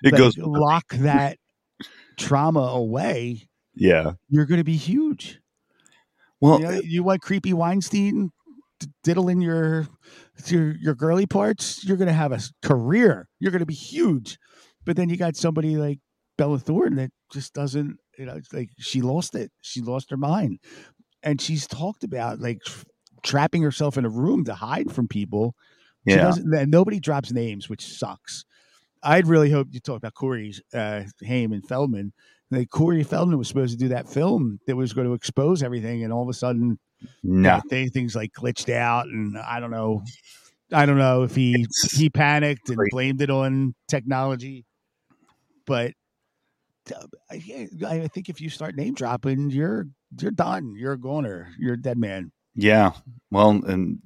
It 0.04 0.12
like, 0.14 0.18
goes. 0.18 0.38
lock 0.38 0.86
that 0.94 1.38
trauma 2.18 2.62
away, 2.62 3.48
Yeah. 3.76 4.14
you're 4.30 4.46
going 4.46 4.60
to 4.60 4.64
be 4.66 4.78
huge. 4.78 5.40
Well, 6.42 6.60
you, 6.60 6.66
know, 6.66 6.72
eh 6.72 6.82
you 6.84 7.04
want 7.04 7.22
creepy 7.22 7.54
Weinstein 7.54 8.32
diddling 9.04 9.42
your 9.42 9.88
your 10.48 10.76
your 10.78 10.96
girly 10.96 11.26
parts, 11.26 11.84
you're 11.86 11.98
going 11.98 12.08
to 12.08 12.14
have 12.14 12.32
a 12.32 12.40
career. 12.62 13.28
You're 13.40 13.52
going 13.52 13.62
to 13.62 13.66
be 13.66 13.74
huge. 13.74 14.38
But 14.86 14.98
then 14.98 15.10
you 15.10 15.18
got 15.18 15.36
somebody 15.36 15.78
like 15.78 16.00
Bella 16.38 16.60
Thorne 16.60 16.96
that 16.96 17.12
just 17.32 17.54
doesn't, 17.54 17.98
you 18.20 18.26
know, 18.26 18.34
it's 18.36 18.54
like 18.54 18.70
she 18.80 19.02
lost 19.02 19.36
it. 19.36 19.52
She 19.62 19.82
lost 19.82 20.10
her 20.12 20.18
mind, 20.18 20.60
and 21.24 21.40
she's 21.42 21.68
talked 21.68 22.04
about 22.04 22.40
like 22.40 22.60
trapping 23.24 23.64
herself 23.64 23.98
in 23.98 24.06
a 24.06 24.10
room 24.10 24.44
to 24.46 24.54
hide 24.56 24.92
from 24.92 25.08
people. 25.08 25.56
She 26.08 26.16
Yeah. 26.16 26.34
Nobody 26.68 27.00
drops 27.00 27.32
names, 27.32 27.70
which 27.70 27.86
sucks. 27.86 28.46
I'd 29.04 29.28
really 29.28 29.52
hope 29.52 29.68
you 29.72 29.80
talk 29.80 29.98
about 29.98 30.14
Corey's 30.16 30.62
uh, 30.74 31.04
Haim 31.24 31.52
and 31.54 31.66
Feldman. 31.68 32.12
Like 32.52 32.70
Corey 32.70 33.04
Feldman 33.04 33.38
was 33.38 33.48
supposed 33.48 33.72
to 33.74 33.78
do 33.78 33.90
that 33.90 34.08
film 34.08 34.60
that 34.68 34.76
was 34.76 34.94
going 34.94 35.08
to 35.08 35.14
expose 35.14 35.62
everything, 35.64 36.04
and 36.04 36.14
all 36.14 36.24
of 36.24 36.30
a 36.30 36.34
sudden, 36.34 36.80
No. 37.24 37.62
they, 37.70 37.88
things 37.88 38.16
like 38.16 38.32
glitched 38.34 38.74
out, 38.74 39.08
and 39.08 39.38
I 39.38 39.60
don't 39.60 39.72
know. 39.72 40.04
I 40.72 40.86
don't 40.88 40.98
know 40.98 41.24
if 41.24 41.36
he 41.36 41.54
It's 41.62 41.96
he 41.96 42.10
panicked 42.10 42.70
and 42.70 42.80
blamed 42.90 43.22
it 43.22 43.30
on 43.30 43.76
technology, 43.88 44.66
but 45.66 45.94
I, 47.32 47.68
I 47.86 48.08
think 48.08 48.30
if 48.30 48.40
you 48.42 48.50
start 48.50 48.76
name 48.76 48.94
dropping, 48.94 49.50
you're 49.50 49.88
you're 50.20 50.32
done. 50.32 50.76
You're 50.78 50.94
a 50.94 51.00
goner. 51.00 51.50
You're 51.60 51.74
a 51.74 51.82
dead 51.82 51.98
man. 51.98 52.32
Yeah. 52.56 52.92
Well, 53.32 53.50
and 53.50 54.00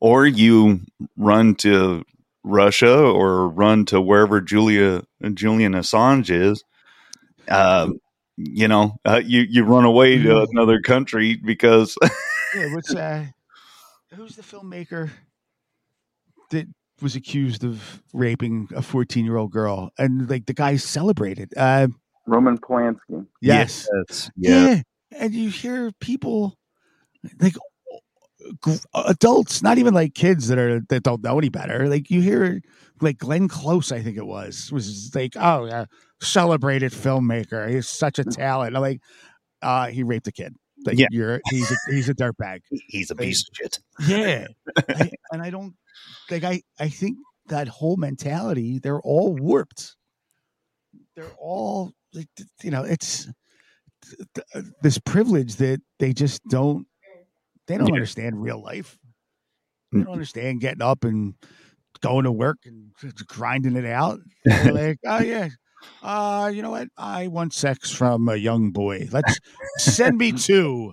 or 0.00 0.26
you 0.26 0.80
run 1.16 1.54
to 1.56 2.04
Russia 2.42 2.96
or 2.98 3.48
run 3.48 3.84
to 3.86 4.00
wherever 4.00 4.40
Julia 4.40 5.02
Julian 5.34 5.72
Assange 5.74 6.30
is. 6.30 6.64
Uh, 7.48 7.90
you 8.36 8.66
know, 8.68 8.98
uh, 9.04 9.20
you 9.24 9.42
you 9.42 9.64
run 9.64 9.84
away 9.84 10.16
to 10.18 10.28
Mm. 10.28 10.48
another 10.52 10.80
country 10.80 11.36
because 11.36 11.96
Yeah, 12.54 12.66
what's 12.66 12.94
uh, 12.94 13.26
who's 14.14 14.36
the 14.36 14.42
filmmaker 14.42 15.10
that 16.50 16.66
was 17.00 17.14
accused 17.16 17.64
of 17.64 18.02
raping 18.12 18.68
a 18.74 18.82
14 18.82 19.24
year 19.24 19.36
old 19.36 19.52
girl, 19.52 19.90
and 19.98 20.28
like 20.28 20.46
the 20.46 20.54
guy 20.54 20.76
celebrated. 20.76 21.52
Uh, 21.56 21.88
Roman 22.26 22.58
Polanski. 22.58 23.26
yes, 23.40 23.88
yes, 24.08 24.30
yeah, 24.36 24.66
yeah, 24.66 24.82
and 25.18 25.32
you 25.34 25.48
hear 25.50 25.92
people 26.00 26.56
like 27.40 27.54
gr- 27.54 27.60
adults, 28.94 29.62
not 29.62 29.78
even 29.78 29.94
like 29.94 30.14
kids 30.14 30.48
that 30.48 30.58
are 30.58 30.80
that 30.88 31.02
don't 31.02 31.22
know 31.22 31.38
any 31.38 31.48
better. 31.48 31.88
Like 31.88 32.10
you 32.10 32.20
hear 32.20 32.60
like 33.00 33.18
Glenn 33.18 33.48
Close, 33.48 33.92
I 33.92 34.02
think 34.02 34.16
it 34.16 34.26
was, 34.26 34.70
was 34.72 35.10
like, 35.14 35.32
oh 35.36 35.66
yeah, 35.66 35.86
celebrated 36.20 36.92
filmmaker. 36.92 37.68
He's 37.70 37.88
such 37.88 38.18
a 38.18 38.24
talent. 38.24 38.76
I'm 38.76 38.82
like, 38.82 39.00
uh, 39.62 39.86
he 39.88 40.02
raped 40.02 40.26
a 40.28 40.32
kid. 40.32 40.54
Like 40.84 40.98
Yeah. 40.98 41.06
you're 41.10 41.40
he's 41.50 41.70
a 41.70 41.76
he's 41.90 42.08
a 42.08 42.14
dirtbag. 42.14 42.60
he's 42.70 43.10
a 43.10 43.14
piece 43.14 43.42
of 43.48 43.54
shit. 43.56 43.78
Yeah. 44.06 44.46
I, 44.88 45.10
and 45.32 45.42
I 45.42 45.50
don't 45.50 45.74
like 46.30 46.44
I 46.44 46.62
I 46.78 46.88
think 46.88 47.18
that 47.46 47.68
whole 47.68 47.96
mentality, 47.96 48.78
they're 48.78 49.00
all 49.00 49.34
warped. 49.36 49.96
They're 51.16 51.32
all 51.38 51.92
like 52.14 52.28
you 52.62 52.70
know, 52.70 52.82
it's 52.82 53.28
th- 54.04 54.28
th- 54.54 54.64
this 54.82 54.98
privilege 54.98 55.56
that 55.56 55.80
they 55.98 56.12
just 56.14 56.40
don't 56.48 56.86
they 57.70 57.78
don't 57.78 57.88
Yeah. 57.88 57.94
understand 57.94 58.42
real 58.42 58.62
life. 58.62 58.98
They 59.92 60.00
don't 60.02 60.12
understand 60.12 60.60
getting 60.60 60.82
up 60.82 61.04
and 61.04 61.34
going 62.00 62.24
to 62.24 62.32
work 62.32 62.58
and 62.66 62.92
grinding 63.26 63.76
it 63.76 63.86
out. 63.86 64.20
They're 64.44 64.72
like, 64.72 64.98
oh 65.06 65.20
yeah. 65.20 65.48
Uh, 66.02 66.50
you 66.54 66.60
know 66.62 66.70
what? 66.70 66.88
I 66.98 67.28
want 67.28 67.54
sex 67.54 67.90
from 67.90 68.28
a 68.28 68.36
young 68.36 68.70
boy. 68.70 69.08
Let's 69.10 69.38
send 69.78 70.18
me 70.18 70.32
two. 70.46 70.92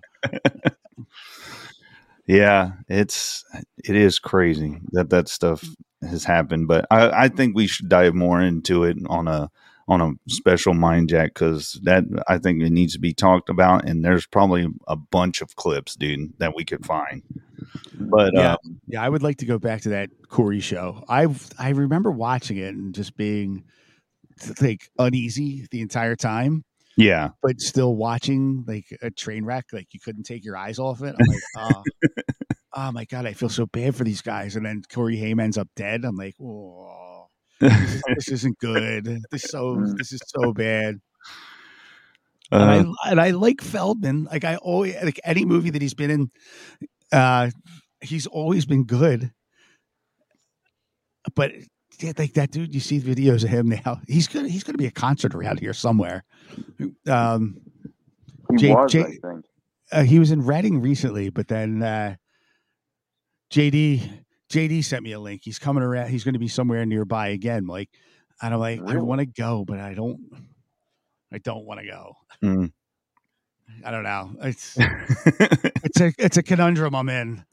Yeah, 2.25 2.71
it's 2.89 3.43
it 3.77 3.95
is 3.95 4.19
crazy 4.19 4.79
that 4.91 5.09
that 5.11 5.29
stuff 5.29 5.63
has 6.01 6.25
happened, 6.25 6.67
but 6.67 6.85
I, 6.91 7.23
I 7.23 7.27
think 7.29 7.55
we 7.55 7.67
should 7.67 7.87
dive 7.89 8.13
more 8.13 8.41
into 8.41 8.83
it 8.83 8.97
on 9.07 9.27
a 9.27 9.49
on 9.88 10.02
a 10.02 10.12
special 10.30 10.73
mind 10.73 11.10
jack 11.10 11.34
because 11.34 11.80
that 11.84 12.04
I 12.28 12.38
think 12.38 12.62
it 12.62 12.71
needs 12.71 12.93
to 12.93 13.00
be 13.00 13.13
talked 13.13 13.50
about, 13.50 13.88
and 13.88 14.04
there's 14.04 14.28
probably 14.28 14.67
a 14.88 14.95
bunch 14.95 15.41
of 15.41 15.56
clips, 15.56 15.95
dude, 15.95 16.34
that 16.39 16.56
we 16.56 16.65
could 16.65 16.86
find. 16.86 17.23
But 18.00 18.34
Yeah. 18.34 18.54
uh, 18.54 18.58
Yeah, 18.88 19.02
I 19.04 19.10
would 19.10 19.23
like 19.23 19.38
to 19.38 19.45
go 19.45 19.58
back 19.60 19.82
to 19.82 19.89
that 19.89 20.10
Corey 20.30 20.60
show. 20.60 21.04
I 21.08 21.28
I 21.58 21.69
remember 21.69 22.12
watching 22.12 22.58
it 22.58 22.73
and 22.76 22.93
just 22.93 23.15
being 23.17 23.63
like 24.62 24.89
uneasy 25.00 25.67
the 25.71 25.82
entire 25.82 26.15
time, 26.15 26.63
yeah, 26.95 27.30
but 27.41 27.60
still 27.60 27.95
watching 27.95 28.65
like 28.67 28.86
a 29.02 29.10
train 29.10 29.45
wreck. 29.45 29.65
Like 29.71 29.93
you 29.93 30.00
couldn't 30.00 30.23
take 30.23 30.43
your 30.45 30.58
eyes 30.58 30.80
off 30.80 31.02
it. 31.02 31.15
I'm 31.19 31.28
like, 31.28 31.41
oh, 31.58 31.84
oh 32.76 32.91
my 32.91 33.06
god, 33.06 33.26
I 33.26 33.34
feel 33.34 33.50
so 33.50 33.65
bad 33.65 33.95
for 33.95 34.04
these 34.04 34.21
guys. 34.21 34.56
And 34.56 34.65
then 34.65 34.84
Corey 34.93 35.17
Haim 35.17 35.39
ends 35.39 35.58
up 35.58 35.69
dead. 35.76 36.06
I'm 36.06 36.15
like, 36.15 36.36
oh, 36.41 37.07
this, 37.60 38.04
this 38.15 38.28
isn't 38.30 38.58
good. 38.60 39.22
This 39.32 39.43
so 39.43 39.84
this 39.98 40.12
is 40.12 40.22
so 40.28 40.54
bad. 40.54 41.00
uh, 42.52 42.56
and 42.56 42.93
I 43.04 43.10
and 43.12 43.22
I 43.22 43.32
like 43.32 43.62
Feldman. 43.62 44.26
Like 44.26 44.43
I 44.43 44.56
always 44.58 44.96
like 45.04 45.20
any 45.24 45.46
movie 45.46 45.70
that 45.72 45.82
he's 45.82 45.93
been 45.93 46.12
in, 46.12 46.32
uh, 47.12 47.50
he's 48.02 48.28
always 48.28 48.65
been 48.65 48.86
good. 48.86 49.32
But 51.36 51.52
yeah, 52.00 52.13
like 52.17 52.34
that 52.34 52.52
dude, 52.52 52.74
you 52.74 52.80
see 52.80 53.00
videos 53.00 53.43
of 53.43 53.50
him 53.50 53.70
now. 53.70 54.00
He's 54.08 54.28
gonna 54.28 54.48
he's 54.50 54.63
gonna 54.63 54.78
be 54.78 54.86
a 54.86 54.91
concert 54.91 55.34
around 55.36 55.60
here 55.60 55.74
somewhere. 55.74 56.24
Um, 57.08 57.58
He 58.52 58.58
Jay- 58.58 58.74
was, 58.74 58.91
Jay- 58.91 59.02
I 59.02 59.06
think. 59.28 59.46
uh, 59.91 60.04
he 60.04 60.20
was 60.20 60.32
in 60.32 60.41
Reading 60.46 60.80
recently, 60.80 61.30
but 61.30 61.48
then 61.50 61.84
uh, 61.84 62.15
JD 63.52 64.10
JD 64.49 64.83
sent 64.83 65.03
me 65.03 65.12
a 65.12 65.19
link. 65.19 65.41
He's 65.43 65.60
coming 65.60 65.83
around. 65.83 66.10
He's 66.10 66.23
going 66.23 66.33
to 66.33 66.39
be 66.39 66.47
somewhere 66.47 66.86
nearby 66.86 67.29
again. 67.29 67.67
Like, 67.67 67.89
and 68.41 68.53
I'm 68.53 68.60
like, 68.60 68.81
I 68.88 68.97
want 68.97 69.19
to 69.19 69.25
go, 69.25 69.65
but 69.65 69.79
I 69.79 69.93
don't. 69.93 70.19
I 71.31 71.39
don't 71.39 71.65
want 71.65 71.81
to 71.81 71.86
go. 71.88 72.13
mm. 72.43 72.71
I 73.86 73.91
don't 73.91 74.03
know. 74.03 74.31
It's 74.43 74.77
it's 74.79 75.99
a 76.01 76.13
it's 76.17 76.38
a 76.38 76.43
conundrum 76.43 76.95
I'm 76.95 77.10
in. 77.10 77.43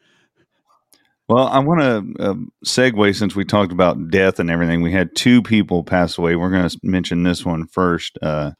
Well, 1.28 1.48
I 1.48 1.58
want 1.58 1.80
to 1.80 2.22
uh, 2.22 2.34
segue 2.66 3.16
since 3.16 3.34
we 3.34 3.44
talked 3.44 3.72
about 3.72 4.10
death 4.10 4.38
and 4.38 4.50
everything. 4.50 4.82
We 4.82 4.92
had 4.92 5.16
two 5.16 5.42
people 5.42 5.82
pass 5.82 6.18
away. 6.18 6.36
We're 6.36 6.50
going 6.50 6.68
to 6.68 6.78
mention 6.82 7.22
this 7.22 7.44
one 7.44 7.66
first. 7.66 8.18
Uh, 8.22 8.52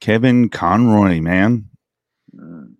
Kevin 0.00 0.48
Conroy, 0.48 1.20
man, 1.20 1.68
Mm. 2.34 2.74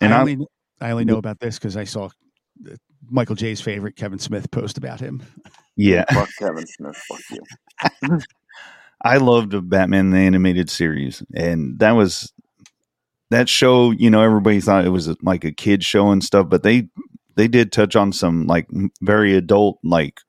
and 0.00 0.14
I 0.14 0.16
I, 0.16 0.20
only 0.20 0.38
I 0.80 0.90
only 0.92 1.04
know 1.04 1.18
about 1.18 1.40
this 1.40 1.58
because 1.58 1.76
I 1.76 1.84
saw 1.84 2.08
Michael 3.10 3.36
J's 3.36 3.60
favorite 3.60 3.96
Kevin 3.96 4.18
Smith 4.18 4.50
post 4.50 4.78
about 4.78 5.00
him. 5.00 5.22
yeah, 5.76 6.04
Fuck 6.12 6.28
Kevin 6.38 6.66
Smith. 6.66 6.96
Fuck 6.96 7.20
you. 7.30 8.20
I 9.02 9.18
loved 9.18 9.52
the 9.52 9.62
Batman 9.62 10.10
the 10.10 10.18
animated 10.18 10.68
series, 10.68 11.22
and 11.32 11.78
that 11.78 11.92
was 11.92 12.32
that 13.30 13.48
show. 13.48 13.92
You 13.92 14.10
know, 14.10 14.22
everybody 14.22 14.60
thought 14.60 14.84
it 14.84 14.90
was 14.90 15.08
like 15.22 15.44
a 15.44 15.52
kid 15.52 15.84
show 15.84 16.10
and 16.10 16.22
stuff, 16.22 16.48
but 16.48 16.62
they 16.62 16.88
they 17.36 17.46
did 17.48 17.70
touch 17.70 17.94
on 17.94 18.12
some 18.12 18.46
like 18.46 18.68
very 19.00 19.34
adult 19.36 19.78
like 19.84 20.20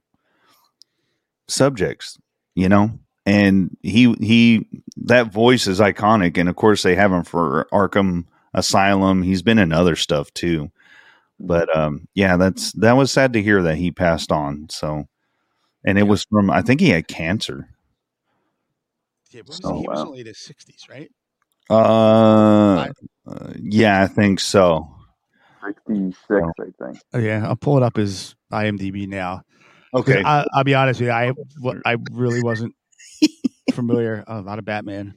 subjects. 1.47 2.19
You 2.53 2.69
know, 2.69 2.91
and 3.25 3.75
he 3.81 4.13
he 4.19 4.67
that 4.97 5.33
voice 5.33 5.65
is 5.65 5.79
iconic, 5.79 6.37
and 6.37 6.47
of 6.47 6.55
course 6.55 6.83
they 6.83 6.95
have 6.95 7.11
him 7.11 7.23
for 7.23 7.67
Arkham 7.73 8.25
Asylum. 8.53 9.23
He's 9.23 9.41
been 9.41 9.59
in 9.59 9.71
other 9.71 9.95
stuff 9.95 10.31
too, 10.33 10.71
but 11.39 11.75
um, 11.75 12.07
yeah, 12.13 12.37
that's 12.37 12.71
that 12.73 12.93
was 12.93 13.11
sad 13.11 13.33
to 13.33 13.41
hear 13.41 13.61
that 13.63 13.75
he 13.75 13.91
passed 13.91 14.31
on. 14.31 14.67
So, 14.69 15.05
and 15.85 15.97
it 15.97 16.03
was 16.03 16.25
from 16.29 16.49
I 16.51 16.61
think 16.61 16.81
he 16.81 16.89
had 16.89 17.07
cancer. 17.07 17.69
Yeah, 19.31 19.41
what 19.41 19.49
was 19.49 19.61
Oh, 19.63 19.73
he? 19.75 19.81
he 19.81 19.87
was 19.87 19.99
wow. 19.99 20.05
only 20.07 20.19
in 20.21 20.25
his 20.27 20.39
sixties, 20.39 20.87
right? 20.89 21.09
Uh, 21.69 22.87
uh, 23.27 23.53
yeah, 23.61 24.01
I 24.01 24.07
think 24.07 24.39
so. 24.39 24.87
66, 25.63 26.15
Oh. 26.31 26.51
I 26.59 26.85
think. 26.85 27.01
Oh, 27.13 27.19
yeah, 27.19 27.47
I'm 27.47 27.57
pulling 27.57 27.83
up 27.83 27.95
his 27.95 28.33
IMDb 28.51 29.07
now. 29.07 29.43
Okay. 29.93 30.23
I, 30.23 30.45
I'll 30.53 30.63
be 30.63 30.73
honest 30.73 30.99
with 30.99 31.07
you. 31.09 31.13
I 31.13 31.31
wa- 31.59 31.75
I 31.85 31.97
really 32.11 32.41
wasn't 32.41 32.73
familiar. 33.73 34.23
Oh, 34.27 34.39
a 34.39 34.41
lot 34.41 34.57
of 34.57 34.65
Batman, 34.65 35.13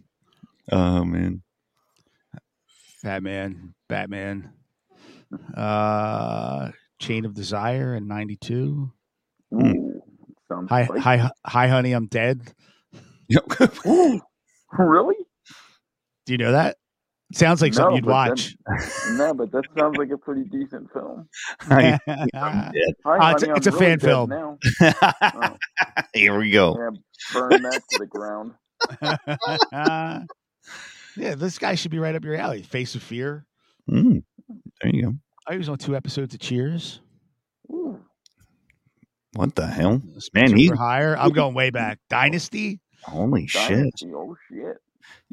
Oh 0.71 1.05
man. 1.05 1.43
Batman, 3.03 3.75
Batman. 3.89 4.53
Uh, 5.57 6.71
Chain 7.01 7.25
of 7.25 7.35
Desire 7.35 7.95
in 7.95 8.07
'92. 8.07 8.91
Hmm. 9.51 9.67
Ooh, 9.67 10.03
sounds 10.51 10.69
Hi, 10.71 10.85
spicy. 10.87 11.01
hi, 11.01 11.31
hi, 11.47 11.69
honey, 11.69 11.93
I'm 11.93 12.07
dead. 12.07 12.53
Ooh, 13.87 14.21
really? 14.79 15.17
Do 16.27 16.33
you 16.33 16.39
know 16.39 16.53
that? 16.53 16.77
Sounds 17.35 17.63
like 17.63 17.73
something 17.73 17.97
you'd 17.97 18.05
but 18.05 18.25
then- 18.27 18.31
watch. 18.31 18.57
No, 19.13 19.33
but 19.35 19.51
that 19.53 19.65
sounds 19.79 19.97
like 19.97 20.11
a 20.11 20.19
pretty 20.19 20.45
decent 20.45 20.93
film. 20.93 21.29
I- 21.63 21.99
Hi, 22.07 22.27
Uh, 22.35 22.71
it's 22.75 23.05
a- 23.05 23.11
honey, 23.11 23.53
it's 23.57 23.67
a 23.67 23.73
I'm 23.73 23.79
fan 23.79 23.99
film. 24.01 24.29
Now. 24.31 24.59
Oh, 25.23 25.57
Here 26.15 26.39
we 26.39 26.51
go. 26.51 26.77
yeah, 26.79 26.91
burn 27.33 27.63
that 27.63 27.83
to 27.91 27.99
the 27.99 28.07
ground. 28.07 28.53
yeah, 31.17 31.35
this 31.35 31.59
guy 31.59 31.75
should 31.75 31.91
be 31.91 31.99
right 31.99 32.15
up 32.15 32.25
your 32.25 32.37
alley. 32.37 32.63
Face 32.63 32.95
of 32.95 33.03
Fear. 33.03 33.47
Mm, 33.91 34.23
there 34.81 34.95
you 34.95 35.03
go. 35.03 35.15
I 35.49 35.57
was 35.57 35.69
on 35.69 35.79
two 35.79 35.97
episodes 35.97 36.35
of 36.35 36.41
Cheers. 36.41 37.01
What 39.35 39.55
the 39.55 39.67
hell? 39.67 40.03
man? 40.35 40.55
he's- 40.57 40.77
higher. 40.79 41.17
I'm 41.17 41.31
going 41.31 41.55
way 41.55 41.71
back. 41.71 41.99
Dynasty. 42.11 42.81
Holy 43.03 43.47
shit. 43.47 43.93
Oh, 44.15 44.37
shit. 44.51 44.77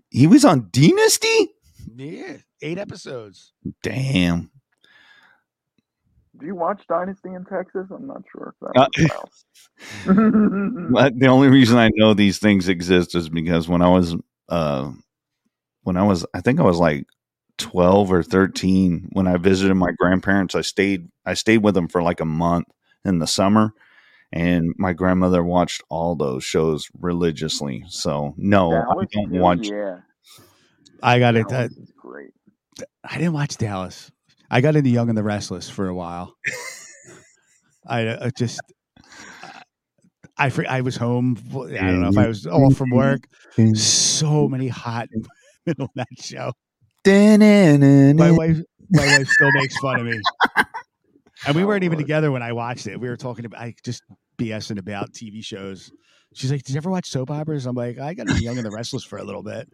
He 0.09 0.25
was 0.25 0.45
on 0.45 0.69
Dynasty? 0.71 1.49
Yeah, 1.95 2.37
eight 2.61 2.77
episodes. 2.77 3.51
Damn. 3.83 4.49
Do 6.39 6.45
you 6.45 6.55
watch 6.55 6.81
Dynasty 6.87 7.29
in 7.29 7.43
Texas? 7.43 7.87
I'm 7.93 8.07
not 8.07 8.23
sure 8.31 8.55
if 8.55 8.69
Uh, 8.75 8.87
that 8.97 9.23
was 10.07 10.89
But 10.91 11.19
the 11.19 11.27
only 11.27 11.49
reason 11.49 11.77
I 11.77 11.89
know 11.95 12.13
these 12.13 12.39
things 12.39 12.69
exist 12.69 13.13
is 13.13 13.27
because 13.29 13.67
when 13.67 13.81
I 13.81 13.89
was 13.89 14.15
uh 14.47 14.91
when 15.83 15.97
I 15.97 16.03
was 16.03 16.25
I 16.33 16.39
think 16.41 16.59
I 16.59 16.63
was 16.63 16.77
like 16.79 17.05
12 17.59 18.11
or 18.11 18.23
13 18.23 19.09
when 19.13 19.27
I 19.27 19.37
visited 19.37 19.75
my 19.75 19.91
grandparents 19.91 20.55
I 20.55 20.61
stayed 20.61 21.09
I 21.25 21.33
stayed 21.33 21.59
with 21.59 21.75
them 21.75 21.87
for 21.87 22.01
like 22.01 22.19
a 22.19 22.25
month 22.25 22.67
in 23.05 23.19
the 23.19 23.27
summer 23.27 23.73
and 24.31 24.73
my 24.77 24.93
grandmother 24.93 25.43
watched 25.43 25.81
all 25.89 26.15
those 26.15 26.43
shows 26.43 26.87
religiously. 26.99 27.83
So 27.89 28.33
no, 28.37 28.71
I 28.71 28.81
Dallas, 28.81 29.07
don't 29.11 29.31
watch 29.31 29.67
Yeah, 29.67 29.99
I 31.01 31.19
got 31.19 31.35
it. 31.35 31.51
Uh, 31.51 31.69
great. 31.97 32.31
I 33.03 33.17
didn't 33.17 33.33
watch 33.33 33.57
Dallas. 33.57 34.11
I 34.51 34.61
got 34.61 34.75
into 34.75 34.89
Young 34.89 35.09
and 35.09 35.17
the 35.17 35.23
Restless 35.23 35.69
for 35.69 35.87
a 35.87 35.93
while. 35.93 36.35
I 37.87 38.07
uh, 38.07 38.29
just, 38.37 38.61
I 40.37 40.49
fr- 40.49 40.67
I 40.67 40.81
was 40.81 40.95
home. 40.95 41.37
I 41.53 41.57
don't 41.57 42.01
know 42.01 42.09
if 42.09 42.17
I 42.17 42.27
was 42.27 42.45
off 42.45 42.75
from 42.75 42.91
work. 42.91 43.21
So 43.73 44.47
many 44.47 44.67
hot 44.67 45.07
women 45.65 45.81
on 45.81 45.89
that 45.95 46.07
show. 46.19 46.53
My 48.17 48.31
wife, 48.37 48.57
my 48.89 49.05
wife 49.17 49.27
still 49.29 49.51
makes 49.53 49.77
fun 49.79 49.99
of 49.99 50.05
me. 50.05 50.19
And 51.47 51.55
we 51.55 51.63
Oh, 51.63 51.67
weren't 51.67 51.85
even 51.85 51.97
together 51.97 52.33
when 52.33 52.41
I 52.43 52.51
watched 52.51 52.85
it. 52.85 52.99
We 52.99 53.07
were 53.07 53.15
talking 53.15 53.45
about 53.45 53.61
I 53.61 53.73
just 53.81 54.03
BSing 54.37 54.77
about 54.77 55.13
TV 55.13 55.41
shows. 55.41 55.89
She's 56.33 56.51
like, 56.51 56.63
"Did 56.63 56.73
you 56.73 56.77
ever 56.79 56.89
watch 56.89 57.07
soap 57.09 57.31
operas?" 57.31 57.65
I'm 57.65 57.77
like, 57.77 57.97
"I 57.97 58.13
got 58.13 58.27
into 58.27 58.43
Young 58.43 58.57
and 58.57 58.65
the 58.65 58.71
Restless 58.71 59.05
for 59.05 59.19
a 59.19 59.23
little 59.23 59.41
bit." 59.41 59.69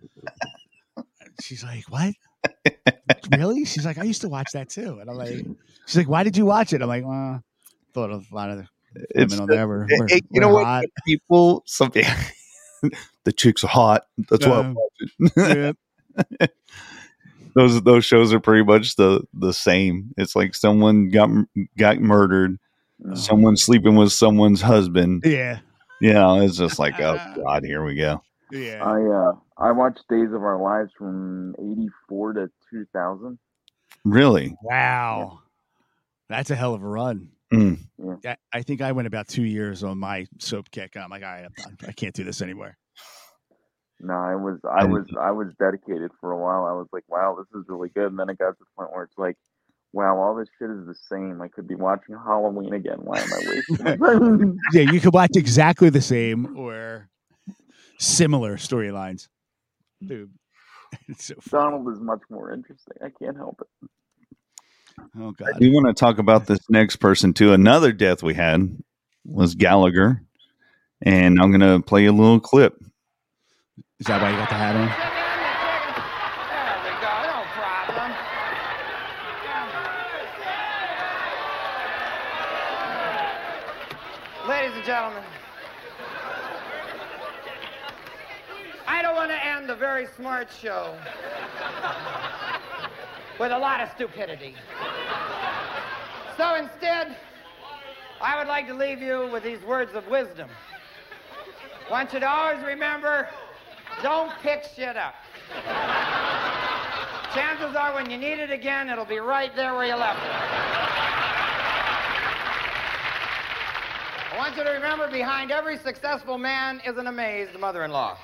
She's 1.42 1.64
like, 1.64 1.84
"What? 1.90 2.14
really?" 3.36 3.66
She's 3.66 3.84
like, 3.84 3.98
"I 3.98 4.04
used 4.04 4.22
to 4.22 4.30
watch 4.30 4.50
that 4.54 4.70
too." 4.70 5.00
And 5.00 5.10
I'm 5.10 5.16
like, 5.18 5.44
"She's 5.88 5.98
like, 5.98 6.08
why 6.08 6.22
did 6.24 6.38
you 6.38 6.46
watch 6.46 6.72
it?" 6.72 6.84
I'm 6.84 6.88
like, 6.88 7.04
"Well, 7.04 7.42
thought 7.96 8.12
a 8.12 8.22
lot 8.32 8.52
of 8.52 8.68
It's 8.94 9.32
women 9.34 9.40
on 9.42 9.48
the- 9.48 9.56
there 9.56 9.68
were, 9.68 9.88
Hey, 9.90 9.98
were, 10.00 10.08
hey, 10.08 10.22
you 10.30 10.42
know 10.42 10.50
what? 10.50 10.86
People, 11.08 11.64
something. 11.66 12.06
the 13.24 13.32
chicks 13.32 13.64
are 13.64 13.68
hot. 13.70 14.06
That's 14.30 14.46
why 14.46 14.58
Uh, 14.58 14.60
I'm 14.60 14.76
watching. 14.76 15.74
Yeah. 16.40 16.48
Those 17.56 17.82
those 17.84 18.06
shows 18.06 18.34
are 18.34 18.40
pretty 18.40 18.64
much 18.64 18.96
the 18.96 19.24
the 19.34 19.54
same. 19.54 20.14
It's 20.18 20.36
like 20.36 20.54
someone 20.56 21.10
got 21.10 21.30
got 21.78 22.00
murdered, 22.00 22.58
Mhm. 23.04 23.18
someone 23.18 23.58
sleeping 23.58 23.96
with 23.96 24.12
someone's 24.12 24.62
husband. 24.62 25.24
yeah, 25.26 25.60
You 26.02 26.14
know, 26.14 26.40
it's 26.42 26.58
just 26.58 26.80
like, 26.80 27.00
oh 27.00 27.18
god, 27.46 27.64
here 27.64 27.84
we 27.84 27.96
go. 27.96 28.22
yeah. 28.52 28.84
I 28.84 29.02
uh 29.02 29.32
I 29.58 29.72
watched 29.72 30.04
Days 30.10 30.32
of 30.34 30.44
Our 30.44 30.62
Lives 30.62 30.92
from 30.98 31.56
'84 31.60 32.34
to 32.34 32.52
2000. 32.72 33.38
Really? 34.04 34.56
Wow, 34.62 35.40
that's 36.30 36.52
a 36.52 36.56
hell 36.56 36.74
of 36.74 36.84
a 36.84 36.88
run. 36.88 37.30
Mm. 37.54 37.80
I, 38.26 38.36
I 38.52 38.62
think 38.64 38.82
I 38.82 38.92
went 38.92 39.08
about 39.08 39.28
two 39.28 39.44
years 39.44 39.84
on 39.84 39.98
my 39.98 40.28
soap 40.40 40.70
kick. 40.72 40.96
I'm 40.98 41.10
like, 41.10 41.24
all 41.24 41.30
right, 41.30 41.46
I'm 41.46 41.54
done. 41.58 41.78
I 41.88 41.92
can't 41.92 42.14
do 42.14 42.24
this 42.24 42.42
anymore. 42.42 42.76
No, 44.02 44.14
I 44.14 44.36
was 44.36 44.60
I 44.70 44.84
And- 44.84 44.94
was 44.94 45.06
I 45.20 45.32
was 45.32 45.48
dedicated 45.60 46.12
for 46.20 46.32
a 46.32 46.38
while. 46.38 46.66
I 46.66 46.74
was 46.74 46.88
like, 46.92 47.04
wow, 47.08 47.36
this 47.38 47.48
is 47.60 47.66
really 47.70 47.90
good. 47.90 48.08
And 48.08 48.20
then 48.20 48.30
it 48.30 48.38
got 48.38 48.52
to 48.52 48.58
the 48.60 48.66
point 48.78 48.92
where 48.94 49.04
it's 49.04 49.18
like, 49.18 49.38
wow, 49.94 50.18
all 50.20 50.36
this 50.36 50.50
shit 50.60 50.70
is 50.70 50.86
the 50.86 50.96
same. 51.10 51.42
I 51.42 51.48
could 51.48 51.68
be 51.68 51.76
watching 51.76 52.16
Halloween 52.16 52.74
again. 52.74 52.98
Why 53.00 53.20
am 53.20 53.30
I 53.34 53.40
wasting? 53.48 54.60
Yeah, 54.74 54.92
you 54.92 55.00
could 55.00 55.14
watch 55.14 55.32
exactly 55.36 55.90
the 55.90 56.02
same 56.02 56.58
or 56.58 57.10
similar 58.00 58.58
storylines. 58.58 59.30
Dude, 60.06 60.32
it's 61.08 61.26
so. 61.26 61.36
Donald 61.50 61.88
is 61.94 62.00
much 62.02 62.22
more 62.30 62.52
interesting. 62.52 62.98
I 63.02 63.10
can't 63.18 63.38
help 63.38 63.62
it. 63.62 63.90
Oh 65.18 65.32
God! 65.32 65.50
I 65.56 65.58
do 65.60 65.72
want 65.72 65.88
to 65.88 65.94
talk 65.94 66.20
about 66.20 66.46
this 66.48 66.60
next 66.70 66.98
person 66.98 67.34
too. 67.34 67.54
Another 67.54 67.92
death 67.94 68.22
we 68.24 68.34
had 68.34 68.78
was 69.26 69.56
Gallagher, 69.56 70.22
and 71.02 71.40
I'm 71.40 71.52
gonna 71.52 71.80
play 71.82 72.06
a 72.06 72.12
little 72.14 72.40
clip. 72.42 72.76
Is 74.02 74.08
that 74.08 74.22
why 74.22 74.30
you 74.30 74.36
got 74.36 74.50
the 74.50 74.56
hat 74.56 74.76
on? 74.76 74.88
There 76.52 76.78
we 76.84 76.92
go, 77.00 77.16
no 77.32 77.48
problem. 77.56 78.12
Ladies 84.50 84.76
and 84.76 84.84
gentlemen, 84.84 85.24
I 88.86 89.02
don't 89.02 89.16
want 89.16 89.32
to 89.32 89.46
end 89.46 89.70
a 89.70 89.76
very 89.78 90.08
smart 90.08 90.50
show 90.52 90.94
with 93.40 93.54
a 93.54 93.58
lot 93.58 93.80
of 93.80 93.90
stupidity. 93.92 94.56
So 96.36 96.56
instead, 96.56 97.16
I 98.20 98.38
would 98.38 98.50
like 98.50 98.68
to 98.68 98.74
leave 98.74 99.02
you 99.02 99.30
with 99.32 99.44
these 99.44 99.62
words 99.62 99.96
of 99.96 100.06
wisdom. 100.10 100.50
want 101.90 102.12
you 102.12 102.20
to 102.20 102.30
always 102.30 102.62
remember 102.66 103.30
don't 104.02 104.32
pick 104.42 104.64
shit 104.76 104.98
up. 104.98 105.16
Chances 107.34 107.76
are 107.76 107.94
when 107.94 108.10
you 108.10 108.18
need 108.18 108.40
it 108.40 108.52
again, 108.52 108.90
it'll 108.90 109.06
be 109.06 109.18
right 109.20 109.56
there 109.56 109.74
where 109.74 109.86
you 109.86 109.96
left 109.96 110.24
it. 110.24 110.32
I 114.32 114.38
want 114.38 114.56
you 114.58 114.64
to 114.64 114.70
remember 114.70 115.10
behind 115.10 115.52
every 115.52 115.78
successful 115.78 116.38
man 116.38 116.82
is 116.86 116.98
an 116.98 117.08
amazed 117.08 117.60
mother 117.60 117.84
in 117.84 117.92
law. 117.92 118.18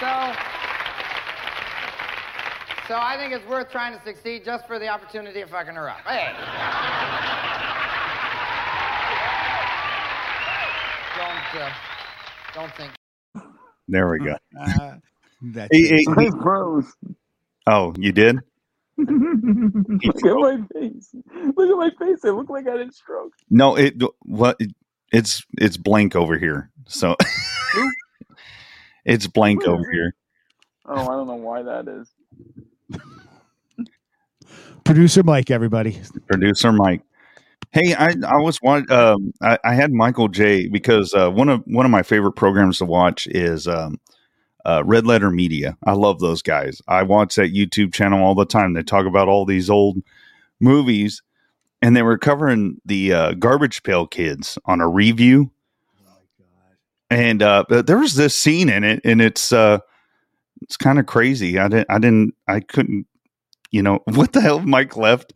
so, 0.00 0.32
so 2.88 2.98
I 2.98 3.16
think 3.18 3.32
it's 3.32 3.46
worth 3.46 3.70
trying 3.70 3.96
to 3.96 4.02
succeed 4.04 4.44
just 4.44 4.66
for 4.66 4.78
the 4.78 4.88
opportunity 4.88 5.40
of 5.42 5.50
fucking 5.50 5.74
her 5.74 5.88
up. 5.88 6.00
Hey! 6.06 7.68
Don't, 11.22 11.62
uh, 11.62 11.72
don't 12.54 12.74
think. 12.74 12.92
There 13.88 14.10
we 14.10 14.18
go. 14.18 14.36
Uh, 14.60 14.96
that's 15.42 15.68
Hey, 15.72 15.86
hey, 15.86 16.04
I 16.08 16.30
froze. 16.40 16.92
Oh, 17.66 17.92
you 17.96 18.12
did? 18.12 18.38
Look 18.96 19.08
at 19.08 20.36
my 20.36 20.60
face. 20.72 21.14
Look 21.56 21.68
at 21.68 21.76
my 21.76 21.90
face. 21.98 22.24
It 22.24 22.32
looked 22.32 22.50
like 22.50 22.66
I 22.68 22.72
had 22.72 22.88
a 22.88 22.92
stroke. 22.92 23.32
No, 23.50 23.76
it 23.76 23.94
what 24.20 24.60
it's 25.12 25.44
it's 25.58 25.76
blank 25.76 26.14
over 26.14 26.38
here. 26.38 26.70
So 26.86 27.16
it's 29.04 29.26
blank 29.26 29.66
over 29.66 29.84
here. 29.92 30.14
Oh, 30.86 30.94
I 30.94 31.06
don't 31.06 31.26
know 31.26 31.34
why 31.34 31.62
that 31.62 31.88
is. 31.88 32.10
producer 34.84 35.22
Mike, 35.22 35.50
everybody. 35.50 36.00
Producer 36.28 36.72
Mike. 36.72 37.02
Hey, 37.72 37.94
I 37.94 38.14
I 38.26 38.36
was 38.36 38.60
watch, 38.62 38.90
um 38.90 39.32
I, 39.40 39.58
I 39.64 39.74
had 39.74 39.92
Michael 39.92 40.28
J 40.28 40.68
because 40.68 41.14
uh, 41.14 41.30
one 41.30 41.48
of 41.48 41.62
one 41.66 41.86
of 41.86 41.90
my 41.90 42.02
favorite 42.02 42.32
programs 42.32 42.78
to 42.78 42.84
watch 42.84 43.26
is 43.28 43.66
um 43.66 43.98
uh, 44.64 44.82
Red 44.84 45.06
Letter 45.06 45.30
Media. 45.30 45.76
I 45.84 45.92
love 45.92 46.20
those 46.20 46.42
guys. 46.42 46.80
I 46.86 47.02
watch 47.02 47.34
that 47.34 47.52
YouTube 47.52 47.92
channel 47.92 48.22
all 48.22 48.34
the 48.34 48.44
time. 48.44 48.74
They 48.74 48.82
talk 48.82 49.06
about 49.06 49.28
all 49.28 49.44
these 49.44 49.68
old 49.68 49.98
movies, 50.60 51.22
and 51.80 51.96
they 51.96 52.02
were 52.02 52.18
covering 52.18 52.80
the 52.84 53.12
uh, 53.12 53.32
Garbage 53.32 53.82
Pail 53.82 54.06
Kids 54.06 54.58
on 54.64 54.80
a 54.80 54.88
review. 54.88 55.50
And 57.10 57.42
uh, 57.42 57.64
there 57.68 57.98
was 57.98 58.14
this 58.14 58.36
scene 58.36 58.68
in 58.68 58.84
it, 58.84 59.00
and 59.04 59.20
it's 59.20 59.52
uh, 59.52 59.78
it's 60.62 60.76
kind 60.76 60.98
of 60.98 61.06
crazy. 61.06 61.58
I 61.58 61.68
didn't, 61.68 61.86
I 61.90 61.98
didn't, 61.98 62.34
I 62.48 62.60
couldn't, 62.60 63.06
you 63.70 63.82
know, 63.82 64.00
what 64.04 64.32
the 64.32 64.40
hell? 64.40 64.60
Mike 64.60 64.96
left. 64.96 65.32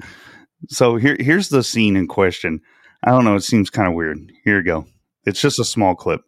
So 0.69 0.97
here, 0.97 1.17
here's 1.21 1.49
the 1.49 1.63
scene 1.63 1.97
in 1.97 2.07
question. 2.07 2.61
I 3.05 3.11
don't 3.11 3.25
know. 3.25 3.37
It 3.37 3.43
seems 3.43 3.71
kind 3.71 3.89
of 3.89 3.95
weird. 3.95 4.19
Here 4.45 4.59
you 4.59 4.65
go. 4.65 4.87
It's 5.25 5.41
just 5.41 5.59
a 5.59 5.65
small 5.65 5.95
clip. 5.95 6.23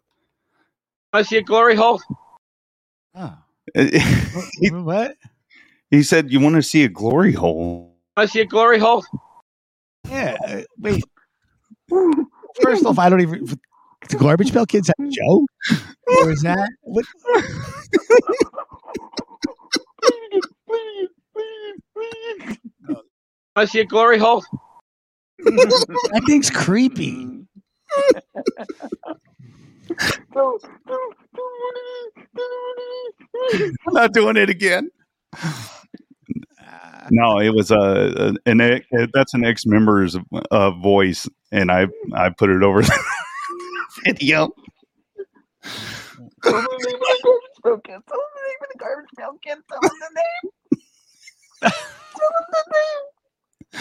I 1.13 1.23
see 1.23 1.37
a 1.37 1.41
glory 1.41 1.75
hole. 1.75 2.01
Oh. 3.15 3.37
he, 3.73 4.69
what? 4.71 5.15
he 5.89 6.03
said, 6.03 6.31
"You 6.31 6.39
want 6.39 6.55
to 6.55 6.63
see 6.63 6.83
a 6.83 6.89
glory 6.89 7.33
hole?" 7.33 7.95
I 8.15 8.25
see 8.25 8.41
a 8.41 8.45
glory 8.45 8.79
hole. 8.79 9.05
Yeah. 10.07 10.37
uh, 10.47 10.61
Wait. 10.77 11.03
First 12.61 12.85
off, 12.85 12.99
I 12.99 13.09
don't 13.09 13.21
even. 13.21 13.59
The 14.09 14.17
Garbage 14.17 14.53
Pail 14.53 14.65
Kids 14.65 14.87
have 14.87 15.07
a 15.07 15.11
show? 15.11 15.45
Or 16.21 16.31
is 16.31 16.41
that? 16.41 16.69
What? 16.81 17.05
I 23.59 23.65
see 23.65 23.79
a 23.79 23.85
glory 23.85 24.17
hole. 24.17 24.43
That 25.43 26.23
thing's 26.25 26.49
creepy. 26.49 27.45
Go, 30.33 30.59
go, 30.85 30.97
I'm 33.87 33.93
not 33.93 34.13
doing 34.13 34.37
it 34.37 34.49
again. 34.49 34.89
Uh, 35.33 35.63
No, 37.11 37.39
it 37.39 37.49
was 37.55 37.71
a 37.71 38.35
an, 38.45 38.61
ex 38.61 38.85
that's 39.13 39.33
an 39.33 39.43
ex 39.43 39.65
member's 39.65 40.15
uh, 40.51 40.71
voice, 40.71 41.27
and 41.51 41.71
I 41.71 41.87
I 42.13 42.29
put 42.29 42.51
it 42.51 42.61
over 42.61 42.81
the 42.83 42.99
video. 44.05 44.49
Tell 46.43 46.53
the 46.53 46.59
name 46.59 46.95
of 46.95 47.01
the 47.01 47.19
garbage 47.23 47.59
pail 47.63 47.77
kid. 47.79 48.01
Tell 48.07 48.17
me 48.17 48.23
the 48.35 48.43
name 48.45 48.61
of 48.61 48.69
the 48.71 48.77
garbage 48.77 49.09
pail 49.17 49.33
kid. 49.41 49.57
Tell 49.69 49.79
me 49.81 49.89
the 49.99 50.11
name. 51.71 51.71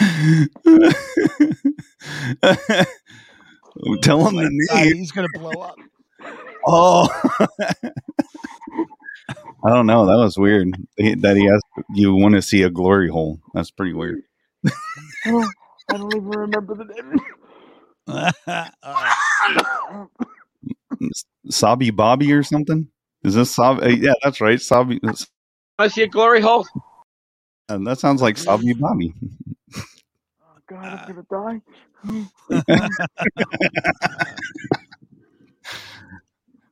Tell 4.03 4.27
him 4.27 4.35
My 4.37 4.45
the 4.45 4.67
God, 4.71 4.85
name. 4.87 4.95
he's 4.97 5.13
gonna 5.13 5.29
blow 5.35 5.61
up. 5.63 5.77
Oh, 6.67 7.09
I 9.65 9.71
don't 9.71 9.87
know. 9.87 10.07
That 10.07 10.17
was 10.17 10.37
weird. 10.37 10.69
That 10.99 11.37
he 11.37 11.49
asked 11.49 11.87
you 11.95 12.15
want 12.15 12.35
to 12.35 12.43
see 12.43 12.63
a 12.63 12.71
glory 12.71 13.09
hole. 13.09 13.41
That's 13.55 13.71
pretty 13.71 13.93
weird. 13.93 14.23
I 14.67 14.71
don't, 15.31 15.55
I 15.93 15.97
don't 15.97 16.15
even 16.17 16.29
remember 16.29 16.75
the 16.75 16.85
name. 16.85 17.21
Uh, 18.07 18.33
Sabi 21.51 21.91
Bobby 21.91 22.33
or 22.33 22.43
something? 22.43 22.89
Is 23.25 23.35
this 23.35 23.55
Sabi? 23.55 23.83
uh, 23.83 23.89
Yeah, 23.89 24.13
that's 24.23 24.41
right. 24.41 24.61
Sabi. 24.61 24.99
that's- 25.03 25.27
Want 25.79 25.91
to 25.93 25.95
see 25.95 26.03
a 26.03 26.09
glory 26.09 26.41
hole? 26.41 26.67
And 27.69 27.87
that 27.87 27.99
sounds 28.01 28.21
like 28.23 28.37
Sabi 28.39 28.75
Bobby. 28.75 29.13
God, 30.69 30.85
I'm 30.85 31.09
gonna 31.09 31.25
die. 31.31 31.61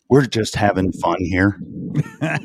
We're 0.09 0.27
just 0.27 0.55
having 0.55 0.93
fun 0.93 1.17
here. 1.21 1.59
uh, 2.23 2.39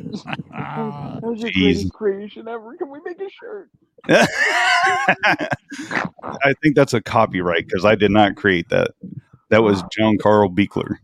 That 0.53 1.19
was 1.21 1.41
greatest 1.41 1.93
creation 1.93 2.47
ever. 2.47 2.75
Can 2.75 2.89
we 2.89 2.99
make 3.05 3.21
a 3.21 3.29
shirt? 3.29 3.69
I 6.43 6.53
think 6.63 6.75
that's 6.75 6.93
a 6.93 7.01
copyright 7.01 7.67
because 7.67 7.85
I 7.85 7.95
did 7.95 8.11
not 8.11 8.35
create 8.35 8.69
that. 8.69 8.91
That 9.49 9.61
was 9.61 9.83
John 9.91 10.17
Carl 10.17 10.49
Buechler 10.49 10.95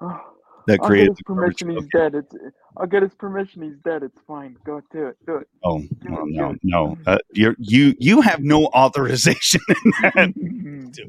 Oh, 0.00 0.20
that 0.66 0.80
created 0.80 1.16
the 1.16 1.24
permission. 1.24 1.70
He's 1.70 1.88
dead. 1.92 2.14
It's. 2.14 2.34
I'll 2.76 2.86
get 2.86 3.02
his 3.02 3.14
permission. 3.14 3.62
He's 3.62 3.78
dead. 3.84 4.02
It's 4.02 4.20
fine. 4.26 4.56
Go 4.64 4.80
do 4.92 5.08
it. 5.08 5.16
Do 5.26 5.36
it. 5.36 5.48
Oh 5.64 5.82
well, 6.08 6.24
no, 6.26 6.54
no! 6.62 6.98
Uh, 7.06 7.18
you 7.32 7.54
you 7.58 7.94
you 7.98 8.20
have 8.20 8.40
no 8.40 8.66
authorization 8.66 9.60
in 9.68 9.90
that. 10.92 11.08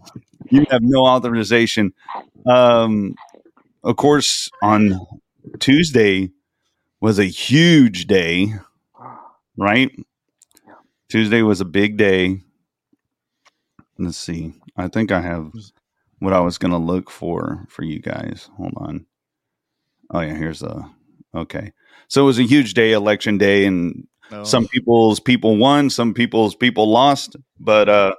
you 0.49 0.65
have 0.69 0.81
no 0.81 1.05
authorization. 1.05 1.93
Um, 2.45 3.15
of 3.83 3.95
course, 3.95 4.49
on 4.61 4.99
Tuesday 5.59 6.31
was 6.99 7.19
a 7.19 7.25
huge 7.25 8.07
day, 8.07 8.53
right? 9.57 9.91
Tuesday 11.09 11.41
was 11.41 11.61
a 11.61 11.65
big 11.65 11.97
day. 11.97 12.41
Let's 13.97 14.17
see. 14.17 14.53
I 14.77 14.87
think 14.87 15.11
I 15.11 15.21
have 15.21 15.51
what 16.19 16.33
I 16.33 16.39
was 16.39 16.57
going 16.57 16.71
to 16.71 16.77
look 16.77 17.09
for 17.09 17.65
for 17.69 17.83
you 17.83 17.99
guys. 17.99 18.49
Hold 18.57 18.73
on. 18.77 19.05
Oh 20.09 20.21
yeah, 20.21 20.35
here's 20.35 20.63
a 20.63 20.89
okay. 21.35 21.71
So 22.07 22.23
it 22.23 22.25
was 22.25 22.39
a 22.39 22.43
huge 22.43 22.73
day, 22.73 22.91
election 22.91 23.37
day, 23.37 23.65
and 23.65 24.07
no. 24.31 24.43
some 24.43 24.67
people's 24.67 25.19
people 25.19 25.57
won, 25.57 25.89
some 25.89 26.13
people's 26.13 26.55
people 26.55 26.89
lost. 26.89 27.35
But 27.59 27.89
uh, 27.89 28.15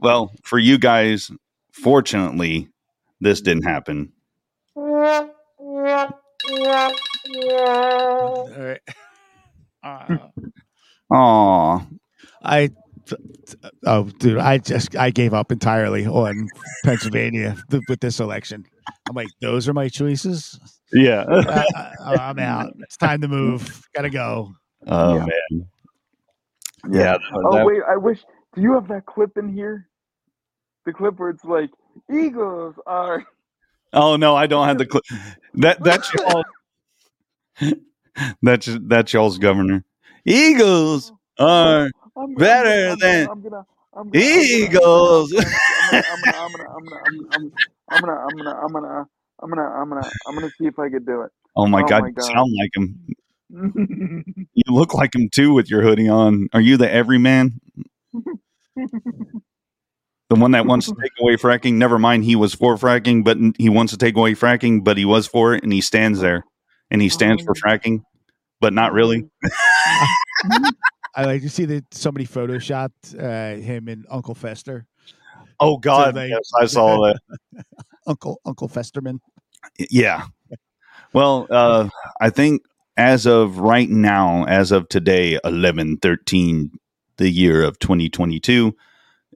well, 0.00 0.32
for 0.42 0.58
you 0.58 0.78
guys, 0.78 1.30
fortunately, 1.72 2.68
this 3.20 3.40
didn't 3.40 3.64
happen. 3.64 4.12
All 4.76 4.92
right. 8.58 8.80
Uh, 9.82 10.18
Aw, 11.12 11.86
I 12.42 12.68
t- 13.06 13.16
t- 13.46 13.56
oh 13.86 14.04
dude, 14.04 14.38
I 14.38 14.58
just 14.58 14.94
I 14.96 15.10
gave 15.10 15.34
up 15.34 15.50
entirely 15.50 16.06
on 16.06 16.48
Pennsylvania 16.84 17.56
th- 17.70 17.82
with 17.88 18.00
this 18.00 18.20
election. 18.20 18.64
I'm 19.08 19.14
like, 19.16 19.28
those 19.40 19.68
are 19.68 19.72
my 19.72 19.88
choices. 19.88 20.58
yeah. 20.92 21.22
Uh, 21.22 21.62
uh, 21.76 21.92
I'm 22.18 22.38
out. 22.38 22.72
It's 22.80 22.96
time 22.96 23.20
to 23.22 23.28
move. 23.28 23.86
Gotta 23.94 24.10
go. 24.10 24.52
Oh 24.86 25.14
Yeah. 25.16 25.26
man, 25.26 25.68
yeah. 26.90 27.02
that- 27.12 27.20
Oh 27.44 27.56
that- 27.56 27.66
wait, 27.66 27.82
I 27.88 27.96
wish. 27.96 28.20
Do 28.54 28.62
you 28.62 28.72
have 28.74 28.88
that 28.88 29.06
clip 29.06 29.36
in 29.36 29.52
here? 29.52 29.88
The 30.86 30.92
clip 30.92 31.18
where 31.18 31.30
it's 31.30 31.44
like 31.44 31.70
Eagles 32.12 32.74
are. 32.86 33.24
oh 33.92 34.16
no, 34.16 34.34
I 34.34 34.46
don't 34.46 34.66
have 34.66 34.78
the 34.78 34.86
clip. 34.86 35.04
That 35.54 35.82
that's 35.84 36.12
y'all. 36.14 36.44
that's 38.42 38.68
that's 38.82 39.12
y'all's 39.12 39.38
governor. 39.38 39.84
Eagles 40.24 41.12
are 41.38 41.90
I'm, 42.16 42.34
Better 42.34 42.90
I'm, 42.92 42.98
than 42.98 43.28
I'm 43.28 43.40
gonna, 43.42 43.66
I'm 43.94 44.10
gonna, 44.10 44.24
Eagles. 44.24 45.32
I'm 45.32 45.44
gonna, 45.90 46.02
I'm 46.10 46.22
gonna, 46.22 46.36
I'm 46.38 46.52
gonna, 46.52 46.68
I'm 47.04 47.28
gonna, 47.30 47.50
I'm 47.90 48.00
gonna, 48.00 48.12
I'm 48.12 48.36
gonna, 48.36 48.50
I'm 48.50 48.72
gonna, 48.72 49.06
I'm 49.42 49.48
gonna, 49.50 49.62
I'm 49.62 49.88
gonna 49.88 50.10
I'm 50.26 50.34
gonna 50.34 50.50
see 50.58 50.66
if 50.66 50.78
I 50.78 50.88
could 50.88 51.06
do 51.06 51.26
Oh 51.56 51.66
my 51.66 51.82
Oh 51.82 51.88
god, 51.88 52.02
my 52.02 52.08
you 52.08 52.14
God. 52.14 52.32
sound 52.34 52.52
like 52.58 52.70
him. 52.76 52.98
You 54.54 54.62
look 54.68 54.94
like 54.94 55.14
him 55.14 55.28
too 55.32 55.52
with 55.52 55.68
your 55.70 55.82
hoodie 55.82 56.08
on. 56.08 56.48
Are 56.52 56.60
you 56.60 56.76
the 56.76 56.90
everyman? 56.90 57.60
The 60.30 60.36
one 60.36 60.52
that 60.52 60.64
wants 60.64 60.86
to 60.86 60.94
take 60.94 61.10
away 61.20 61.36
fracking. 61.36 61.74
Never 61.74 61.98
mind, 61.98 62.24
he 62.24 62.36
was 62.36 62.54
for 62.54 62.76
fracking, 62.76 63.24
but 63.24 63.36
he 63.58 63.68
wants 63.68 63.92
to 63.92 63.98
take 63.98 64.16
away 64.16 64.34
fracking, 64.34 64.84
but 64.84 64.96
he 64.96 65.04
was 65.04 65.26
for 65.26 65.54
it, 65.54 65.64
and 65.64 65.72
he 65.72 65.80
stands 65.80 66.20
there, 66.20 66.44
and 66.90 67.02
he 67.02 67.08
stands 67.08 67.42
for 67.42 67.54
fracking, 67.54 68.02
but 68.60 68.72
not 68.72 68.92
really. 68.92 69.28
I 71.16 71.24
like 71.24 71.42
to 71.42 71.50
see 71.50 71.64
that 71.64 71.92
somebody 71.92 72.26
photoshopped 72.26 73.18
uh, 73.18 73.60
him 73.60 73.88
and 73.88 74.06
Uncle 74.08 74.36
Fester, 74.36 74.86
Oh 75.60 75.76
God, 75.78 76.14
they- 76.14 76.28
yes, 76.28 76.50
I 76.60 76.66
saw 76.66 76.98
that. 77.06 77.20
Uncle 78.06 78.40
Uncle 78.44 78.68
Festerman. 78.68 79.20
Yeah. 79.90 80.24
Well, 81.12 81.46
uh, 81.50 81.88
I 82.20 82.30
think 82.30 82.62
as 82.96 83.26
of 83.26 83.58
right 83.58 83.88
now, 83.88 84.44
as 84.46 84.72
of 84.72 84.88
today, 84.88 85.38
eleven 85.44 85.96
thirteen, 85.98 86.72
the 87.18 87.28
year 87.30 87.62
of 87.62 87.78
twenty 87.78 88.08
twenty 88.08 88.40
two, 88.40 88.76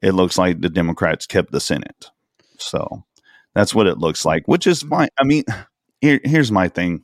it 0.03 0.13
looks 0.13 0.39
like 0.39 0.61
the 0.61 0.71
Democrats 0.71 1.27
kept 1.27 1.53
the 1.53 1.61
Senate. 1.61 2.07
So 2.59 3.05
that's 3.55 3.75
what 3.75 3.87
it 3.87 3.99
looks 3.99 4.25
like, 4.25 4.47
which 4.49 4.67
is 4.67 4.83
fine. 4.83 5.09
I 5.19 5.25
mean, 5.25 5.45
here, 6.01 6.21
here's 6.25 6.51
my 6.53 6.69
thing. 6.69 7.03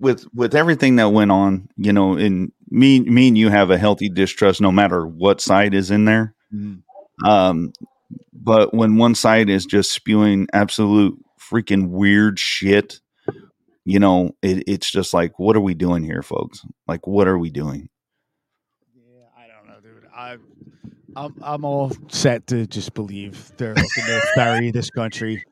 With 0.00 0.26
with 0.34 0.54
everything 0.54 0.96
that 0.96 1.10
went 1.10 1.30
on, 1.30 1.68
you 1.76 1.92
know, 1.92 2.14
and 2.16 2.50
me 2.70 3.00
me 3.00 3.28
and 3.28 3.38
you 3.38 3.48
have 3.50 3.70
a 3.70 3.78
healthy 3.78 4.08
distrust 4.08 4.60
no 4.60 4.72
matter 4.72 5.06
what 5.06 5.40
side 5.40 5.74
is 5.74 5.90
in 5.90 6.04
there. 6.06 6.34
Um, 7.24 7.72
but 8.32 8.74
when 8.74 8.96
one 8.96 9.14
side 9.14 9.48
is 9.48 9.66
just 9.66 9.92
spewing 9.92 10.46
absolute 10.52 11.18
freaking 11.40 11.88
weird 11.88 12.38
shit, 12.38 13.00
you 13.84 13.98
know, 13.98 14.32
it, 14.42 14.64
it's 14.66 14.90
just 14.90 15.14
like, 15.14 15.38
what 15.38 15.56
are 15.56 15.60
we 15.60 15.74
doing 15.74 16.04
here, 16.04 16.22
folks? 16.22 16.64
Like, 16.86 17.06
what 17.06 17.28
are 17.28 17.38
we 17.38 17.50
doing? 17.50 17.88
Yeah, 18.94 19.24
I 19.36 19.46
don't 19.46 19.68
know, 19.68 19.80
dude. 19.80 20.08
I, 20.14 20.36
I'm 21.16 21.34
I'm 21.42 21.64
all 21.64 21.92
set 22.08 22.46
to 22.48 22.66
just 22.66 22.94
believe 22.94 23.52
they're 23.56 23.74
looking 23.74 24.04
to 24.04 24.22
bury 24.36 24.70
this 24.70 24.90
country. 24.90 25.44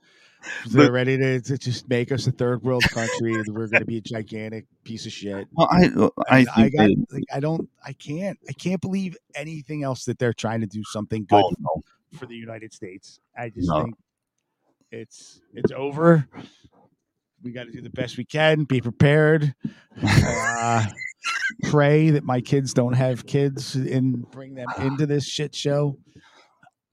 They're 0.67 0.93
ready 0.93 1.17
to, 1.17 1.41
to 1.41 1.59
just 1.59 1.89
make 1.89 2.13
us 2.13 2.27
a 2.27 2.33
third 2.33 2.63
world 2.63 2.85
country. 2.85 3.35
and 3.35 3.47
We're 3.49 3.69
going 3.69 3.81
to 3.81 3.87
be 3.87 3.99
a 3.99 4.03
gigantic 4.03 4.67
piece 4.85 5.07
of 5.07 5.13
shit. 5.13 5.47
Well, 5.53 5.69
I 5.71 5.91
I 6.29 6.47
I 6.57 6.69
got 6.69 6.91
like 7.11 7.25
I 7.33 7.41
don't 7.41 7.69
I 7.85 7.93
can't 7.93 8.39
I 8.49 8.53
can't 8.53 8.81
believe 8.81 9.17
anything 9.35 9.83
else 9.83 10.05
that 10.05 10.19
they're 10.19 10.33
trying 10.35 10.61
to 10.61 10.67
do 10.67 10.83
something 10.85 11.27
good 11.29 11.43
oh, 11.45 11.53
no. 11.59 11.83
for 12.19 12.27
the 12.27 12.37
United 12.37 12.73
States. 12.73 13.21
I 13.37 13.51
just 13.51 13.69
No. 13.69 13.83
think 13.83 13.97
it's 14.91 15.41
it's 15.55 15.73
over. 15.73 16.29
We 17.43 17.53
got 17.53 17.65
to 17.65 17.73
do 17.73 17.83
the 17.83 17.91
best 17.91 18.17
we 18.17 18.25
can. 18.25 18.65
Be 18.65 18.81
prepared. 18.81 19.55
Uh, 20.03 20.87
pray 21.65 22.11
that 22.11 22.25
my 22.25 22.41
kids 22.41 22.73
don't 22.73 22.95
have 22.95 23.27
kids 23.27 23.75
and 23.75 24.29
bring 24.31 24.55
them 24.55 24.69
into 24.79 25.07
this 25.07 25.27
shit 25.27 25.55
show. 25.55 25.99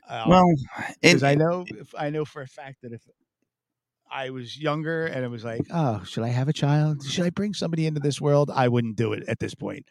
Um, 0.09 0.29
well, 0.29 0.53
because 1.01 1.23
I 1.23 1.35
know 1.35 1.63
if 1.69 1.93
I 1.97 2.09
know 2.09 2.25
for 2.25 2.41
a 2.41 2.47
fact 2.47 2.81
that 2.81 2.91
if 2.91 3.01
I 4.11 4.29
was 4.29 4.59
younger 4.59 5.05
and 5.05 5.23
it 5.23 5.29
was 5.29 5.43
like, 5.43 5.61
oh, 5.73 6.03
should 6.03 6.23
I 6.23 6.29
have 6.29 6.49
a 6.49 6.53
child? 6.53 7.03
Should 7.03 7.25
I 7.25 7.29
bring 7.29 7.53
somebody 7.53 7.85
into 7.85 8.01
this 8.01 8.19
world? 8.19 8.51
I 8.53 8.67
wouldn't 8.67 8.97
do 8.97 9.13
it 9.13 9.23
at 9.27 9.39
this 9.39 9.55
point 9.55 9.85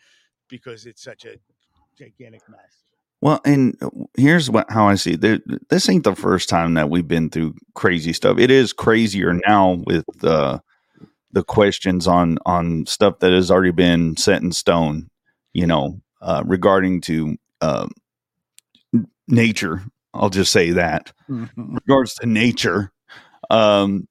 because 0.49 0.85
it's 0.87 1.03
such 1.03 1.25
a 1.25 1.37
gigantic 1.99 2.43
mess. 2.49 2.85
well, 3.23 3.41
and 3.45 3.77
here's 4.17 4.51
what 4.51 4.71
how 4.71 4.89
I 4.89 4.97
see 4.97 5.17
it. 5.21 5.69
This 5.69 5.89
ain't 5.89 6.05
the 6.05 6.15
first 6.15 6.49
time 6.49 6.75
that 6.75 6.91
we've 6.91 7.09
been 7.09 7.31
through 7.31 7.55
crazy 7.75 8.13
stuff. 8.13 8.39
It 8.39 8.51
is 8.51 8.73
crazier 8.73 9.33
now 9.47 9.83
with 9.87 10.05
uh, 10.23 10.59
the 11.33 11.45
questions 11.45 12.07
on 12.07 12.39
on 12.45 12.87
stuff 12.87 13.21
that 13.21 13.33
has 13.33 13.51
already 13.51 13.73
been 13.73 14.17
set 14.17 14.43
in 14.43 14.53
stone. 14.53 15.09
You 15.53 15.67
know, 15.67 16.01
uh, 16.21 16.43
regarding 16.47 17.01
to 17.03 17.37
uh, 17.61 17.89
nature. 19.29 19.83
I'll 20.13 20.31
just 20.31 20.51
say 20.53 20.73
that. 20.73 21.13
regards 21.57 22.15
to 22.17 22.27
nature. 22.27 22.93
Um, 23.51 24.09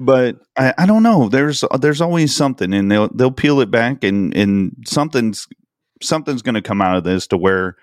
but 0.00 0.36
I, 0.56 0.74
I 0.78 0.86
don't 0.86 1.02
know. 1.02 1.28
There's 1.28 1.64
there's 1.78 2.00
always 2.00 2.34
something, 2.34 2.72
and 2.74 2.90
they'll 2.90 3.08
they'll 3.08 3.30
peel 3.30 3.60
it 3.60 3.70
back, 3.70 4.02
and 4.02 4.36
and 4.36 4.76
something's 4.84 5.46
something's 6.02 6.42
going 6.42 6.56
to 6.56 6.62
come 6.62 6.82
out 6.82 6.96
of 6.96 7.04
this 7.04 7.28
to 7.28 7.36
where 7.36 7.76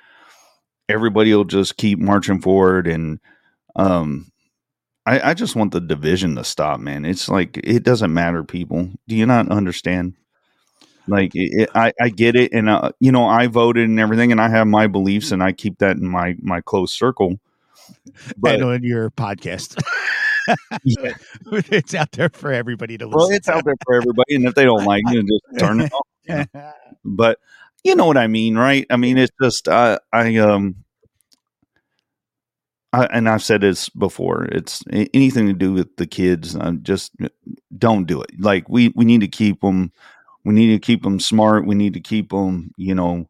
everybody 0.89 1.33
will 1.33 1.45
just 1.45 1.77
keep 1.77 1.99
marching 1.99 2.41
forward, 2.41 2.87
and 2.87 3.19
um, 3.75 4.31
I 5.05 5.31
I 5.31 5.33
just 5.33 5.55
want 5.55 5.71
the 5.71 5.79
division 5.79 6.35
to 6.35 6.43
stop, 6.43 6.79
man. 6.79 7.05
It's 7.05 7.29
like 7.29 7.57
it 7.63 7.83
doesn't 7.83 8.13
matter, 8.13 8.43
people. 8.43 8.89
Do 9.07 9.15
you 9.15 9.25
not 9.25 9.49
understand? 9.49 10.15
Like 11.07 11.33
it, 11.35 11.63
it, 11.63 11.69
I, 11.73 11.93
I 11.99 12.09
get 12.09 12.35
it, 12.35 12.51
and 12.53 12.69
uh, 12.69 12.91
you 12.99 13.11
know 13.11 13.25
I 13.25 13.47
voted 13.47 13.87
and 13.87 13.99
everything, 13.99 14.31
and 14.31 14.41
I 14.41 14.49
have 14.49 14.67
my 14.67 14.87
beliefs, 14.87 15.31
and 15.31 15.41
I 15.41 15.53
keep 15.53 15.79
that 15.79 15.95
in 15.95 16.07
my 16.07 16.35
my 16.41 16.61
close 16.61 16.93
circle. 16.93 17.39
But 18.37 18.55
and 18.55 18.63
on 18.63 18.83
your 18.83 19.09
podcast. 19.09 19.81
Yeah. 20.83 21.13
it's 21.51 21.93
out 21.93 22.11
there 22.11 22.29
for 22.29 22.51
everybody 22.51 22.97
to 22.97 23.05
listen. 23.05 23.17
well, 23.17 23.29
it's 23.29 23.49
out 23.49 23.63
there 23.65 23.75
for 23.85 23.95
everybody, 23.95 24.35
and 24.35 24.45
if 24.45 24.55
they 24.55 24.65
don't 24.65 24.85
like 24.85 25.03
it, 25.07 25.25
just 25.25 25.59
turn 25.59 25.81
it 25.81 25.91
off. 25.93 26.07
you 26.23 26.45
know? 26.53 26.71
But 27.05 27.39
you 27.83 27.95
know 27.95 28.05
what 28.05 28.17
I 28.17 28.27
mean, 28.27 28.57
right? 28.57 28.85
I 28.89 28.97
mean, 28.97 29.17
it's 29.17 29.31
just 29.41 29.67
I, 29.67 29.99
I 30.11 30.35
um. 30.37 30.75
I, 32.91 33.05
and 33.05 33.29
I've 33.29 33.43
said 33.43 33.61
this 33.61 33.87
before. 33.89 34.45
It's 34.45 34.83
anything 34.91 35.45
to 35.45 35.53
do 35.53 35.73
with 35.73 35.95
the 35.97 36.07
kids. 36.07 36.55
I 36.55 36.71
just 36.71 37.11
don't 37.77 38.05
do 38.05 38.21
it. 38.21 38.31
Like 38.39 38.67
we 38.67 38.89
we 38.95 39.05
need 39.05 39.21
to 39.21 39.27
keep 39.27 39.61
them. 39.61 39.91
We 40.43 40.53
need 40.53 40.73
to 40.73 40.79
keep 40.79 41.03
them 41.03 41.19
smart. 41.19 41.67
We 41.67 41.75
need 41.75 41.93
to 41.93 41.99
keep 41.99 42.31
them, 42.31 42.71
you 42.77 42.95
know, 42.95 43.29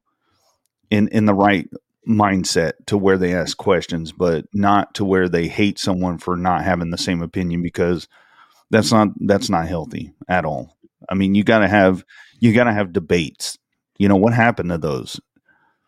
in 0.89 1.09
in 1.09 1.25
the 1.25 1.33
right 1.33 1.69
mindset 2.09 2.73
to 2.87 2.97
where 2.97 3.17
they 3.17 3.33
ask 3.33 3.55
questions, 3.57 4.11
but 4.11 4.45
not 4.53 4.93
to 4.95 5.05
where 5.05 5.29
they 5.29 5.47
hate 5.47 5.77
someone 5.77 6.17
for 6.17 6.35
not 6.35 6.63
having 6.63 6.89
the 6.89 6.97
same 6.97 7.21
opinion 7.21 7.61
because 7.61 8.07
that's 8.71 8.91
not 8.91 9.09
that's 9.21 9.49
not 9.49 9.67
healthy 9.67 10.13
at 10.27 10.45
all. 10.45 10.75
I 11.09 11.15
mean, 11.15 11.35
you 11.35 11.43
got 11.43 11.59
to 11.59 11.67
have 11.67 12.03
you 12.39 12.53
got 12.53 12.65
to 12.65 12.73
have 12.73 12.93
debates. 12.93 13.57
You 13.97 14.07
know 14.07 14.15
what 14.15 14.33
happened 14.33 14.69
to 14.69 14.77
those? 14.77 15.19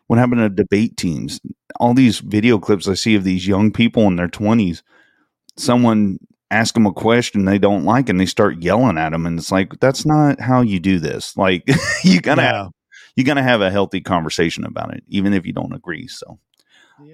What 0.06 0.18
happened 0.18 0.40
to 0.40 0.48
debate 0.48 0.96
teams? 0.96 1.40
All 1.80 1.94
these 1.94 2.20
video 2.20 2.58
clips 2.58 2.86
I 2.86 2.94
see 2.94 3.14
of 3.14 3.24
these 3.24 3.46
young 3.46 3.72
people 3.72 4.04
in 4.04 4.16
their 4.16 4.28
twenties, 4.28 4.82
someone 5.56 6.18
ask 6.50 6.74
them 6.74 6.86
a 6.86 6.92
question 6.92 7.46
they 7.46 7.58
don't 7.58 7.84
like 7.84 8.10
and 8.10 8.20
they 8.20 8.26
start 8.26 8.62
yelling 8.62 8.98
at 8.98 9.10
them, 9.10 9.26
and 9.26 9.38
it's 9.38 9.50
like 9.50 9.80
that's 9.80 10.06
not 10.06 10.40
how 10.40 10.60
you 10.60 10.78
do 10.78 10.98
this. 10.98 11.36
Like 11.36 11.64
you 12.04 12.20
gotta 12.20 12.42
have, 12.42 12.70
No. 13.16 13.20
you 13.20 13.24
gotta 13.24 13.42
have 13.42 13.60
a 13.60 13.70
healthy 13.70 14.00
conversation 14.00 14.64
about 14.64 14.94
it, 14.94 15.04
even 15.08 15.32
if 15.32 15.46
you 15.46 15.52
don't 15.52 15.72
agree. 15.72 16.08
So, 16.08 16.38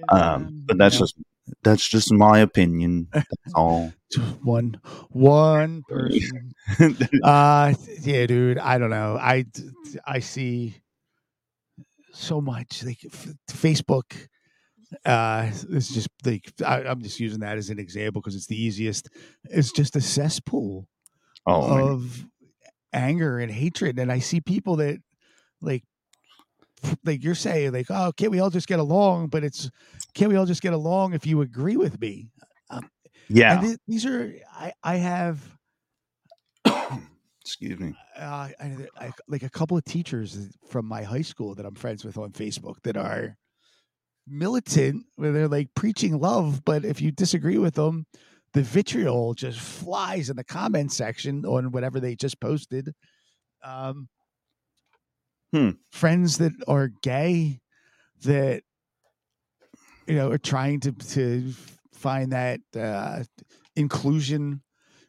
um, 0.09 0.63
but 0.67 0.77
that's 0.77 0.95
Yeah. 0.95 0.99
just 0.99 1.15
that's 1.63 1.87
just 1.87 2.11
my 2.13 2.39
opinion. 2.39 3.07
That's 3.11 3.53
all. 3.55 3.93
one 4.43 4.79
one 5.09 5.83
person. 5.87 6.53
uh 7.23 7.73
yeah, 8.01 8.25
dude. 8.25 8.57
I 8.57 8.77
don't 8.77 8.89
know. 8.89 9.17
I 9.19 9.45
I 10.05 10.19
see 10.19 10.75
so 12.13 12.41
much 12.41 12.83
like 12.83 12.99
f- 13.05 13.33
Facebook. 13.49 14.27
Uh, 15.05 15.51
it's 15.69 15.93
just 15.93 16.09
like 16.25 16.51
I, 16.65 16.81
I'm 16.83 17.01
just 17.03 17.19
using 17.19 17.41
that 17.41 17.57
as 17.57 17.69
an 17.69 17.77
example 17.77 18.21
because 18.21 18.35
it's 18.35 18.47
the 18.47 18.59
easiest. 18.59 19.09
It's 19.43 19.71
just 19.71 19.95
a 19.95 20.01
cesspool 20.01 20.87
oh, 21.45 21.91
of 21.91 22.25
anger 22.91 23.37
and 23.39 23.51
hatred, 23.51 23.99
and 23.99 24.11
I 24.11 24.19
see 24.19 24.41
people 24.41 24.77
that 24.77 24.99
like 25.61 25.83
like 27.03 27.23
you're 27.23 27.35
saying 27.35 27.73
like 27.73 27.87
oh 27.89 28.11
can't 28.15 28.31
we 28.31 28.39
all 28.39 28.49
just 28.49 28.67
get 28.67 28.79
along 28.79 29.27
but 29.27 29.43
it's 29.43 29.69
can't 30.13 30.31
we 30.31 30.37
all 30.37 30.45
just 30.45 30.61
get 30.61 30.73
along 30.73 31.13
if 31.13 31.25
you 31.25 31.41
agree 31.41 31.75
with 31.75 31.99
me 31.99 32.29
yeah. 33.27 33.53
and 33.53 33.67
th- 33.67 33.79
these 33.87 34.05
are 34.05 34.33
i 34.53 34.71
i 34.83 34.95
have 34.95 35.41
Excuse 37.49 37.79
me. 37.79 37.95
uh, 38.15 38.47
I, 38.59 38.87
I, 38.95 39.11
like 39.27 39.41
a 39.41 39.49
couple 39.49 39.75
of 39.75 39.83
teachers 39.83 40.37
from 40.69 40.85
my 40.85 41.01
high 41.01 41.23
school 41.23 41.55
that 41.55 41.65
I'm 41.65 41.73
friends 41.73 42.05
with 42.05 42.15
on 42.15 42.31
Facebook 42.31 42.75
that 42.83 42.95
are 42.95 43.37
militant, 44.27 45.05
where 45.15 45.31
they're 45.31 45.47
like 45.47 45.69
preaching 45.75 46.19
love, 46.19 46.63
but 46.63 46.85
if 46.85 47.01
you 47.01 47.11
disagree 47.11 47.57
with 47.57 47.73
them, 47.73 48.05
the 48.53 48.61
vitriol 48.61 49.33
just 49.33 49.59
flies 49.59 50.29
in 50.29 50.35
the 50.35 50.43
comment 50.43 50.91
section 50.91 51.43
on 51.43 51.71
whatever 51.71 51.99
they 51.99 52.15
just 52.15 52.39
posted. 52.39 52.93
Um, 53.63 54.09
Hmm. 55.51 55.71
Friends 55.91 56.37
that 56.37 56.53
are 56.67 56.89
gay 57.01 57.59
that 58.23 58.63
you 60.07 60.15
know 60.15 60.31
are 60.31 60.37
trying 60.37 60.79
to 60.81 60.91
to 60.91 61.53
find 61.93 62.31
that 62.31 62.59
uh, 62.77 63.23
inclusion 63.75 64.61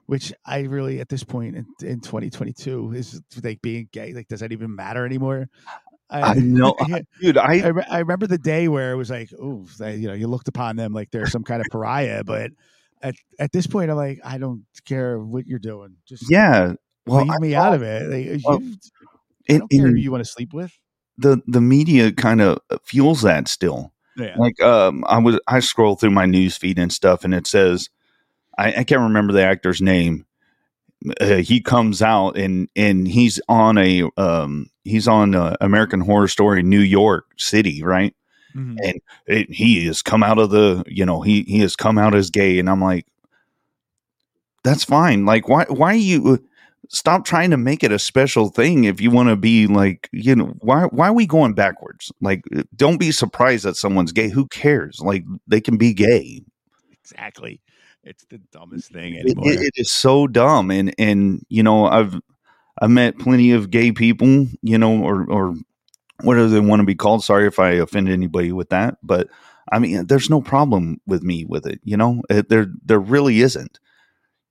which 0.06 0.32
I 0.44 0.62
really 0.62 1.00
at 1.00 1.08
this 1.08 1.22
point 1.22 1.54
in, 1.54 1.66
in 1.82 2.00
2022 2.00 2.94
is 2.94 3.20
like 3.44 3.62
being 3.62 3.88
gay. 3.92 4.12
Like, 4.12 4.26
does 4.26 4.40
that 4.40 4.50
even 4.50 4.74
matter 4.74 5.06
anymore? 5.06 5.48
I 6.10 6.34
know, 6.34 6.74
yeah, 6.88 6.98
dude. 7.20 7.38
I, 7.38 7.60
I 7.60 7.68
re- 7.68 7.86
I 7.88 7.98
remember 8.00 8.26
the 8.26 8.36
day 8.36 8.66
where 8.66 8.90
it 8.90 8.96
was 8.96 9.08
like, 9.08 9.30
oh, 9.40 9.64
you 9.78 10.08
know, 10.08 10.14
you 10.14 10.26
looked 10.26 10.48
upon 10.48 10.74
them 10.74 10.92
like 10.92 11.12
they're 11.12 11.28
some 11.28 11.44
kind 11.44 11.60
of 11.60 11.68
pariah. 11.70 12.24
But 12.24 12.50
at, 13.00 13.14
at 13.38 13.52
this 13.52 13.68
point, 13.68 13.88
I'm 13.88 13.96
like, 13.96 14.18
I 14.24 14.38
don't 14.38 14.64
care 14.84 15.20
what 15.20 15.46
you're 15.46 15.60
doing. 15.60 15.94
Just 16.08 16.28
yeah. 16.28 16.72
Well, 17.06 17.20
leave 17.22 17.30
I 17.30 17.38
me 17.38 17.52
saw- 17.52 17.60
out 17.60 17.74
of 17.74 17.82
it. 17.82 18.08
Like, 18.10 18.40
well, 18.44 18.60
I 19.48 19.58
don't 19.58 19.70
care 19.70 19.88
who 19.88 19.94
you 19.94 20.10
want 20.12 20.24
to 20.24 20.30
sleep 20.30 20.52
with. 20.52 20.72
the 21.18 21.42
the 21.46 21.60
media 21.60 22.12
kind 22.12 22.40
of 22.40 22.58
fuels 22.84 23.22
that 23.22 23.48
still. 23.48 23.92
Yeah. 24.16 24.34
Like 24.38 24.60
um, 24.62 25.04
I 25.08 25.18
was 25.18 25.38
I 25.46 25.60
scroll 25.60 25.96
through 25.96 26.10
my 26.10 26.26
news 26.26 26.56
feed 26.56 26.78
and 26.78 26.92
stuff, 26.92 27.24
and 27.24 27.32
it 27.34 27.46
says 27.46 27.88
I, 28.58 28.68
I 28.78 28.84
can't 28.84 29.00
remember 29.02 29.32
the 29.32 29.42
actor's 29.42 29.80
name. 29.80 30.26
Uh, 31.20 31.36
he 31.36 31.60
comes 31.60 32.02
out 32.02 32.36
and 32.36 32.68
and 32.76 33.08
he's 33.08 33.40
on 33.48 33.78
a 33.78 34.02
um 34.18 34.68
he's 34.84 35.08
on 35.08 35.34
uh, 35.34 35.56
American 35.60 36.00
Horror 36.00 36.28
Story 36.28 36.62
New 36.62 36.80
York 36.80 37.26
City, 37.38 37.82
right? 37.82 38.14
Mhm. 38.54 38.76
and 38.84 39.00
it, 39.28 39.48
he 39.50 39.86
has 39.86 40.02
come 40.02 40.24
out 40.24 40.38
of 40.38 40.50
the 40.50 40.82
you 40.88 41.06
know 41.06 41.20
he 41.22 41.42
he 41.44 41.60
has 41.60 41.76
come 41.76 41.96
out 41.98 42.16
as 42.16 42.30
gay 42.30 42.58
and 42.58 42.68
i'm 42.68 42.80
like 42.80 43.06
that's 44.64 44.82
fine 44.84 45.24
like 45.24 45.48
why 45.48 45.64
why 45.68 45.92
you 45.92 46.34
uh, 46.34 46.36
stop 46.92 47.24
trying 47.24 47.50
to 47.50 47.56
make 47.56 47.84
it 47.84 47.92
a 47.92 47.98
special 47.98 48.48
thing 48.48 48.84
if 48.84 49.00
you 49.00 49.10
want 49.10 49.28
to 49.28 49.36
be 49.36 49.66
like 49.68 50.08
you 50.12 50.34
know 50.34 50.52
why 50.60 50.84
why 50.86 51.08
are 51.08 51.12
we 51.14 51.26
going 51.26 51.54
backwards? 51.54 52.12
Like 52.20 52.42
uh, 52.56 52.64
don't 52.76 52.98
be 52.98 53.12
surprised 53.12 53.64
that 53.64 53.76
someone's 53.76 54.12
gay. 54.12 54.28
Who 54.28 54.46
cares? 54.48 55.00
Like 55.00 55.24
they 55.46 55.60
can 55.60 55.76
be 55.76 55.94
gay. 55.94 56.42
Exactly. 56.92 57.60
It's 58.04 58.24
the 58.30 58.38
dumbest 58.52 58.92
thing 58.92 59.14
it, 59.14 59.20
anymore. 59.26 59.52
it- 59.52 59.60
it 59.60 59.72
is 59.76 59.90
so 59.90 60.26
dumb 60.26 60.70
and 60.70 60.94
and 60.98 61.44
you 61.48 61.62
know 61.62 61.86
i've 61.86 62.18
i've 62.80 62.90
met 62.90 63.18
plenty 63.18 63.52
of 63.52 63.70
gay 63.70 63.92
people 63.92 64.46
you 64.62 64.78
know 64.78 65.02
or 65.02 65.24
or 65.30 65.54
whatever 66.22 66.48
they 66.48 66.60
want 66.60 66.80
to 66.80 66.86
be 66.86 66.94
called. 66.94 67.22
Sorry 67.24 67.46
if 67.46 67.58
i 67.58 67.70
offend 67.72 68.08
anybody 68.08 68.52
with 68.52 68.70
that 68.70 68.96
but 69.02 69.28
i 69.72 69.78
mean 69.78 70.06
there's 70.06 70.30
no 70.30 70.40
problem 70.40 71.00
with 71.06 71.22
me 71.22 71.44
with 71.46 71.66
it 71.66 71.80
you 71.84 71.96
know? 71.96 72.22
It, 72.30 72.48
there 72.48 72.66
there 72.84 72.98
really 73.00 73.40
isn't 73.40 73.78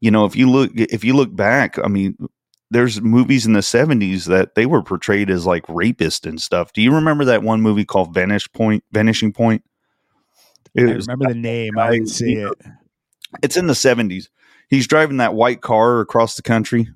you 0.02 0.12
know 0.12 0.26
if 0.26 0.36
you 0.36 0.50
look 0.50 0.72
if 0.76 1.04
you 1.04 1.16
look 1.16 1.36
back 1.36 1.78
i 1.84 1.88
mean 1.88 2.16
there's 2.72 3.02
movies 3.02 3.48
in 3.48 3.54
the 3.54 3.60
70s 3.62 4.26
that 4.26 4.54
they 4.54 4.66
were 4.66 4.84
portrayed 4.84 5.30
as 5.30 5.46
like 5.46 5.66
rapists 5.68 6.28
and 6.28 6.42
stuff 6.42 6.74
do 6.74 6.82
you 6.82 6.94
remember 6.94 7.26
that 7.26 7.44
one 7.44 7.62
movie 7.62 7.86
called 7.86 8.14
vanish 8.14 8.52
point 8.52 8.84
vanishing 8.92 9.34
point 9.34 9.64
I 10.78 10.82
it 10.82 10.96
was 10.96 11.08
remember 11.08 11.30
the 11.30 11.40
name. 11.40 11.78
I 11.78 11.92
didn't 11.92 12.10
see 12.10 12.34
it. 12.34 12.54
it's 13.42 13.58
in 13.58 13.68
the 13.68 13.74
70s. 13.74 14.30
He's 14.70 14.88
driving 14.88 15.18
that 15.18 15.34
white 15.34 15.62
car 15.62 16.00
across 16.00 16.36
the 16.36 16.42
country 16.42 16.90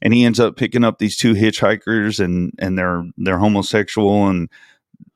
and 0.00 0.14
he 0.14 0.24
ends 0.24 0.38
up 0.38 0.56
picking 0.56 0.84
up 0.84 0.98
these 0.98 1.16
two 1.16 1.34
hitchhikers 1.34 2.22
and 2.24 2.52
and 2.58 2.78
they're 2.78 3.04
they're 3.16 3.38
homosexual 3.38 4.28
and 4.28 4.48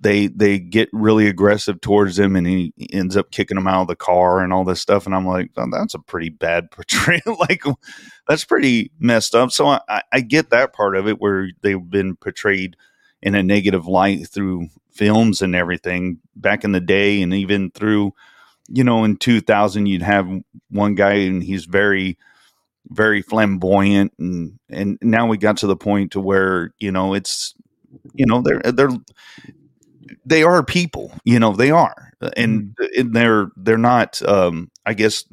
they 0.00 0.26
they 0.28 0.58
get 0.58 0.88
really 0.92 1.26
aggressive 1.28 1.80
towards 1.80 2.18
him 2.18 2.34
and 2.36 2.46
he 2.46 2.72
ends 2.92 3.16
up 3.16 3.30
kicking 3.30 3.56
him 3.56 3.66
out 3.68 3.82
of 3.82 3.88
the 3.88 3.96
car 3.96 4.40
and 4.40 4.52
all 4.52 4.64
this 4.64 4.80
stuff. 4.80 5.06
And 5.06 5.14
I'm 5.14 5.26
like 5.26 5.50
oh, 5.56 5.66
that's 5.70 5.94
a 5.94 5.98
pretty 6.00 6.28
bad 6.28 6.70
portrayal. 6.72 7.36
Like 7.38 7.62
that's 8.28 8.44
pretty 8.44 8.90
messed 8.98 9.34
up. 9.34 9.50
So 9.52 9.66
I, 9.68 10.02
I- 10.12 10.20
get 10.20 10.50
that 10.50 10.72
part 10.72 10.96
of 10.96 11.06
it 11.08 11.20
where 11.20 11.50
they've 11.62 11.90
been 11.90 12.16
portrayed 12.16 12.76
in 13.22 13.34
a 13.34 13.42
negative 13.42 13.86
light 13.86 14.26
through 14.28 14.68
films 14.92 15.42
and 15.42 15.54
everything 15.54 16.18
back 16.36 16.64
in 16.64 16.72
the 16.72 16.80
day 16.80 17.22
and 17.22 17.32
even 17.34 17.70
through 17.70 18.12
you 18.68 18.84
know 18.84 19.04
in 19.04 19.16
2000 19.16 19.86
you'd 19.86 20.02
have 20.02 20.28
one 20.70 20.94
guy 20.94 21.14
and 21.14 21.42
he's 21.42 21.64
very 21.64 22.18
very 22.90 23.22
flamboyant 23.22 24.12
and 24.18 24.58
and 24.70 24.98
now 25.02 25.26
we 25.26 25.36
got 25.38 25.58
to 25.58 25.66
the 25.66 25.76
point 25.76 26.12
to 26.12 26.20
where 26.20 26.74
you 26.78 26.92
know 26.92 27.14
it's 27.14 27.54
you 28.14 28.26
know 28.26 28.42
they're 28.42 28.60
they're 28.72 28.90
they 30.24 30.42
are 30.42 30.64
people 30.64 31.12
you 31.24 31.38
know 31.38 31.52
they 31.52 31.70
are. 31.70 32.10
And, 32.36 32.76
and 32.96 33.14
they're 33.14 33.48
they're 33.56 33.76
not 33.76 34.22
um 34.22 34.70
i 34.86 34.94
guess 34.94 35.24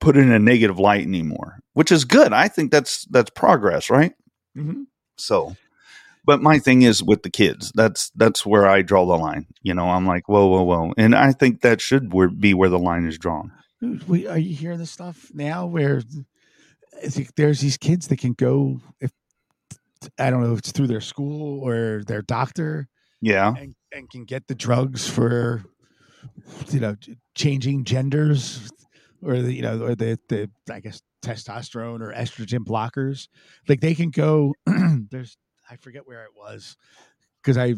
put 0.00 0.16
in 0.16 0.32
a 0.32 0.38
negative 0.38 0.78
light 0.78 1.02
anymore 1.02 1.60
which 1.74 1.90
is 1.92 2.04
good. 2.04 2.32
I 2.32 2.48
think 2.48 2.70
that's 2.70 3.04
that's 3.06 3.30
progress 3.30 3.90
right? 3.90 4.12
Mhm. 4.56 4.86
so 5.16 5.56
but 6.26 6.40
my 6.40 6.58
thing 6.58 6.82
is 6.82 7.02
with 7.02 7.22
the 7.22 7.30
kids. 7.30 7.70
That's 7.74 8.10
that's 8.16 8.44
where 8.46 8.66
i 8.68 8.82
draw 8.82 9.06
the 9.06 9.16
line 9.16 9.46
you 9.62 9.74
know? 9.74 9.90
I'm 9.90 10.06
like 10.06 10.28
whoa 10.28 10.46
whoa 10.46 10.62
whoa. 10.62 10.92
And 10.96 11.14
i 11.14 11.32
think 11.32 11.60
that 11.60 11.80
should 11.80 12.12
where, 12.12 12.28
be 12.28 12.54
where 12.54 12.68
the 12.68 12.78
line 12.78 13.06
is 13.06 13.18
drawn. 13.18 13.52
Dude, 13.80 14.08
we, 14.08 14.26
are 14.26 14.38
you 14.38 14.54
hearing 14.54 14.78
this 14.78 14.90
stuff 14.90 15.30
now 15.34 15.66
where 15.66 16.02
there's 17.36 17.60
these 17.60 17.76
kids 17.76 18.08
that 18.08 18.18
can 18.18 18.32
go 18.32 18.80
if 19.00 19.12
I 20.18 20.30
don't 20.30 20.42
know 20.42 20.52
if 20.52 20.58
it's 20.60 20.72
through 20.72 20.88
their 20.88 21.00
school 21.00 21.60
or 21.66 22.02
their 22.06 22.22
doctor 22.22 22.88
yeah. 23.20 23.54
and, 23.56 23.74
and 23.94 24.10
can 24.10 24.24
get 24.24 24.46
the 24.48 24.54
drugs 24.54 25.08
for 25.08 25.64
you 26.70 26.80
know 26.80 26.96
changing 27.34 27.84
genders 27.84 28.70
or 29.22 29.40
the 29.40 29.52
you 29.52 29.62
know 29.62 29.82
or 29.82 29.94
the 29.94 30.18
the 30.28 30.50
I 30.70 30.80
guess 30.80 31.00
testosterone 31.24 32.00
or 32.00 32.12
estrogen 32.12 32.66
blockers 32.66 33.28
like 33.68 33.80
they 33.80 33.94
can 33.94 34.10
go 34.10 34.54
there's 34.66 35.36
I 35.70 35.76
forget 35.76 36.06
where 36.06 36.24
it 36.24 36.32
was 36.36 36.76
because 37.42 37.58
I 37.58 37.74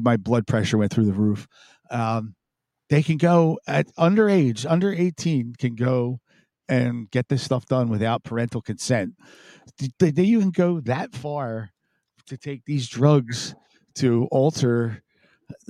my 0.00 0.16
blood 0.16 0.46
pressure 0.46 0.78
went 0.78 0.92
through 0.92 1.06
the 1.06 1.12
roof. 1.12 1.46
Um, 1.90 2.34
they 2.88 3.02
can 3.02 3.18
go 3.18 3.58
at 3.66 3.86
underage, 3.96 4.68
under 4.68 4.92
18 4.92 5.54
can 5.58 5.74
go 5.74 6.20
and 6.68 7.10
get 7.10 7.28
this 7.28 7.42
stuff 7.42 7.66
done 7.66 7.88
without 7.88 8.24
parental 8.24 8.60
consent. 8.60 9.14
They, 9.98 10.10
they 10.10 10.24
even 10.24 10.50
go 10.50 10.80
that 10.80 11.14
far 11.14 11.70
to 12.26 12.36
take 12.36 12.64
these 12.64 12.88
drugs 12.88 13.54
to 13.96 14.28
alter 14.30 15.02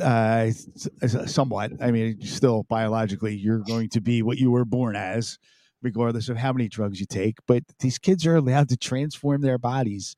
uh, 0.02 0.50
somewhat. 1.26 1.72
I 1.80 1.90
mean, 1.90 2.20
still 2.22 2.64
biologically, 2.64 3.36
you're 3.36 3.58
going 3.60 3.88
to 3.90 4.00
be 4.00 4.22
what 4.22 4.38
you 4.38 4.50
were 4.50 4.64
born 4.64 4.96
as, 4.96 5.38
regardless 5.82 6.28
of 6.28 6.36
how 6.36 6.52
many 6.52 6.68
drugs 6.68 7.00
you 7.00 7.06
take. 7.06 7.38
But 7.46 7.64
these 7.80 7.98
kids 7.98 8.26
are 8.26 8.36
allowed 8.36 8.68
to 8.70 8.76
transform 8.76 9.42
their 9.42 9.58
bodies 9.58 10.16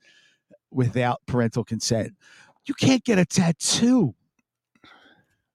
without 0.71 1.23
parental 1.27 1.65
consent. 1.65 2.13
You 2.67 2.75
can't 2.75 3.05
get 3.05 3.19
a 3.19 3.25
tattoo 3.25 4.15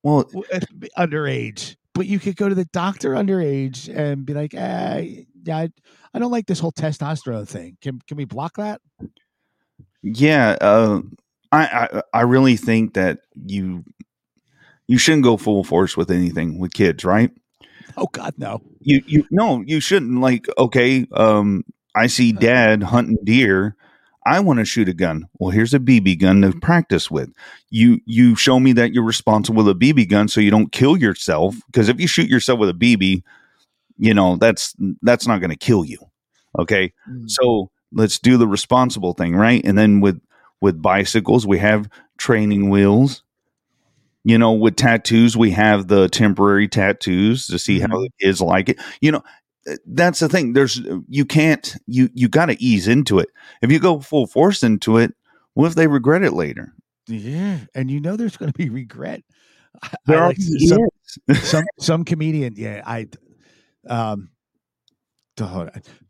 Well, 0.03 0.25
underage, 0.97 1.75
but 1.93 2.07
you 2.07 2.19
could 2.19 2.35
go 2.35 2.49
to 2.49 2.55
the 2.55 2.65
doctor 2.65 3.11
underage 3.11 3.93
and 3.93 4.25
be 4.25 4.33
like, 4.33 4.53
eh, 4.53 5.23
yeah, 5.43 5.57
I, 5.57 5.69
I 6.13 6.19
don't 6.19 6.31
like 6.31 6.45
this 6.47 6.59
whole 6.59 6.71
testosterone 6.71 7.47
thing. 7.47 7.77
Can 7.81 7.99
can 8.07 8.17
we 8.17 8.25
block 8.25 8.57
that? 8.57 8.81
yeah, 10.03 10.57
uh, 10.61 11.01
I, 11.57 11.89
I 11.95 12.01
I 12.13 12.21
really 12.21 12.57
think 12.57 12.93
that 12.93 13.19
you 13.35 13.83
you 14.87 14.97
shouldn't 14.97 15.23
go 15.23 15.37
full 15.37 15.63
force 15.63 15.97
with 15.97 16.11
anything 16.11 16.59
with 16.59 16.73
kids, 16.73 17.03
right? 17.03 17.31
Oh 17.97 18.07
God, 18.11 18.35
no. 18.37 18.61
You 18.79 19.01
you 19.05 19.25
no, 19.31 19.61
you 19.65 19.79
shouldn't. 19.79 20.19
Like, 20.21 20.47
okay, 20.57 21.05
um, 21.13 21.63
I 21.95 22.07
see 22.07 22.31
dad 22.31 22.83
hunting 22.83 23.17
deer. 23.23 23.75
I 24.25 24.41
want 24.41 24.59
to 24.59 24.65
shoot 24.65 24.89
a 24.89 24.93
gun. 24.93 25.27
Well, 25.39 25.51
here's 25.51 25.73
a 25.73 25.79
BB 25.79 26.19
gun 26.19 26.41
to 26.41 26.51
practice 26.51 27.09
with. 27.09 27.31
You 27.69 27.99
you 28.05 28.35
show 28.35 28.59
me 28.59 28.73
that 28.73 28.93
you're 28.93 29.03
responsible 29.03 29.63
with 29.63 29.75
a 29.75 29.79
BB 29.79 30.09
gun, 30.09 30.27
so 30.27 30.41
you 30.41 30.51
don't 30.51 30.71
kill 30.71 30.97
yourself. 30.97 31.55
Because 31.67 31.89
if 31.89 31.99
you 31.99 32.07
shoot 32.07 32.29
yourself 32.29 32.59
with 32.59 32.69
a 32.69 32.73
BB, 32.73 33.23
you 33.97 34.13
know 34.13 34.35
that's 34.37 34.75
that's 35.01 35.27
not 35.27 35.39
going 35.39 35.49
to 35.49 35.57
kill 35.57 35.83
you. 35.85 35.99
Okay, 36.59 36.93
so 37.25 37.71
let's 37.93 38.19
do 38.19 38.37
the 38.37 38.47
responsible 38.47 39.13
thing, 39.13 39.35
right? 39.35 39.61
And 39.63 39.77
then 39.77 40.01
with 40.01 40.21
with 40.61 40.81
bicycles, 40.81 41.45
we 41.45 41.59
have 41.59 41.89
training 42.17 42.69
wheels. 42.69 43.23
You 44.23 44.37
know, 44.37 44.51
with 44.51 44.75
tattoos, 44.75 45.37
we 45.37 45.51
have 45.51 45.87
the 45.87 46.09
temporary 46.09 46.67
tattoos 46.67 47.47
to 47.47 47.57
see 47.57 47.79
how 47.79 47.87
the 47.87 48.09
kids 48.19 48.41
like 48.41 48.69
it. 48.69 48.79
You 48.99 49.13
know, 49.13 49.23
uh, 49.69 49.75
that's 49.85 50.19
the 50.19 50.27
thing. 50.27 50.51
There's 50.51 50.81
you 51.07 51.23
can't 51.23 51.75
you 51.85 52.09
you 52.13 52.27
got 52.27 52.47
to 52.47 52.61
ease 52.61 52.89
into 52.89 53.19
it. 53.19 53.29
If 53.61 53.71
you 53.71 53.79
go 53.79 54.01
full 54.01 54.27
force 54.27 54.63
into 54.63 54.97
it, 54.97 55.13
what 55.53 55.67
if 55.67 55.75
they 55.75 55.87
regret 55.87 56.23
it 56.23 56.33
later? 56.33 56.73
Yeah, 57.07 57.59
and 57.73 57.89
you 57.89 58.01
know 58.01 58.17
there's 58.17 58.35
going 58.35 58.51
to 58.51 58.57
be 58.57 58.69
regret. 58.69 59.23
I 59.81 59.89
There 60.05 60.19
like 60.27 60.37
some, 60.39 60.89
some 61.35 61.63
some 61.79 62.05
comedian. 62.05 62.55
Yeah, 62.57 62.81
I 62.85 63.07
um, 63.87 64.29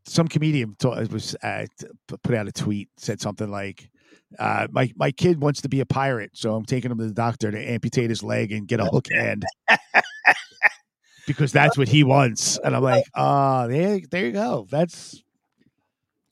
some 0.06 0.28
comedian 0.28 0.76
ta- 0.80 1.04
was 1.12 1.36
uh, 1.44 1.66
put 2.08 2.36
out 2.36 2.48
a 2.48 2.52
tweet 2.52 2.90
said 2.98 3.22
something 3.22 3.50
like. 3.50 3.90
Uh, 4.38 4.68
my 4.72 4.92
my 4.96 5.12
kid 5.12 5.42
wants 5.42 5.62
to 5.62 5.70
be 5.70 5.80
a 5.80 5.86
pirate, 5.86 6.32
so 6.34 6.56
I'm 6.56 6.66
taking 6.66 6.92
him 6.92 6.98
to 6.98 7.06
the 7.06 7.14
doctor 7.14 7.52
to 7.52 7.58
amputate 7.58 8.10
his 8.10 8.24
leg 8.24 8.52
and 8.52 8.68
get 8.68 8.80
a 8.80 8.86
hook 8.86 9.08
hand 9.14 9.46
because 11.28 11.52
that's 11.52 11.78
what 11.78 11.88
he 11.88 12.04
wants. 12.04 12.58
And 12.64 12.76
I'm 12.76 12.84
like, 12.84 13.06
oh, 13.16 13.68
there, 13.70 14.00
there 14.10 14.26
you 14.26 14.32
go. 14.32 14.68
That's 14.70 15.24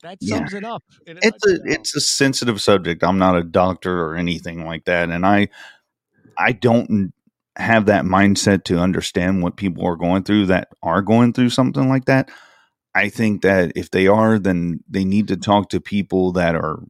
that 0.02 0.18
Yeah. 0.20 0.38
sums 0.38 0.54
it 0.54 0.64
up. 0.64 0.82
it's 1.06 1.46
a 1.46 1.58
it's 1.64 1.96
a 1.96 2.00
sensitive 2.00 2.60
subject. 2.60 3.02
I'm 3.02 3.18
not 3.18 3.36
a 3.36 3.42
doctor 3.42 4.04
or 4.04 4.16
anything 4.16 4.64
like 4.66 4.84
that, 4.84 5.10
and 5.10 5.24
I 5.26 5.48
I 6.38 6.52
don't 6.52 7.12
have 7.56 7.86
that 7.86 8.04
mindset 8.04 8.64
to 8.64 8.78
understand 8.78 9.42
what 9.42 9.56
people 9.56 9.86
are 9.86 9.96
going 9.96 10.22
through 10.22 10.46
that 10.46 10.68
are 10.82 11.02
going 11.02 11.32
through 11.32 11.50
something 11.50 11.88
like 11.88 12.04
that. 12.06 12.30
I 12.94 13.08
think 13.08 13.42
that 13.42 13.72
if 13.76 13.90
they 13.90 14.06
are, 14.06 14.38
then 14.38 14.80
they 14.88 15.04
need 15.04 15.28
to 15.28 15.36
talk 15.36 15.70
to 15.70 15.80
people 15.80 16.32
that 16.32 16.54
are 16.54 16.80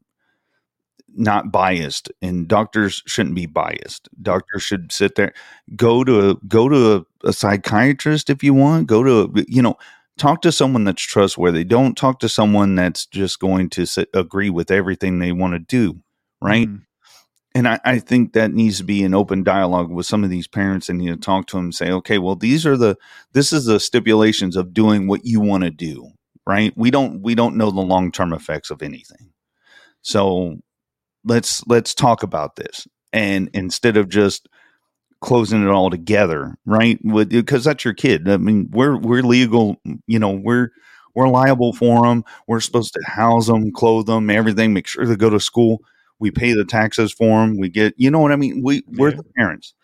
not 1.19 1.53
biased, 1.53 2.11
and 2.23 2.49
doctors 2.49 3.03
shouldn't 3.07 3.35
be 3.35 3.47
biased. 3.47 4.09
Doctors 4.23 4.63
should 4.63 4.93
sit 4.93 5.15
there, 5.17 5.33
go 5.77 6.05
to 6.05 6.41
go 6.49 6.69
to 6.69 6.97
a, 7.25 7.29
a 7.29 7.33
psychiatrist 7.33 8.31
if 8.31 8.43
you 8.43 8.55
want. 8.55 8.87
Go 8.87 9.03
to 9.03 9.45
you 9.49 9.63
know 9.63 9.77
talk 10.19 10.43
to 10.43 10.53
someone 10.53 10.85
that's 10.85 11.03
trustworthy. 11.03 11.65
Don't 11.65 11.97
talk 11.97 12.21
to 12.21 12.29
someone 12.29 12.75
that's 12.75 13.07
just 13.07 13.39
going 13.41 13.71
to 13.71 13.87
sit, 13.87 14.09
agree 14.15 14.51
with 14.51 14.71
everything 14.71 15.19
they 15.19 15.33
want 15.33 15.55
to 15.55 15.59
do, 15.59 16.01
right? 16.41 16.69
Mhm. 16.69 16.83
And 17.55 17.67
I, 17.67 17.81
I 17.85 17.99
think 17.99 18.35
that 18.35 18.53
needs 18.53 18.79
to 18.79 18.85
be 18.85 19.03
an 19.03 19.15
open 19.15 19.43
dialogue 19.43 19.91
with 19.91 20.05
some 20.07 20.23
of 20.25 20.31
these 20.31 20.47
parents 20.47 20.89
and 20.91 21.03
you 21.03 21.11
know 21.11 21.17
talk 21.17 21.47
to 21.49 21.57
them 21.57 21.67
and 21.67 21.75
say, 21.75 21.91
okay, 21.91 22.19
well, 22.19 22.37
these 22.37 22.67
are 22.67 22.77
the 22.77 22.97
this 23.33 23.53
is 23.53 23.65
the 23.65 23.81
stipulations 23.81 24.57
of 24.57 24.75
doing 24.75 25.07
what 25.07 25.25
you 25.25 25.41
want 25.41 25.65
to 25.65 25.71
do, 25.71 26.11
right? 26.47 26.73
We 26.77 26.91
don't 26.91 27.23
we 27.23 27.35
don't 27.35 27.57
know 27.57 27.71
the 27.71 27.81
long 27.81 28.13
term 28.13 28.33
effects 28.35 28.71
of 28.71 28.83
anything, 28.83 29.33
so 30.03 30.59
let's 31.27 31.67
let's 31.69 31.95
talk 31.95 32.25
about 32.25 32.57
this. 32.57 32.89
And 33.13 33.51
instead 33.55 33.97
of 33.99 34.11
just 34.11 34.49
closing 35.21 35.65
it 35.65 35.71
all 35.71 35.91
together, 35.91 36.57
right? 36.67 36.99
Because 37.29 37.65
that's 37.65 37.85
your 37.85 37.95
kid. 37.95 38.29
I 38.29 38.37
mean, 38.39 38.69
we're 38.73 38.97
we're 38.99 39.23
legal. 39.23 39.77
You 40.07 40.19
know, 40.19 40.33
we're 40.33 40.71
we're 41.15 41.29
liable 41.29 41.73
for 41.73 42.07
them. 42.07 42.25
We're 42.49 42.61
supposed 42.61 42.95
to 42.95 43.03
house 43.07 43.47
them, 43.49 43.73
clothe 43.73 44.07
them, 44.07 44.31
everything. 44.31 44.73
Make 44.75 44.87
sure 44.87 45.07
they 45.07 45.17
go 45.17 45.31
to 45.31 45.41
school. 45.41 45.83
We 46.19 46.31
pay 46.31 46.53
the 46.55 46.65
taxes 46.65 47.13
for 47.13 47.41
them. 47.41 47.59
We 47.59 47.69
get, 47.69 47.95
you 47.99 48.11
know 48.11 48.21
what 48.21 48.33
I 48.33 48.37
mean. 48.37 48.63
We 48.63 48.83
we're 48.89 49.11
Yeah. 49.11 49.17
the 49.17 49.25
parents 49.37 49.75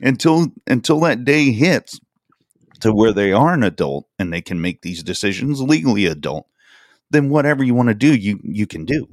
until 0.00 0.48
until 0.66 1.00
that 1.00 1.24
day 1.24 1.50
hits 1.52 2.00
to 2.80 2.92
where 2.94 3.12
they 3.12 3.32
are 3.32 3.54
an 3.54 3.64
adult 3.64 4.06
and 4.18 4.32
they 4.32 4.42
can 4.42 4.60
make 4.60 4.82
these 4.82 5.02
decisions 5.02 5.62
legally 5.62 6.06
adult. 6.06 6.46
Then 7.10 7.30
whatever 7.30 7.64
you 7.64 7.74
want 7.74 7.90
to 7.90 7.96
do, 7.96 8.14
you 8.14 8.40
you 8.44 8.66
can 8.66 8.86
do. 8.86 9.08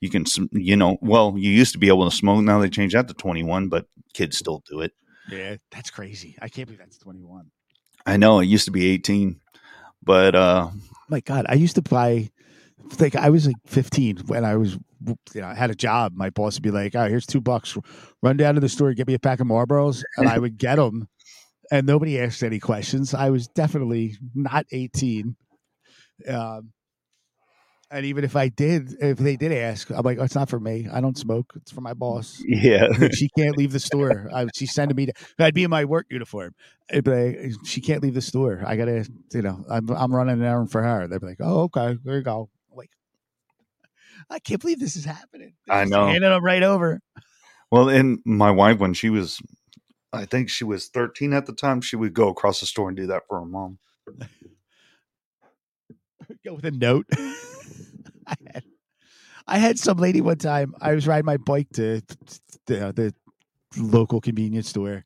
You 0.00 0.10
can, 0.10 0.24
you 0.52 0.76
know, 0.76 0.96
well, 1.00 1.34
you 1.36 1.50
used 1.50 1.72
to 1.72 1.78
be 1.78 1.88
able 1.88 2.08
to 2.08 2.16
smoke. 2.16 2.42
Now 2.44 2.60
they 2.60 2.68
changed 2.68 2.94
that 2.94 3.08
to 3.08 3.14
twenty 3.14 3.42
one, 3.42 3.68
but 3.68 3.86
kids 4.14 4.38
still 4.38 4.62
do 4.68 4.80
it. 4.80 4.92
Yeah, 5.30 5.56
that's 5.70 5.90
crazy. 5.90 6.36
I 6.40 6.48
can't 6.48 6.66
believe 6.66 6.78
that's 6.78 6.98
21. 6.98 7.50
I 8.06 8.16
know 8.16 8.40
it 8.40 8.46
used 8.46 8.64
to 8.64 8.70
be 8.70 8.86
18, 8.90 9.40
but 10.02 10.34
uh 10.34 10.70
My 11.08 11.20
God, 11.20 11.46
I 11.48 11.54
used 11.54 11.74
to 11.74 11.82
buy. 11.82 12.30
Like 12.98 13.16
I 13.16 13.28
was 13.28 13.46
like 13.46 13.56
15 13.66 14.18
when 14.28 14.44
I 14.46 14.56
was, 14.56 14.78
you 15.34 15.40
know, 15.42 15.48
I 15.48 15.54
had 15.54 15.70
a 15.70 15.74
job. 15.74 16.12
My 16.14 16.30
boss 16.30 16.54
would 16.54 16.62
be 16.62 16.70
like, 16.70 16.94
"Oh, 16.94 17.06
here's 17.06 17.26
two 17.26 17.40
bucks. 17.42 17.76
Run 18.22 18.38
down 18.38 18.54
to 18.54 18.60
the 18.60 18.68
store, 18.68 18.94
get 18.94 19.06
me 19.06 19.14
a 19.14 19.18
pack 19.18 19.40
of 19.40 19.46
Marlboros," 19.46 20.02
and 20.16 20.28
I 20.28 20.38
would 20.38 20.56
get 20.56 20.76
them, 20.76 21.06
and 21.70 21.86
nobody 21.86 22.18
asked 22.18 22.42
any 22.42 22.58
questions. 22.58 23.12
I 23.12 23.28
was 23.28 23.48
definitely 23.48 24.16
not 24.34 24.64
18. 24.72 25.36
Um, 26.28 26.72
and 27.90 28.04
even 28.04 28.24
if 28.24 28.36
I 28.36 28.48
did, 28.48 28.96
if 29.00 29.18
they 29.18 29.36
did 29.36 29.52
ask, 29.52 29.90
I'm 29.90 30.02
like, 30.02 30.18
oh, 30.18 30.24
"It's 30.24 30.34
not 30.34 30.48
for 30.48 30.60
me. 30.60 30.88
I 30.92 31.00
don't 31.00 31.16
smoke. 31.16 31.52
It's 31.56 31.70
for 31.70 31.80
my 31.80 31.94
boss." 31.94 32.42
yeah. 32.46 32.86
She 33.12 33.28
can't 33.36 33.56
leave 33.56 33.72
the 33.72 33.80
store. 33.80 34.28
I, 34.34 34.46
she's 34.54 34.72
sending 34.72 34.96
me. 34.96 35.06
To, 35.06 35.12
I'd 35.38 35.54
be 35.54 35.64
in 35.64 35.70
my 35.70 35.84
work 35.84 36.06
uniform. 36.10 36.54
Be 36.90 37.00
like, 37.00 37.52
she 37.64 37.80
can't 37.80 38.02
leave 38.02 38.14
the 38.14 38.22
store. 38.22 38.62
I 38.66 38.76
gotta, 38.76 39.08
you 39.32 39.42
know, 39.42 39.64
I'm 39.70 39.88
I'm 39.90 40.14
running 40.14 40.40
an 40.40 40.44
errand 40.44 40.70
for 40.70 40.82
her. 40.82 41.06
They'd 41.06 41.20
be 41.20 41.26
like, 41.26 41.40
oh, 41.40 41.62
okay, 41.62 41.98
there 42.04 42.16
you 42.16 42.22
go. 42.22 42.50
I'm 42.70 42.76
like, 42.76 42.90
I 44.30 44.38
can't 44.38 44.60
believe 44.60 44.80
this 44.80 44.96
is 44.96 45.04
happening. 45.04 45.54
They're 45.66 45.76
I 45.76 45.84
know. 45.84 46.06
handing 46.06 46.30
them 46.30 46.44
right 46.44 46.62
over. 46.62 47.00
Well, 47.70 47.88
and 47.88 48.18
my 48.24 48.50
wife 48.50 48.78
when 48.78 48.94
she 48.94 49.10
was 49.10 49.40
I 50.12 50.24
think 50.24 50.48
she 50.48 50.64
was 50.64 50.88
13 50.88 51.32
at 51.32 51.46
the 51.46 51.52
time, 51.52 51.80
she 51.80 51.96
would 51.96 52.14
go 52.14 52.28
across 52.28 52.60
the 52.60 52.66
store 52.66 52.88
and 52.88 52.96
do 52.96 53.06
that 53.08 53.24
for 53.28 53.40
her 53.40 53.46
mom. 53.46 53.78
Go 56.44 56.54
with 56.54 56.64
a 56.64 56.70
note. 56.70 57.06
I 58.26 58.34
had, 58.52 58.64
I 59.46 59.58
had 59.58 59.78
some 59.78 59.98
lady 59.98 60.20
one 60.20 60.36
time. 60.36 60.74
I 60.80 60.94
was 60.94 61.06
riding 61.06 61.24
my 61.26 61.38
bike 61.38 61.68
to 61.74 62.02
the, 62.66 62.92
the 62.92 63.14
local 63.78 64.20
convenience 64.20 64.68
store, 64.68 65.04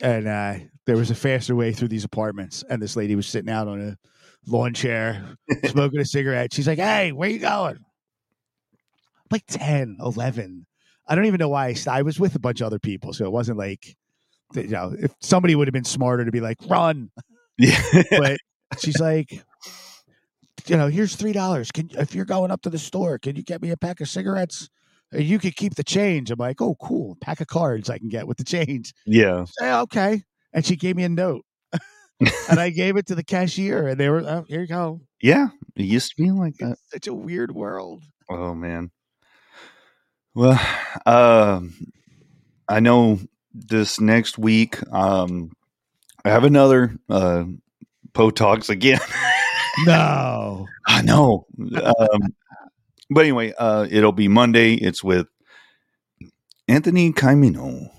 and 0.00 0.26
uh, 0.26 0.54
there 0.86 0.96
was 0.96 1.10
a 1.10 1.14
faster 1.14 1.54
way 1.54 1.72
through 1.72 1.88
these 1.88 2.04
apartments. 2.04 2.64
And 2.70 2.80
this 2.80 2.96
lady 2.96 3.16
was 3.16 3.26
sitting 3.26 3.50
out 3.50 3.68
on 3.68 3.80
a 3.80 3.98
lawn 4.46 4.72
chair, 4.74 5.36
smoking 5.66 6.00
a 6.00 6.04
cigarette. 6.04 6.54
She's 6.54 6.66
like, 6.66 6.78
"Hey, 6.78 7.12
where 7.12 7.28
you 7.28 7.38
going?" 7.38 7.76
I'm 7.76 9.26
like 9.30 9.44
10, 9.46 9.98
11. 10.00 10.66
I 11.06 11.14
don't 11.14 11.26
even 11.26 11.38
know 11.38 11.48
why 11.50 11.66
I, 11.66 11.72
st- 11.74 11.94
I 11.94 12.02
was 12.02 12.18
with 12.20 12.34
a 12.34 12.38
bunch 12.38 12.60
of 12.60 12.66
other 12.66 12.78
people, 12.78 13.12
so 13.12 13.24
it 13.24 13.32
wasn't 13.32 13.58
like, 13.58 13.96
you 14.54 14.68
know, 14.68 14.94
if 14.98 15.12
somebody 15.20 15.54
would 15.54 15.66
have 15.68 15.72
been 15.72 15.84
smarter 15.84 16.24
to 16.24 16.30
be 16.32 16.40
like, 16.40 16.58
"Run," 16.66 17.10
Yeah. 17.58 17.78
but 18.10 18.38
she's 18.78 18.98
like, 19.00 19.42
you 20.68 20.76
know, 20.76 20.88
here's 20.88 21.16
three 21.16 21.32
dollars. 21.32 21.70
Can 21.70 21.90
if 21.98 22.14
you're 22.14 22.24
going 22.24 22.50
up 22.50 22.62
to 22.62 22.70
the 22.70 22.78
store, 22.78 23.18
can 23.18 23.36
you 23.36 23.42
get 23.42 23.62
me 23.62 23.70
a 23.70 23.76
pack 23.76 24.00
of 24.00 24.08
cigarettes? 24.08 24.68
And 25.10 25.24
you 25.24 25.38
could 25.38 25.56
keep 25.56 25.74
the 25.74 25.84
change. 25.84 26.30
I'm 26.30 26.38
like, 26.38 26.60
oh, 26.60 26.76
cool. 26.80 27.16
Pack 27.22 27.40
of 27.40 27.46
cards 27.46 27.88
I 27.88 27.96
can 27.96 28.08
get 28.08 28.26
with 28.28 28.36
the 28.36 28.44
change. 28.44 28.92
yeah. 29.06 29.44
Say, 29.58 29.72
okay. 29.72 30.22
And 30.52 30.64
she 30.66 30.76
gave 30.76 30.96
me 30.96 31.04
a 31.04 31.08
note, 31.08 31.44
and 32.20 32.60
I 32.60 32.70
gave 32.70 32.96
it 32.96 33.06
to 33.06 33.14
the 33.14 33.24
cashier, 33.24 33.88
and 33.88 33.98
they 33.98 34.08
were, 34.08 34.20
oh, 34.20 34.44
here 34.48 34.60
you 34.60 34.66
go. 34.66 35.00
Yeah. 35.22 35.48
It 35.76 35.84
used 35.84 36.10
to 36.10 36.22
be 36.22 36.30
like 36.30 36.56
that. 36.58 36.72
It's 36.72 36.90
such 36.92 37.06
a 37.06 37.14
weird 37.14 37.54
world. 37.54 38.02
Oh 38.28 38.54
man. 38.54 38.90
Well, 40.34 40.60
um, 41.06 41.74
I 42.68 42.80
know 42.80 43.18
this 43.52 44.00
next 44.00 44.38
week, 44.38 44.78
um, 44.92 45.52
I 46.24 46.30
have 46.30 46.44
another 46.44 46.96
uh, 47.08 47.44
Poe 48.12 48.30
Talks 48.30 48.68
again. 48.68 49.00
No. 49.84 50.66
I 50.86 51.02
know. 51.02 51.46
Um, 51.58 52.34
but 53.10 53.20
anyway, 53.20 53.52
uh, 53.58 53.86
it'll 53.90 54.12
be 54.12 54.28
Monday. 54.28 54.74
It's 54.74 55.02
with 55.02 55.26
Anthony 56.66 57.12
Caimino. 57.12 57.90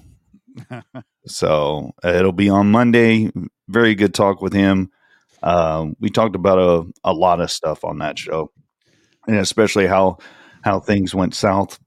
so 1.25 1.91
uh, 2.03 2.09
it'll 2.09 2.31
be 2.31 2.49
on 2.49 2.71
Monday. 2.71 3.31
Very 3.67 3.95
good 3.95 4.13
talk 4.13 4.41
with 4.41 4.53
him. 4.53 4.91
Um, 5.41 5.95
we 5.99 6.09
talked 6.09 6.35
about 6.35 6.59
a, 6.59 6.91
a 7.03 7.13
lot 7.13 7.39
of 7.39 7.49
stuff 7.49 7.83
on 7.83 7.99
that 7.99 8.19
show, 8.19 8.51
and 9.27 9.37
especially 9.37 9.87
how 9.87 10.17
how 10.61 10.79
things 10.79 11.15
went 11.15 11.33
south 11.33 11.79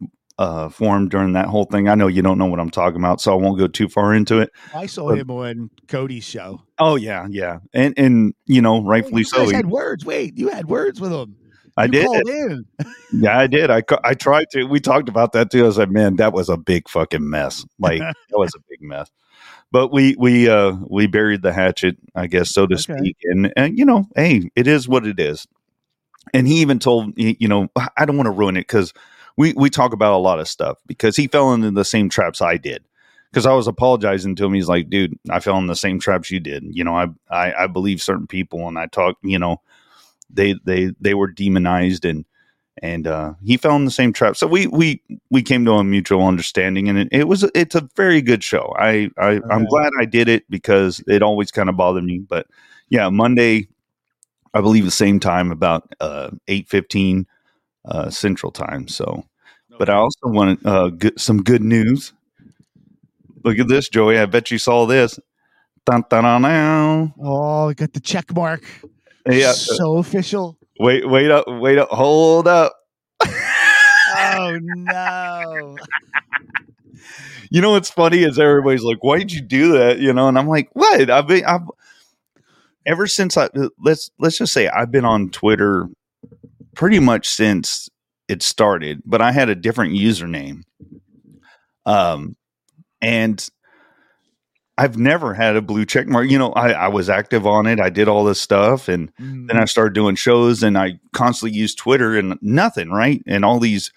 uh, 0.42 0.68
for 0.68 0.96
him 0.96 1.08
during 1.08 1.32
that 1.34 1.46
whole 1.46 1.64
thing. 1.66 1.88
I 1.88 1.94
know 1.94 2.08
you 2.08 2.20
don't 2.22 2.38
know 2.38 2.46
what 2.46 2.58
I'm 2.60 2.70
talking 2.70 2.98
about, 3.00 3.20
so 3.20 3.32
I 3.32 3.36
won't 3.36 3.58
go 3.58 3.68
too 3.68 3.88
far 3.88 4.12
into 4.14 4.38
it. 4.40 4.50
I 4.74 4.86
saw 4.86 5.08
But- 5.10 5.18
him 5.18 5.30
on 5.30 5.70
Cody's 5.88 6.24
show. 6.24 6.62
Oh 6.78 6.96
yeah, 6.96 7.26
yeah, 7.30 7.58
and 7.72 7.94
and 7.96 8.34
you 8.46 8.60
know, 8.60 8.82
rightfully 8.82 9.20
you 9.20 9.24
so. 9.24 9.38
guys 9.38 9.50
he- 9.50 9.56
had 9.56 9.70
words. 9.70 10.04
Wait, 10.04 10.36
you 10.38 10.48
had 10.48 10.66
words 10.66 11.00
with 11.00 11.12
him. 11.12 11.36
I 11.76 11.84
You 11.84 11.90
did. 11.92 12.28
in. 12.28 12.64
Yeah, 13.14 13.38
I 13.38 13.46
did. 13.46 13.70
I 13.70 13.82
I 14.04 14.14
tried 14.14 14.46
to. 14.52 14.64
We 14.64 14.78
talked 14.80 15.08
about 15.08 15.32
that 15.32 15.50
too. 15.50 15.62
I 15.62 15.66
was 15.66 15.78
like, 15.78 15.90
man, 15.90 16.16
that 16.16 16.32
was 16.32 16.48
a 16.50 16.56
big 16.58 16.88
fucking 16.88 17.28
mess. 17.30 17.64
Like 17.78 18.00
that 18.00 18.14
was 18.32 18.52
a 18.54 18.60
big 18.68 18.82
mess. 18.82 19.10
But 19.70 19.90
we 19.90 20.14
we 20.18 20.50
uh 20.50 20.72
we 20.90 21.06
buried 21.06 21.40
the 21.42 21.52
hatchet, 21.52 21.96
I 22.14 22.26
guess, 22.26 22.50
so 22.50 22.66
to 22.66 22.74
Okay. 22.74 22.82
speak. 22.98 23.16
And 23.24 23.52
and 23.56 23.78
you 23.78 23.84
know, 23.86 24.06
hey, 24.16 24.50
it 24.54 24.66
is 24.66 24.86
what 24.88 25.06
it 25.06 25.18
is. 25.18 25.46
And 26.34 26.46
he 26.46 26.56
even 26.60 26.78
told 26.78 27.16
me, 27.16 27.36
you 27.40 27.48
know, 27.48 27.68
I 27.96 28.04
don't 28.04 28.16
want 28.16 28.26
to 28.26 28.30
ruin 28.32 28.56
it 28.56 28.62
because 28.68 28.92
we 29.36 29.52
we 29.54 29.70
talk 29.70 29.92
about 29.92 30.14
a 30.14 30.18
lot 30.18 30.40
of 30.40 30.48
stuff 30.48 30.78
because 30.86 31.16
he 31.16 31.26
fell 31.26 31.52
into 31.52 31.70
the 31.70 31.84
same 31.84 32.08
traps 32.08 32.40
I 32.40 32.56
did. 32.56 32.84
Because 33.30 33.46
I 33.46 33.54
was 33.54 33.66
apologizing 33.66 34.36
to 34.36 34.44
him, 34.44 34.52
he's 34.52 34.68
like, 34.68 34.90
"Dude, 34.90 35.18
I 35.30 35.40
fell 35.40 35.56
in 35.56 35.66
the 35.66 35.74
same 35.74 35.98
traps 35.98 36.30
you 36.30 36.38
did. 36.38 36.64
You 36.70 36.84
know, 36.84 36.94
I 36.94 37.06
I, 37.30 37.64
I 37.64 37.66
believe 37.66 38.02
certain 38.02 38.26
people, 38.26 38.68
and 38.68 38.78
I 38.78 38.86
talk, 38.86 39.16
you 39.22 39.38
know, 39.38 39.62
they 40.28 40.54
they 40.64 40.92
they 41.00 41.14
were 41.14 41.28
demonized 41.28 42.04
and 42.04 42.26
and 42.80 43.06
uh, 43.06 43.34
he 43.44 43.56
fell 43.56 43.76
in 43.76 43.84
the 43.84 43.90
same 43.90 44.12
trap. 44.12 44.36
So 44.36 44.46
we 44.46 44.66
we 44.66 45.02
we 45.30 45.42
came 45.42 45.64
to 45.64 45.72
a 45.72 45.84
mutual 45.84 46.26
understanding, 46.26 46.88
and 46.88 46.98
it, 46.98 47.08
it 47.10 47.28
was 47.28 47.44
it's 47.54 47.74
a 47.74 47.88
very 47.96 48.22
good 48.22 48.42
show. 48.42 48.74
I, 48.78 49.10
I 49.18 49.40
I'm 49.50 49.66
glad 49.66 49.90
I 50.00 50.04
did 50.04 50.28
it 50.28 50.44
because 50.48 51.02
it 51.06 51.22
always 51.22 51.50
kind 51.50 51.68
of 51.68 51.76
bothered 51.76 52.04
me. 52.04 52.20
But 52.20 52.46
yeah, 52.88 53.08
Monday, 53.10 53.68
I 54.54 54.60
believe 54.60 54.84
the 54.84 54.90
same 54.90 55.20
time 55.20 55.52
about 55.52 55.92
uh, 56.00 56.30
eight 56.48 56.68
fifteen 56.68 57.26
uh, 57.84 58.10
Central 58.10 58.52
Time. 58.52 58.88
So, 58.88 59.24
but 59.78 59.88
I 59.88 59.94
also 59.94 60.18
want 60.28 60.64
uh, 60.64 60.90
some 61.16 61.42
good 61.42 61.62
news. 61.62 62.12
Look 63.44 63.58
at 63.58 63.68
this, 63.68 63.88
Joey. 63.88 64.18
I 64.18 64.26
bet 64.26 64.50
you 64.50 64.58
saw 64.58 64.86
this. 64.86 65.18
Dun, 65.84 66.04
dun, 66.08 66.22
dun, 66.24 66.42
dun. 66.42 67.14
Oh, 67.20 67.66
we 67.68 67.74
got 67.74 67.92
the 67.92 68.00
check 68.00 68.32
mark. 68.34 68.62
Yeah. 69.28 69.48
uh, 69.50 69.52
So 69.52 69.96
official. 69.98 70.56
Wait, 70.78 71.08
wait 71.08 71.30
up, 71.30 71.44
wait 71.48 71.78
up, 71.78 71.88
hold 71.90 72.48
up. 72.48 72.74
Oh 73.24 74.58
no. 74.62 75.76
you 77.50 77.60
know 77.60 77.72
what's 77.72 77.90
funny 77.90 78.22
is 78.22 78.38
everybody's 78.38 78.82
like, 78.82 78.98
"Why'd 79.02 79.32
you 79.32 79.40
do 79.40 79.72
that?" 79.72 79.98
You 79.98 80.12
know, 80.12 80.28
and 80.28 80.38
I'm 80.38 80.46
like, 80.48 80.68
"What?" 80.72 81.10
I've 81.10 81.26
been, 81.26 81.44
I've 81.44 81.62
ever 82.86 83.06
since 83.06 83.36
I 83.36 83.48
let's 83.78 84.10
let's 84.18 84.38
just 84.38 84.52
say 84.52 84.68
I've 84.68 84.90
been 84.90 85.04
on 85.04 85.30
Twitter 85.30 85.88
pretty 86.74 86.98
much 86.98 87.28
since 87.28 87.88
it 88.28 88.42
started, 88.42 89.02
but 89.04 89.20
I 89.20 89.32
had 89.32 89.48
a 89.48 89.54
different 89.54 89.94
username, 89.94 90.62
um, 91.86 92.36
and 93.00 93.48
I've 94.78 94.96
never 94.96 95.34
had 95.34 95.54
a 95.56 95.62
blue 95.62 95.84
check 95.84 96.06
mark. 96.08 96.30
You 96.30 96.38
know, 96.38 96.52
I, 96.52 96.72
I 96.72 96.88
was 96.88 97.10
active 97.10 97.46
on 97.46 97.66
it. 97.66 97.78
I 97.78 97.90
did 97.90 98.08
all 98.08 98.24
this 98.24 98.40
stuff, 98.40 98.88
and 98.88 99.12
Mm, 99.20 99.48
then 99.48 99.58
I 99.58 99.66
started 99.66 99.92
doing 99.94 100.14
shows 100.14 100.62
and 100.62 100.78
I 100.78 100.98
constantly 101.12 101.58
used 101.58 101.78
Twitter 101.78 102.16
and 102.16 102.38
nothing, 102.40 102.90
right? 102.90 103.22
And 103.26 103.44
all 103.44 103.60
these 103.60 103.92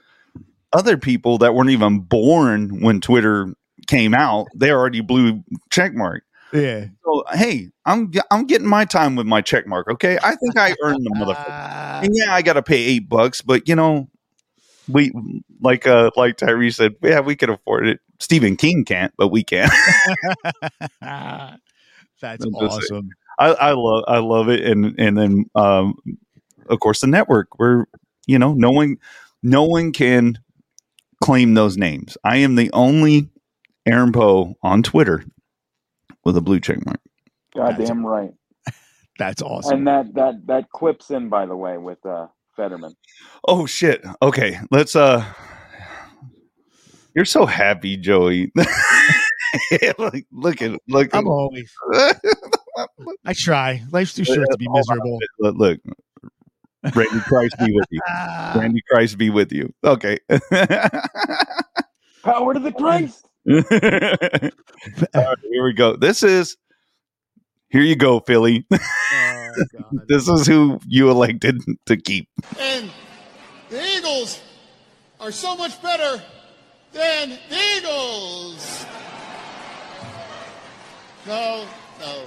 other 0.74 0.98
people 0.98 1.38
that 1.38 1.56
weren't 1.56 1.70
even 1.70 2.00
born 2.00 2.82
when 2.82 3.00
Twitter 3.00 3.56
came 3.88 4.14
out, 4.14 4.48
they 4.54 4.72
already 4.72 5.00
blue 5.00 5.44
check 5.72 5.94
mark. 5.94 6.25
Yeah. 6.54 6.86
So 7.04 7.24
hey, 7.34 7.70
I'm 7.86 8.12
I'm 8.32 8.46
getting 8.46 8.68
my 8.68 8.86
time 8.86 9.16
with 9.16 9.26
my 9.26 9.42
check 9.42 9.68
mark. 9.68 9.90
Okay, 9.90 10.18
I 10.22 10.36
think 10.36 10.58
I 10.58 10.76
earned 10.84 11.06
the 11.06 11.12
motherfucker. 11.12 11.82
And 11.96 12.14
yeah, 12.14 12.36
I 12.36 12.42
got 12.42 12.54
to 12.54 12.62
pay 12.62 12.84
eight 12.84 13.08
bucks, 13.08 13.42
but 13.42 13.70
you 13.70 13.76
know, 13.76 14.10
we 14.90 15.14
like 15.62 15.88
uh 15.88 16.12
like 16.18 16.38
Tyree 16.38 16.72
said, 16.72 16.96
yeah, 17.02 17.22
we 17.22 17.36
could 17.36 17.50
afford 17.50 17.88
it. 17.88 18.02
Stephen 18.20 18.58
King 18.58 18.84
can't, 18.84 19.14
but 19.18 19.30
we 19.30 19.44
can. 19.44 19.70
That's 22.22 22.46
awesome. 22.46 23.10
I, 23.38 23.48
I 23.48 23.72
love 23.72 24.04
I 24.08 24.18
love 24.20 24.50
it, 24.50 24.66
and 24.66 24.96
and 25.00 25.18
then 25.18 25.46
um, 25.56 25.96
of 26.70 26.80
course 26.80 27.02
the 27.02 27.08
network 27.08 27.60
where 27.60 27.88
you 28.28 28.40
know 28.40 28.54
no 28.54 28.72
one 28.72 28.98
no 29.44 29.64
one 29.64 29.92
can 29.92 30.40
claim 31.24 31.54
those 31.54 31.78
names. 31.78 32.18
I 32.24 32.38
am 32.38 32.56
the 32.56 32.72
only 32.72 33.30
Aaron 33.86 34.12
Poe 34.12 34.56
on 34.64 34.84
Twitter 34.84 35.24
with 36.26 36.36
a 36.36 36.42
blue 36.42 36.60
check 36.60 36.84
mark. 36.86 37.00
Goddamn 37.56 38.06
right. 38.06 38.32
That's 39.20 39.42
awesome. 39.42 39.80
And 39.80 39.88
that 39.88 40.14
that 40.16 40.48
that 40.48 40.70
clips 40.72 41.12
in 41.12 41.30
by 41.30 41.46
the 41.46 41.56
way 41.56 41.78
with 41.78 42.06
uh 42.06 42.28
Fetterman. 42.56 42.94
Oh 43.48 43.66
shit! 43.66 44.04
Okay, 44.22 44.60
let's. 44.72 44.96
uh 44.96 45.26
You're 47.14 47.26
so 47.26 47.46
happy, 47.46 47.98
Joey. 47.98 48.52
look, 49.98 50.16
look 50.32 50.62
at 50.62 50.80
look. 50.88 51.14
I'm 51.14 51.28
always. 51.28 51.72
I 53.26 53.34
try. 53.34 53.84
Life's 53.92 54.14
too 54.14 54.26
short 54.26 54.48
to 54.52 54.58
be 54.58 54.68
miserable. 54.70 55.20
look, 55.40 55.56
look. 55.58 55.80
Randy 56.94 57.20
Christ 57.22 57.56
be 57.58 57.74
with 57.74 57.88
you. 57.90 58.00
Randy 58.56 58.82
Christ 58.90 59.18
be 59.18 59.30
with 59.30 59.52
you. 59.52 59.74
Okay. 59.84 60.20
Power 62.24 62.54
to 62.54 62.60
the 62.60 62.74
Christ. 62.78 63.28
All 63.52 63.62
right, 63.62 65.38
here 65.44 65.64
we 65.64 65.74
go. 65.74 65.96
This 65.96 66.24
is 66.24 66.58
here 67.70 67.82
you 67.82 67.96
go, 67.96 68.20
Philly. 68.22 68.66
oh, 68.74 68.78
God. 69.74 70.08
this 70.08 70.28
is 70.28 70.48
who 70.48 70.80
you 70.88 71.12
elected 71.12 71.62
to 71.86 71.98
keep. 71.98 72.30
And 72.60 72.90
the 73.70 73.86
Eagles 73.98 74.42
are 75.20 75.32
so 75.32 75.56
much 75.56 75.82
better 75.82 76.24
than 76.94 77.38
the 77.50 77.60
Eagles. 77.78 78.86
No, 81.28 81.68
no. 82.00 82.24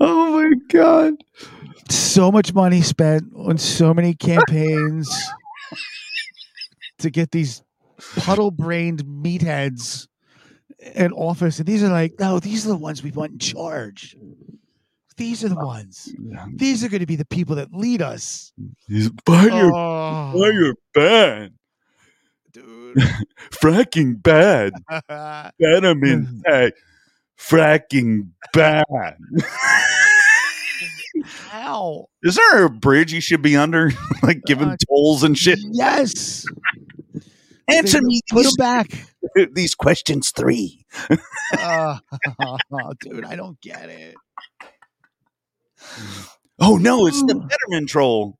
Oh 0.00 0.42
my 0.42 0.52
god. 0.68 1.14
so 1.90 2.30
much 2.32 2.52
money 2.54 2.80
spent 2.82 3.24
on 3.36 3.58
so 3.58 3.92
many 3.94 4.14
campaigns 4.14 5.08
to 6.98 7.10
get 7.10 7.30
these 7.30 7.62
puddle 8.16 8.50
brained 8.50 9.04
meatheads 9.04 10.08
in 10.94 11.12
office. 11.12 11.58
And 11.58 11.66
these 11.66 11.82
are 11.82 11.88
like, 11.88 12.14
no, 12.18 12.38
these 12.40 12.64
are 12.66 12.70
the 12.70 12.76
ones 12.76 13.02
we 13.02 13.10
want 13.10 13.32
in 13.32 13.38
charge. 13.38 14.16
These 15.16 15.44
are 15.44 15.48
the 15.48 15.56
ones. 15.56 16.12
These 16.54 16.82
are 16.84 16.88
going 16.88 17.00
to 17.00 17.06
be 17.06 17.16
the 17.16 17.24
people 17.26 17.56
that 17.56 17.72
lead 17.72 18.02
us. 18.02 18.52
He's 18.88 19.10
buy 19.10 19.44
your 19.46 19.72
Oh, 19.74 20.32
buy 20.34 20.50
your 20.50 20.74
bad. 20.94 21.52
dude. 22.52 22.96
Fracking 23.50 24.22
bad. 24.22 24.72
Venom 25.60 26.42
hey, 26.46 26.72
fracking 27.42 28.28
bad. 28.52 28.84
How? 31.24 32.06
Is 32.22 32.36
there 32.36 32.64
a 32.64 32.70
bridge 32.70 33.12
you 33.12 33.20
should 33.20 33.42
be 33.42 33.56
under? 33.56 33.90
like 34.22 34.42
giving 34.46 34.68
Uh, 34.68 34.76
tolls 34.88 35.22
and 35.22 35.36
shit? 35.36 35.58
Yes. 35.72 36.44
Answer 37.68 38.00
me 38.02 38.20
Put 38.30 38.44
them 38.44 38.54
back. 38.58 39.06
these 39.54 39.74
questions 39.74 40.30
three. 40.30 40.84
Uh, 41.56 41.98
dude, 43.00 43.24
I 43.24 43.36
don't 43.36 43.60
get 43.60 43.88
it. 43.88 44.14
Oh 46.58 46.76
no, 46.76 47.06
it's 47.06 47.22
the 47.22 47.34
Betterman 47.34 47.86
troll. 47.86 48.36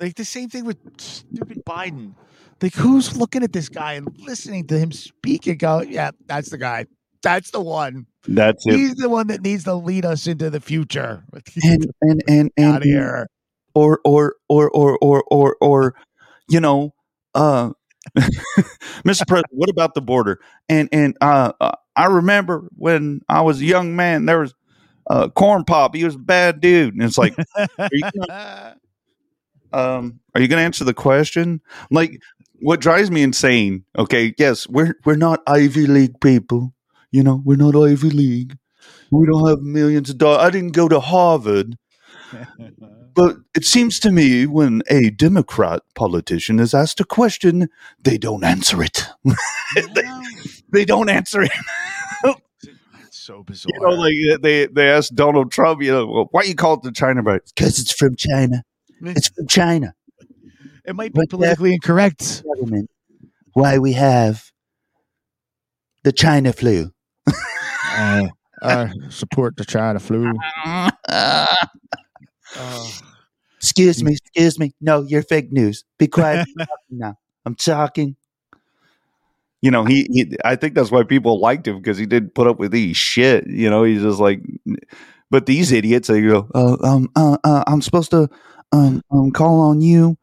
Like 0.00 0.14
the 0.14 0.24
same 0.24 0.48
thing 0.48 0.64
with 0.64 0.78
stupid 0.98 1.64
Biden. 1.64 2.14
Like 2.62 2.74
who's 2.74 3.16
looking 3.16 3.42
at 3.42 3.52
this 3.52 3.68
guy 3.68 3.94
and 3.94 4.08
listening 4.18 4.66
to 4.68 4.78
him 4.78 4.92
speak 4.92 5.46
and 5.46 5.58
go, 5.58 5.80
yeah, 5.82 6.10
that's 6.26 6.50
the 6.50 6.58
guy. 6.58 6.86
That's 7.22 7.50
the 7.50 7.60
one. 7.60 8.06
That's 8.28 8.66
it. 8.66 8.74
He's 8.74 8.94
the 8.96 9.08
one 9.08 9.28
that 9.28 9.42
needs 9.42 9.64
to 9.64 9.74
lead 9.74 10.04
us 10.04 10.26
into 10.26 10.50
the 10.50 10.60
future. 10.60 11.24
And 11.62 11.86
and 12.02 12.22
and 12.28 12.50
and 12.56 12.74
out 12.76 12.82
here. 12.82 13.26
or 13.74 14.00
or 14.04 14.34
or 14.48 14.70
or 14.70 14.98
or 15.00 15.24
or 15.30 15.56
or 15.60 15.94
you 16.48 16.60
know 16.60 16.94
uh 17.34 17.70
mr 19.04 19.26
president 19.26 19.52
what 19.52 19.68
about 19.68 19.94
the 19.94 20.00
border 20.00 20.40
and 20.68 20.88
and 20.92 21.16
uh, 21.20 21.52
uh 21.60 21.72
i 21.96 22.06
remember 22.06 22.68
when 22.76 23.20
i 23.28 23.40
was 23.40 23.60
a 23.60 23.64
young 23.64 23.96
man 23.96 24.26
there 24.26 24.38
was 24.38 24.54
uh, 25.08 25.28
corn 25.28 25.64
pop. 25.64 25.94
He 25.94 26.04
was 26.04 26.14
a 26.14 26.18
bad 26.18 26.60
dude. 26.60 26.94
And 26.94 27.02
it's 27.02 27.18
like, 27.18 27.34
are 27.56 27.88
you 27.92 28.10
gonna, 28.18 28.76
um, 29.72 30.20
are 30.34 30.40
you 30.40 30.48
going 30.48 30.58
to 30.60 30.64
answer 30.64 30.84
the 30.84 30.94
question? 30.94 31.60
Like, 31.90 32.20
what 32.60 32.80
drives 32.80 33.10
me 33.10 33.22
insane? 33.22 33.84
Okay, 33.98 34.34
yes, 34.38 34.68
we're 34.68 34.94
we're 35.04 35.16
not 35.16 35.42
Ivy 35.46 35.86
League 35.86 36.20
people. 36.20 36.72
You 37.16 37.22
know, 37.22 37.40
we're 37.42 37.56
not 37.56 37.74
Ivy 37.74 38.10
League. 38.10 38.58
We 39.10 39.24
don't 39.24 39.48
have 39.48 39.62
millions 39.62 40.10
of 40.10 40.18
dollars. 40.18 40.42
I 40.42 40.50
didn't 40.50 40.72
go 40.72 40.86
to 40.86 41.00
Harvard. 41.00 41.76
But 43.14 43.36
it 43.54 43.64
seems 43.64 43.98
to 44.00 44.10
me 44.10 44.44
when 44.44 44.82
a 44.90 45.08
Democrat 45.08 45.80
politician 45.94 46.60
is 46.60 46.74
asked 46.74 47.00
a 47.00 47.04
question, 47.06 47.70
they 48.02 48.18
don't 48.18 48.44
answer 48.44 48.82
it. 48.82 49.06
they, 49.94 50.02
they 50.70 50.84
don't 50.84 51.08
answer 51.08 51.40
it. 51.40 51.50
It's 53.06 53.18
so 53.18 53.42
bizarre. 53.42 53.70
You 53.72 53.80
know, 53.80 53.94
like 53.94 54.42
they 54.42 54.66
they 54.66 54.90
asked 54.90 55.14
Donald 55.14 55.50
Trump, 55.50 55.82
you 55.82 55.92
know, 55.92 56.06
well, 56.06 56.28
why 56.32 56.42
you 56.42 56.54
call 56.54 56.74
it 56.74 56.82
the 56.82 56.92
China 56.92 57.22
virus? 57.22 57.52
Because 57.54 57.78
it's 57.78 57.92
from 57.92 58.16
China. 58.16 58.62
It's 59.00 59.28
from 59.28 59.46
China. 59.46 59.94
it 60.84 60.94
might 60.94 61.14
be 61.14 61.22
politically 61.26 61.72
incorrect. 61.72 62.44
Why 63.54 63.78
we 63.78 63.94
have 63.94 64.52
the 66.04 66.12
China 66.12 66.52
flu. 66.52 66.92
Uh, 67.96 68.28
uh, 68.62 68.88
support 69.10 69.56
the 69.56 69.64
China 69.64 69.98
flu. 69.98 70.32
Uh, 71.08 72.88
excuse 73.58 74.02
me, 74.02 74.12
excuse 74.12 74.58
me. 74.58 74.72
No, 74.80 75.02
you're 75.02 75.22
fake 75.22 75.52
news. 75.52 75.84
Be 75.98 76.06
quiet 76.06 76.46
now. 76.90 77.18
I'm 77.44 77.54
talking. 77.54 78.16
You 79.60 79.70
know, 79.70 79.84
he, 79.84 80.06
he 80.10 80.36
I 80.44 80.56
think 80.56 80.74
that's 80.74 80.90
why 80.90 81.02
people 81.02 81.40
liked 81.40 81.66
him 81.66 81.76
because 81.78 81.98
he 81.98 82.06
didn't 82.06 82.34
put 82.34 82.46
up 82.46 82.58
with 82.58 82.70
these 82.70 82.96
shit. 82.96 83.46
You 83.46 83.68
know, 83.68 83.82
he's 83.82 84.02
just 84.02 84.20
like 84.20 84.40
but 85.30 85.46
these 85.46 85.72
idiots 85.72 86.08
they 86.08 86.22
go, 86.22 86.48
uh, 86.54 86.76
um, 86.82 87.10
uh, 87.16 87.36
uh, 87.42 87.64
I'm 87.66 87.82
supposed 87.82 88.10
to 88.12 88.28
um, 88.72 89.02
um 89.10 89.32
call 89.32 89.60
on 89.60 89.80
you. 89.80 90.16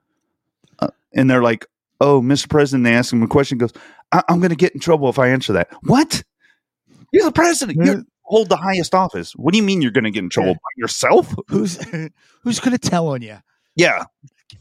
Uh, 0.79 0.87
and 1.13 1.29
they're 1.29 1.43
like, 1.43 1.65
Oh, 1.99 2.21
Mr. 2.21 2.49
President, 2.49 2.83
they 2.85 2.93
ask 2.93 3.13
him 3.13 3.23
a 3.23 3.27
question, 3.27 3.57
he 3.57 3.59
goes, 3.59 3.73
I- 4.11 4.23
I'm 4.29 4.39
gonna 4.39 4.55
get 4.55 4.73
in 4.73 4.79
trouble 4.79 5.09
if 5.09 5.19
I 5.19 5.29
answer 5.29 5.53
that. 5.53 5.69
What? 5.83 6.23
You're 7.13 7.23
the 7.25 7.31
president. 7.31 7.85
You 7.85 8.05
hold 8.23 8.49
the 8.49 8.57
highest 8.57 8.93
office. 8.93 9.31
What 9.33 9.51
do 9.53 9.57
you 9.57 9.63
mean 9.63 9.81
you're 9.81 9.91
gonna 9.91 10.11
get 10.11 10.23
in 10.23 10.29
trouble 10.29 10.49
Yeah. 10.51 10.55
by 10.55 10.69
yourself? 10.77 11.33
who's 11.47 11.77
who's 12.41 12.59
gonna 12.59 12.77
tell 12.77 13.07
on 13.07 13.21
you? 13.21 13.37
Yeah. 13.75 14.03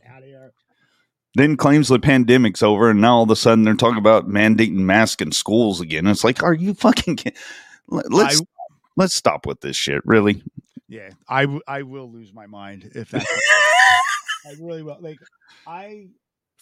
Out 0.09 0.19
of 0.23 0.25
here. 0.29 0.53
then 1.35 1.57
claims 1.57 1.89
the 1.89 1.99
pandemic's 1.99 2.63
over, 2.63 2.91
and 2.91 3.01
now 3.01 3.17
all 3.17 3.23
of 3.25 3.31
a 3.31 3.37
sudden 3.37 3.65
they're 3.65 3.75
talking 3.75 3.99
about 3.99 4.29
mandating 4.29 4.75
masks 4.77 5.23
in 5.23 5.33
schools 5.33 5.81
again. 5.81 6.07
It's 6.07 6.23
like, 6.25 6.43
are 6.43 6.55
you 6.55 6.75
fucking? 6.75 7.17
kid- 7.17 7.37
Let- 7.89 8.13
Let's 8.13 8.41
I- 8.41 8.45
let's 8.97 9.15
stop 9.15 9.47
with 9.47 9.61
this 9.61 9.77
shit. 9.77 10.03
Really? 10.05 10.43
Yeah, 10.89 11.09
I, 11.27 11.43
w- 11.43 11.63
I 11.67 11.83
will 11.83 12.13
lose 12.13 12.35
my 12.35 12.47
mind 12.47 12.91
if 12.95 13.11
that. 13.13 13.25
I 14.47 14.55
really 14.61 14.83
will. 14.83 14.99
Like 15.01 15.19
I 15.67 16.09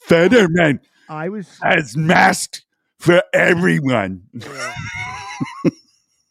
Fetterman 0.03 0.81
I 1.09 1.31
was 1.31 1.49
has 1.63 1.97
masked 1.97 2.65
for 3.01 3.23
everyone. 3.35 4.23
yeah 4.35 4.75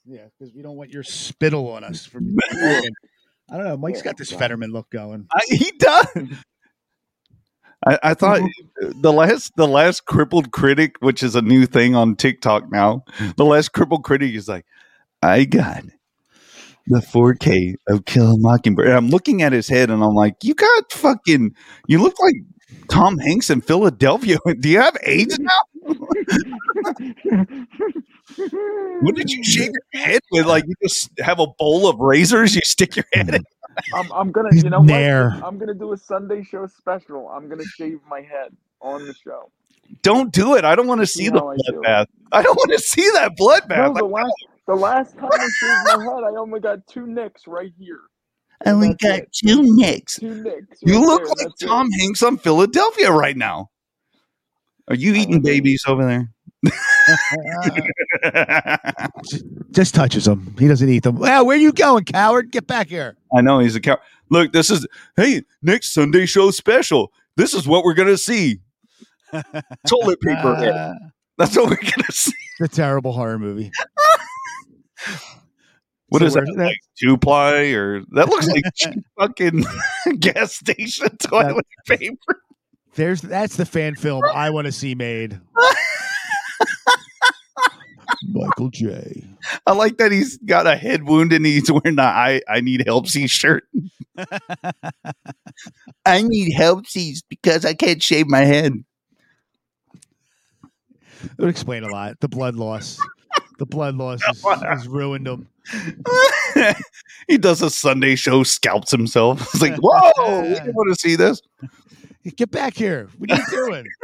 yeah 0.09 0.25
because 0.37 0.53
we 0.53 0.61
don't 0.61 0.75
want 0.75 0.91
your 0.91 1.03
spittle 1.03 1.69
on 1.69 1.83
us 1.83 2.05
from. 2.05 2.35
I 2.51 3.57
don't 3.57 3.65
know. 3.65 3.77
Mike's 3.77 4.03
got 4.03 4.17
this 4.17 4.31
Fetterman 4.31 4.71
look 4.71 4.89
going. 4.91 5.27
I, 5.33 5.39
he 5.47 5.71
does. 5.71 6.07
I, 7.85 7.99
I 8.03 8.13
thought 8.13 8.41
the 9.01 9.11
last 9.11 9.53
the 9.55 9.67
last 9.67 10.05
crippled 10.05 10.51
critic, 10.51 10.95
which 10.99 11.23
is 11.23 11.35
a 11.35 11.41
new 11.41 11.65
thing 11.65 11.95
on 11.95 12.15
TikTok 12.15 12.71
now, 12.71 13.03
the 13.37 13.45
last 13.45 13.69
crippled 13.69 14.03
critic 14.03 14.35
is 14.35 14.47
like, 14.47 14.65
I 15.21 15.45
got 15.45 15.83
the 16.87 16.99
4K 16.99 17.75
of 17.87 18.05
Kill 18.05 18.33
a 18.33 18.37
Mockingbird. 18.37 18.87
And 18.87 18.95
I'm 18.95 19.09
looking 19.09 19.41
at 19.41 19.53
his 19.53 19.69
head 19.69 19.89
and 19.89 20.03
I'm 20.03 20.15
like, 20.15 20.35
you 20.43 20.55
got 20.55 20.91
fucking, 20.91 21.55
you 21.87 22.01
look 22.01 22.15
like 22.19 22.35
Tom 22.89 23.19
Hanks 23.19 23.49
in 23.49 23.61
Philadelphia. 23.61 24.37
Do 24.59 24.69
you 24.69 24.81
have 24.81 24.97
AIDS 25.03 25.39
now? 25.39 25.51
What 29.01 29.15
did 29.15 29.31
you 29.31 29.43
shave 29.43 29.71
your 29.71 30.03
head 30.03 30.21
with? 30.31 30.45
Like 30.45 30.65
you 30.67 30.73
just 30.81 31.09
have 31.19 31.39
a 31.39 31.47
bowl 31.57 31.87
of 31.87 31.99
razors, 31.99 32.55
you 32.55 32.61
stick 32.63 32.95
your 32.95 33.05
head 33.13 33.33
in. 33.33 33.43
I'm, 33.93 34.11
I'm 34.11 34.31
gonna, 34.31 34.49
you 34.53 34.69
know 34.69 34.81
what? 34.81 34.91
I'm 34.91 35.57
gonna 35.57 35.73
do 35.73 35.93
a 35.93 35.97
Sunday 35.97 36.43
show 36.43 36.67
special. 36.67 37.29
I'm 37.29 37.47
gonna 37.49 37.63
shave 37.77 37.99
my 38.09 38.21
head 38.21 38.55
on 38.81 39.05
the 39.05 39.13
show. 39.13 39.51
Don't 40.01 40.31
do 40.31 40.55
it. 40.55 40.65
I 40.65 40.75
don't 40.75 40.87
want 40.87 41.01
to 41.01 41.07
see 41.07 41.25
See 41.25 41.29
the 41.29 41.39
how 41.39 41.51
I 41.51 41.55
Do. 41.55 41.81
I 42.31 42.41
don't 42.41 42.55
want 42.55 42.71
to 42.71 42.79
see 42.79 43.09
that 43.13 43.35
bloodbath. 43.37 43.93
No, 43.93 43.93
the 43.93 44.05
last, 44.05 44.33
the 44.67 44.75
last 44.75 45.17
time 45.17 45.29
I 45.31 45.37
shaved 45.37 45.97
my 45.97 46.03
head, 46.03 46.23
I 46.23 46.37
only 46.37 46.59
got 46.59 46.85
two 46.87 47.07
nicks 47.07 47.47
right 47.47 47.71
here. 47.79 48.01
I 48.65 48.71
only 48.71 48.93
got 48.95 49.19
it. 49.19 49.31
two 49.31 49.75
nicks. 49.75 50.15
Two 50.19 50.43
nicks. 50.43 50.79
You 50.81 50.99
look 50.99 51.21
there, 51.21 51.27
like 51.29 51.37
that's 51.37 51.63
it. 51.63 51.67
Tom 51.67 51.89
Hanks 51.99 52.21
on 52.21 52.37
Philadelphia 52.37 53.11
right 53.11 53.37
now. 53.37 53.69
Are 54.89 54.95
you 54.95 55.13
eating 55.13 55.41
babies 55.41 55.83
over 55.87 56.05
there? 56.05 56.29
Just 59.71 59.95
touches 59.95 60.25
them. 60.25 60.53
He 60.59 60.67
doesn't 60.67 60.89
eat 60.89 61.03
them. 61.03 61.17
Well, 61.17 61.45
where 61.45 61.55
are 61.55 61.59
you 61.59 61.71
going, 61.71 62.03
coward? 62.05 62.51
Get 62.51 62.67
back 62.67 62.87
here. 62.89 63.15
I 63.35 63.41
know 63.41 63.59
he's 63.59 63.75
a 63.75 63.81
cow. 63.81 63.97
Look, 64.29 64.51
this 64.53 64.69
is 64.69 64.85
hey 65.15 65.43
next 65.61 65.93
Sunday 65.93 66.25
show 66.25 66.51
special. 66.51 67.11
This 67.37 67.53
is 67.53 67.67
what 67.67 67.83
we're 67.83 67.93
gonna 67.93 68.17
see. 68.17 68.59
Toilet 69.87 70.19
paper. 70.21 70.55
Uh, 70.55 70.93
That's 71.37 71.55
what 71.55 71.69
we're 71.69 71.77
gonna 71.77 72.11
see. 72.11 72.33
the 72.59 72.67
terrible 72.67 73.13
horror 73.13 73.39
movie. 73.39 73.71
What 76.11 76.21
So 76.21 76.25
is 76.25 76.33
that? 76.33 76.45
where- 76.55 76.65
Like 76.65 76.77
two 76.99 77.17
ply 77.19 77.65
or 77.73 78.01
that 78.13 78.29
looks 78.29 78.47
like 78.47 78.63
fucking 79.19 79.63
gas 80.19 80.55
station 80.55 81.15
toilet 81.17 81.67
paper. 81.87 82.41
There's 82.99 83.21
that's 83.21 83.55
the 83.55 83.65
fan 83.65 83.95
film 83.95 84.21
I 84.33 84.49
want 84.49 84.65
to 84.65 84.73
see 84.73 84.93
made. 84.93 85.39
Michael 88.33 88.67
J. 88.71 89.23
I 89.65 89.71
like 89.71 89.95
that 89.99 90.11
he's 90.11 90.35
got 90.39 90.67
a 90.67 90.75
head 90.75 91.07
wound 91.07 91.31
and 91.31 91.45
he's 91.45 91.71
wearing 91.71 91.95
the 91.95 92.01
I 92.01 92.41
I 92.49 92.59
need 92.59 92.81
helpsies 92.81 93.29
shirt. 93.29 93.63
I 96.05 96.23
need 96.23 96.53
helpsies 96.57 97.19
because 97.29 97.63
I 97.63 97.73
can't 97.73 98.03
shave 98.03 98.27
my 98.27 98.41
head. 98.41 98.73
It 101.23 101.37
would 101.37 101.47
explain 101.47 101.85
a 101.85 101.89
lot. 101.89 102.19
The 102.19 102.27
blood 102.27 102.55
loss. 102.55 102.99
The 103.59 103.65
blood 103.65 103.95
loss 103.95 104.21
has, 104.25 104.43
has 104.61 104.87
ruined 104.89 105.25
him. 105.25 105.47
he 107.29 107.37
does 107.37 107.61
a 107.61 107.69
Sunday 107.69 108.17
show, 108.17 108.43
scalps 108.43 108.91
himself. 108.91 109.39
It's 109.53 109.61
like, 109.61 109.77
whoa, 109.77 110.41
we 110.41 110.49
didn't 110.49 110.73
want 110.73 110.93
to 110.93 110.99
see 110.99 111.15
this. 111.15 111.41
Get 112.35 112.51
back 112.51 112.75
here. 112.75 113.09
What 113.17 113.31
are 113.31 113.37
you 113.37 113.45
doing? 113.49 113.85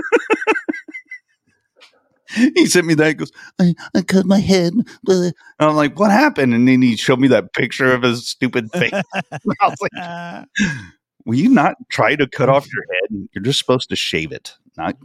He 2.36 2.66
sent 2.66 2.86
me 2.86 2.95
that. 2.95 3.07
He 3.07 3.13
goes, 3.13 3.32
I, 3.59 3.74
I 3.95 4.01
cut 4.01 4.26
my 4.26 4.39
head. 4.39 4.74
And 5.07 5.34
I'm 5.59 5.76
like, 5.76 5.97
what 5.99 6.11
happened? 6.11 6.53
And 6.53 6.68
then 6.68 6.82
he 6.82 6.97
showed 6.97 7.20
me 7.20 7.28
that 7.30 7.53
picture 7.53 7.93
of 7.93 8.03
his 8.03 8.28
stupid 8.28 8.72
face. 8.72 8.91
I 9.13 9.39
was 9.61 9.78
like, 9.82 10.45
will 11.26 11.36
you 11.36 11.49
not 11.49 11.76
try 11.89 12.16
to 12.16 12.28
cut 12.28 12.49
off 12.49 12.68
your 12.72 12.84
head? 12.91 13.28
You're 13.34 13.43
just 13.43 13.59
supposed 13.59 13.89
to 13.89 13.95
shave 13.95 14.32
it, 14.32 14.53
not 14.78 14.95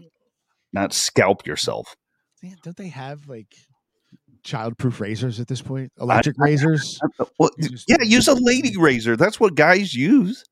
not 0.72 0.92
scalp 0.92 1.46
yourself. 1.46 1.94
man, 2.42 2.56
don't 2.62 2.76
they 2.76 2.88
have 2.88 3.28
like 3.28 3.54
childproof 4.44 4.98
razors 5.00 5.38
at 5.40 5.46
this 5.46 5.62
point? 5.62 5.92
Electric 6.00 6.36
razors? 6.38 6.98
Well, 7.38 7.50
You 7.58 7.68
just- 7.68 7.88
yeah, 7.88 7.96
use 8.02 8.28
a 8.28 8.34
lady 8.34 8.72
mm. 8.72 8.82
razor. 8.82 9.16
That's 9.16 9.38
what 9.38 9.54
guys 9.54 9.94
use. 9.94 10.44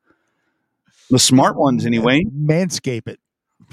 The 1.10 1.18
smart 1.18 1.56
ones, 1.56 1.86
anyway. 1.86 2.24
Manscape 2.24 3.08
it. 3.08 3.18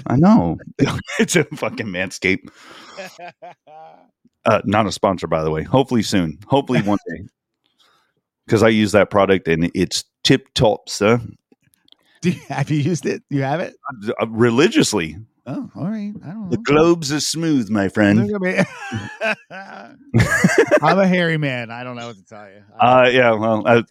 I 0.06 0.16
know. 0.16 0.58
it's 1.18 1.36
a 1.36 1.44
fucking 1.44 1.86
manscape. 1.86 2.48
Uh, 4.44 4.62
not 4.64 4.86
a 4.86 4.92
sponsor, 4.92 5.26
by 5.26 5.42
the 5.42 5.50
way. 5.50 5.62
Hopefully 5.62 6.02
soon. 6.02 6.38
Hopefully 6.46 6.82
one 6.82 6.98
day. 7.08 7.24
Because 8.46 8.62
I 8.62 8.68
use 8.68 8.92
that 8.92 9.10
product 9.10 9.48
and 9.48 9.72
it's 9.74 10.04
tip 10.22 10.54
top, 10.54 10.88
sir. 10.88 11.20
Do 12.20 12.30
you, 12.30 12.40
have 12.48 12.70
you 12.70 12.78
used 12.78 13.04
it? 13.04 13.24
You 13.28 13.42
have 13.42 13.58
it? 13.58 13.74
Uh, 14.20 14.28
religiously. 14.28 15.16
Oh, 15.48 15.68
all 15.74 15.86
right. 15.86 16.12
I 16.24 16.28
don't 16.28 16.44
know. 16.44 16.50
The 16.50 16.58
globes 16.58 17.12
are 17.12 17.18
smooth, 17.18 17.70
my 17.70 17.88
friend. 17.88 18.24
Look 18.24 18.40
at 18.48 18.68
me. 19.20 19.36
I'm 20.80 20.98
a 20.98 21.08
hairy 21.08 21.38
man. 21.38 21.72
I 21.72 21.82
don't 21.82 21.96
know 21.96 22.06
what 22.06 22.16
to 22.18 22.24
tell 22.24 22.48
you. 22.48 22.62
Uh, 22.78 23.10
yeah, 23.12 23.32
well, 23.32 23.66
I, 23.66 23.82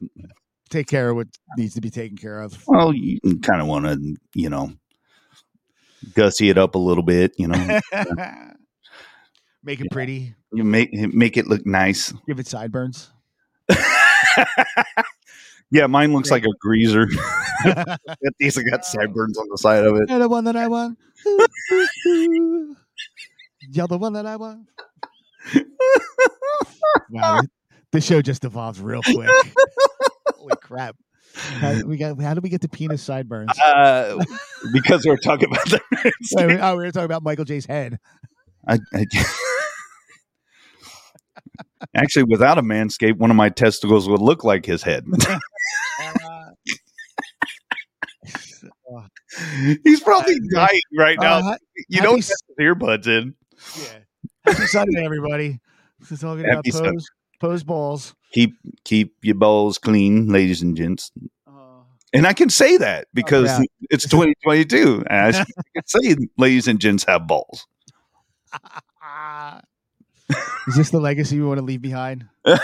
take 0.76 0.88
care 0.88 1.10
of 1.10 1.16
what 1.16 1.28
needs 1.58 1.74
to 1.76 1.82
be 1.82 1.90
taken 1.90 2.18
care 2.18 2.42
of. 2.42 2.62
well, 2.68 2.94
you 2.94 3.20
kind 3.42 3.62
of 3.62 3.68
want 3.68 3.86
to, 3.86 4.16
you 4.34 4.50
know, 4.50 4.74
gussy 6.14 6.50
it 6.50 6.58
up 6.58 6.76
a 6.76 6.80
little 6.80 7.04
bit. 7.04 7.34
You 7.38 7.48
know, 7.48 7.80
Make 9.64 9.82
it 9.82 9.90
pretty. 9.90 10.36
you 10.54 10.64
make 10.64 10.94
make 10.94 11.38
it 11.38 11.48
look 11.48 11.66
nice. 11.66 12.14
Give 12.28 12.38
it 12.40 12.46
sideburns. 12.46 13.10
yeah, 15.72 15.88
mine 15.88 16.14
looks 16.14 16.30
like 16.30 16.44
a 16.44 16.54
greaser. 16.60 17.08
At 17.66 18.00
least 18.40 18.60
I 18.60 18.62
got 18.70 18.86
sideburns 18.86 19.40
on 19.40 19.48
the 19.50 19.58
side 19.58 19.84
of 19.84 19.96
it. 19.96 20.08
You're 20.08 20.20
the 20.20 20.30
one 20.30 20.44
that 20.44 20.56
I 20.56 20.68
want. 20.68 21.00
You're 23.72 23.88
the 23.88 23.98
one 23.98 24.14
that 24.14 24.28
I 24.28 24.36
want. 24.36 24.68
wow, 27.10 27.42
this 27.92 28.06
show 28.06 28.22
just 28.22 28.46
evolves 28.46 28.80
real 28.80 29.02
quick. 29.02 29.32
Holy 30.46 30.58
crap! 30.62 30.96
How 31.34 31.82
we 31.86 31.98
got? 31.98 32.22
How 32.22 32.36
did 32.36 32.44
we 32.44 32.50
get 32.50 32.62
to 32.62 32.70
penis 32.70 33.02
sideburns? 33.02 33.58
Uh, 33.60 34.24
because 34.72 35.04
we're 35.04 35.18
talking 35.18 35.50
about 35.52 35.66
the 35.66 35.82
Wait, 36.34 36.60
oh, 36.62 36.76
we 36.78 36.84
were 36.84 36.92
talking 36.92 37.06
about 37.06 37.24
Michael 37.24 37.46
J's 37.46 37.66
head. 37.66 37.98
I, 38.68 38.78
I, 38.94 39.06
actually, 41.96 42.26
without 42.26 42.60
a 42.60 42.62
manscape, 42.62 43.18
one 43.18 43.32
of 43.32 43.36
my 43.36 43.50
testicles 43.50 44.08
would 44.08 44.22
look 44.22 44.44
like 44.44 44.66
his 44.68 44.84
head. 44.84 45.06
Uh, 48.94 49.02
He's 49.84 50.00
probably 50.02 50.36
dying 50.54 50.82
right 50.98 51.18
now. 51.20 51.40
uh, 51.40 51.58
you 51.90 52.02
don't 52.02 52.24
have 52.24 52.38
earbuds 52.60 53.08
in. 53.08 53.34
yeah. 53.80 54.00
Happy 54.46 54.68
Sunday, 54.68 55.04
everybody. 55.04 55.60
This 56.00 56.12
is 56.12 56.20
talking 56.20 56.46
about 56.46 56.66
Happy 56.66 56.72
pose, 56.72 57.08
pose 57.46 57.64
balls. 57.64 58.16
Keep 58.32 58.56
keep 58.84 59.16
your 59.22 59.36
balls 59.36 59.78
clean, 59.78 60.28
ladies 60.28 60.62
and 60.62 60.76
gents. 60.76 61.12
Uh, 61.48 61.52
And 62.14 62.26
I 62.28 62.34
can 62.34 62.50
say 62.50 62.78
that 62.78 63.08
because 63.14 63.48
yeah. 63.60 63.66
it's 63.90 64.04
2022. 64.10 65.04
And 65.10 65.36
I 65.36 65.46
can 65.76 65.86
say, 65.86 66.16
ladies 66.38 66.68
and 66.68 66.80
gents 66.80 67.04
have 67.06 67.28
balls. 67.28 67.66
is 70.68 70.76
this 70.76 70.90
the 70.90 71.00
legacy 71.00 71.40
we 71.40 71.46
want 71.46 71.60
to 71.60 71.66
leave 71.66 71.82
behind? 71.82 72.26
You're 72.46 72.58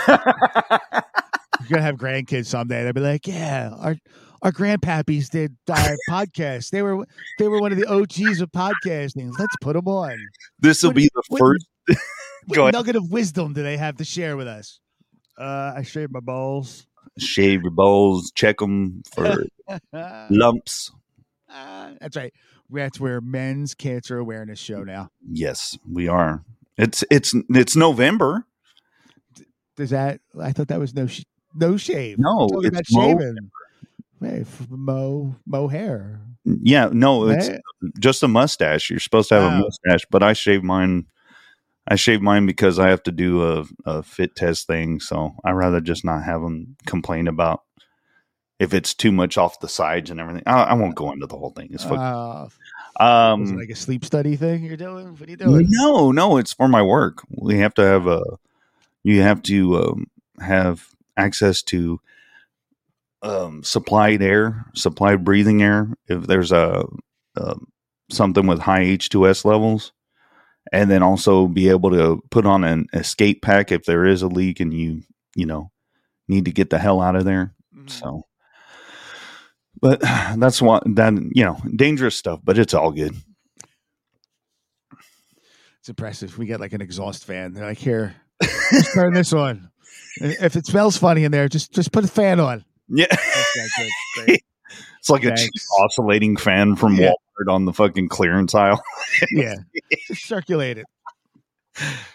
gonna 1.68 1.82
have 1.82 1.96
grandkids 1.96 2.46
someday. 2.46 2.82
They'll 2.82 2.92
be 2.92 3.00
like, 3.00 3.26
"Yeah, 3.26 3.70
our 3.78 3.96
our 4.42 4.50
grandpappies 4.50 5.30
did 5.30 5.56
uh, 5.70 5.90
podcasts. 6.10 6.70
They 6.70 6.82
were 6.82 7.06
they 7.38 7.46
were 7.46 7.60
one 7.60 7.70
of 7.72 7.78
the 7.78 7.86
OGs 7.86 8.40
of 8.40 8.50
podcasting. 8.50 9.30
Let's 9.38 9.54
put 9.60 9.74
them 9.74 9.86
on. 9.86 10.18
this 10.58 10.82
will 10.82 10.92
be 10.92 11.08
the 11.14 11.22
what- 11.28 11.38
first. 11.38 11.66
What 12.46 12.58
ahead. 12.58 12.74
nugget 12.74 12.96
of 12.96 13.10
wisdom 13.10 13.52
do 13.52 13.62
they 13.62 13.76
have 13.76 13.96
to 13.98 14.04
share 14.04 14.36
with 14.36 14.48
us? 14.48 14.80
Uh, 15.38 15.72
I 15.76 15.82
shaved 15.82 16.12
my 16.12 16.20
balls. 16.20 16.86
Shave 17.18 17.62
your 17.62 17.70
balls, 17.70 18.32
check 18.34 18.58
them 18.58 19.02
for 19.14 19.44
Uh, 19.92 20.26
lumps. 20.30 20.90
that's 21.48 22.16
right. 22.16 22.32
That's 22.70 22.98
where 22.98 23.20
men's 23.20 23.74
cancer 23.74 24.18
awareness 24.18 24.58
show 24.58 24.82
now. 24.82 25.10
Yes, 25.30 25.76
we 25.88 26.08
are. 26.08 26.42
It's 26.78 27.04
it's 27.10 27.34
it's 27.50 27.76
November. 27.76 28.46
Does 29.76 29.90
that? 29.90 30.20
I 30.40 30.52
thought 30.52 30.68
that 30.68 30.78
was 30.80 30.94
no 30.94 31.06
sh- 31.06 31.24
no 31.54 31.76
shave. 31.76 32.18
No, 32.18 32.48
Talking 32.48 32.66
about 32.68 32.80
it's 32.80 32.90
shaving. 32.92 33.36
Hey, 34.20 34.40
f- 34.42 34.66
mo 34.70 35.36
mo 35.46 35.68
hair. 35.68 36.20
Yeah, 36.44 36.88
no, 36.92 37.28
it's 37.28 37.48
Hey. 37.48 37.60
just 38.00 38.22
a 38.22 38.28
mustache. 38.28 38.88
You're 38.90 39.00
supposed 39.00 39.28
to 39.28 39.34
have 39.36 39.52
a 39.52 39.56
Oh. 39.56 39.60
mustache, 39.60 40.06
but 40.10 40.22
I 40.22 40.32
shave 40.32 40.62
mine. 40.62 41.06
I 41.86 41.96
shave 41.96 42.22
mine 42.22 42.46
because 42.46 42.78
I 42.78 42.88
have 42.90 43.02
to 43.04 43.12
do 43.12 43.42
a, 43.42 43.64
a 43.84 44.02
fit 44.02 44.36
test 44.36 44.66
thing. 44.66 45.00
So 45.00 45.34
I 45.44 45.50
rather 45.50 45.80
just 45.80 46.04
not 46.04 46.22
have 46.24 46.40
them 46.42 46.76
complain 46.86 47.26
about 47.28 47.62
if 48.58 48.72
it's 48.72 48.94
too 48.94 49.10
much 49.10 49.36
off 49.36 49.58
the 49.58 49.68
sides 49.68 50.10
and 50.10 50.20
everything. 50.20 50.44
I, 50.46 50.62
I 50.62 50.74
won't 50.74 50.94
go 50.94 51.10
into 51.10 51.26
the 51.26 51.36
whole 51.36 51.50
thing. 51.50 51.70
It's 51.72 51.84
Uh, 51.84 52.48
um, 53.00 53.56
like 53.56 53.70
a 53.70 53.74
sleep 53.74 54.04
study 54.04 54.36
thing 54.36 54.62
you're 54.62 54.76
doing? 54.76 55.16
What 55.16 55.26
are 55.26 55.30
you 55.30 55.36
doing? 55.36 55.66
no, 55.68 56.12
no, 56.12 56.36
it's 56.36 56.52
for 56.52 56.68
my 56.68 56.82
work. 56.82 57.24
We 57.28 57.58
have 57.58 57.74
to 57.74 57.82
have 57.82 58.06
a. 58.06 58.22
You 59.02 59.22
have 59.22 59.42
to 59.44 59.76
um, 59.78 60.06
have 60.38 60.86
access 61.16 61.62
to 61.64 62.00
um, 63.22 63.64
supplied 63.64 64.22
air, 64.22 64.66
supplied 64.74 65.24
breathing 65.24 65.62
air. 65.62 65.88
If 66.06 66.28
there's 66.28 66.52
a, 66.52 66.84
a 67.34 67.56
something 68.10 68.46
with 68.46 68.60
high 68.60 68.82
H 68.82 69.08
two 69.08 69.26
S 69.26 69.44
levels, 69.44 69.92
and 70.70 70.90
then 70.90 71.02
also 71.02 71.46
be 71.48 71.68
able 71.68 71.90
to 71.90 72.22
put 72.30 72.46
on 72.46 72.62
an 72.64 72.86
escape 72.92 73.42
pack 73.42 73.72
if 73.72 73.84
there 73.84 74.04
is 74.04 74.22
a 74.22 74.28
leak 74.28 74.60
and 74.60 74.72
you 74.72 75.02
you 75.34 75.46
know 75.46 75.70
need 76.28 76.44
to 76.44 76.52
get 76.52 76.70
the 76.70 76.78
hell 76.78 77.00
out 77.00 77.16
of 77.16 77.24
there. 77.24 77.54
Mhm. 77.76 77.90
So, 77.90 78.22
but 79.80 80.00
that's 80.36 80.62
what 80.62 80.82
that 80.94 81.14
you 81.32 81.44
know 81.44 81.58
dangerous 81.74 82.16
stuff, 82.16 82.40
but 82.44 82.58
it's 82.58 82.74
all 82.74 82.92
good. 82.92 83.14
It's 85.80 85.88
impressive. 85.88 86.38
We 86.38 86.46
get 86.46 86.60
like 86.60 86.72
an 86.74 86.80
exhaust 86.80 87.24
fan. 87.24 87.54
They're 87.54 87.66
like, 87.66 87.78
here, 87.78 88.14
just 88.70 88.94
turn 88.94 89.14
this 89.14 89.32
on. 89.32 89.68
If 90.20 90.56
it 90.56 90.66
smells 90.66 90.98
funny 90.98 91.24
in 91.24 91.32
there, 91.32 91.48
just 91.48 91.72
just 91.72 91.90
put 91.90 92.04
a 92.04 92.08
fan 92.08 92.38
on. 92.38 92.64
Yeah. 92.88 93.06
Okay, 93.10 93.66
good, 93.78 94.24
great. 94.26 94.42
It's 95.02 95.10
like 95.10 95.24
a 95.24 95.36
cheap 95.36 95.50
oscillating 95.80 96.36
fan 96.36 96.76
from 96.76 96.94
Yeah. 96.94 97.08
Walmart 97.10 97.52
on 97.52 97.64
the 97.64 97.72
fucking 97.72 98.08
clearance 98.08 98.54
aisle. 98.54 98.80
Yeah, 99.32 99.54
circulate 100.14 100.78
it. 100.78 100.86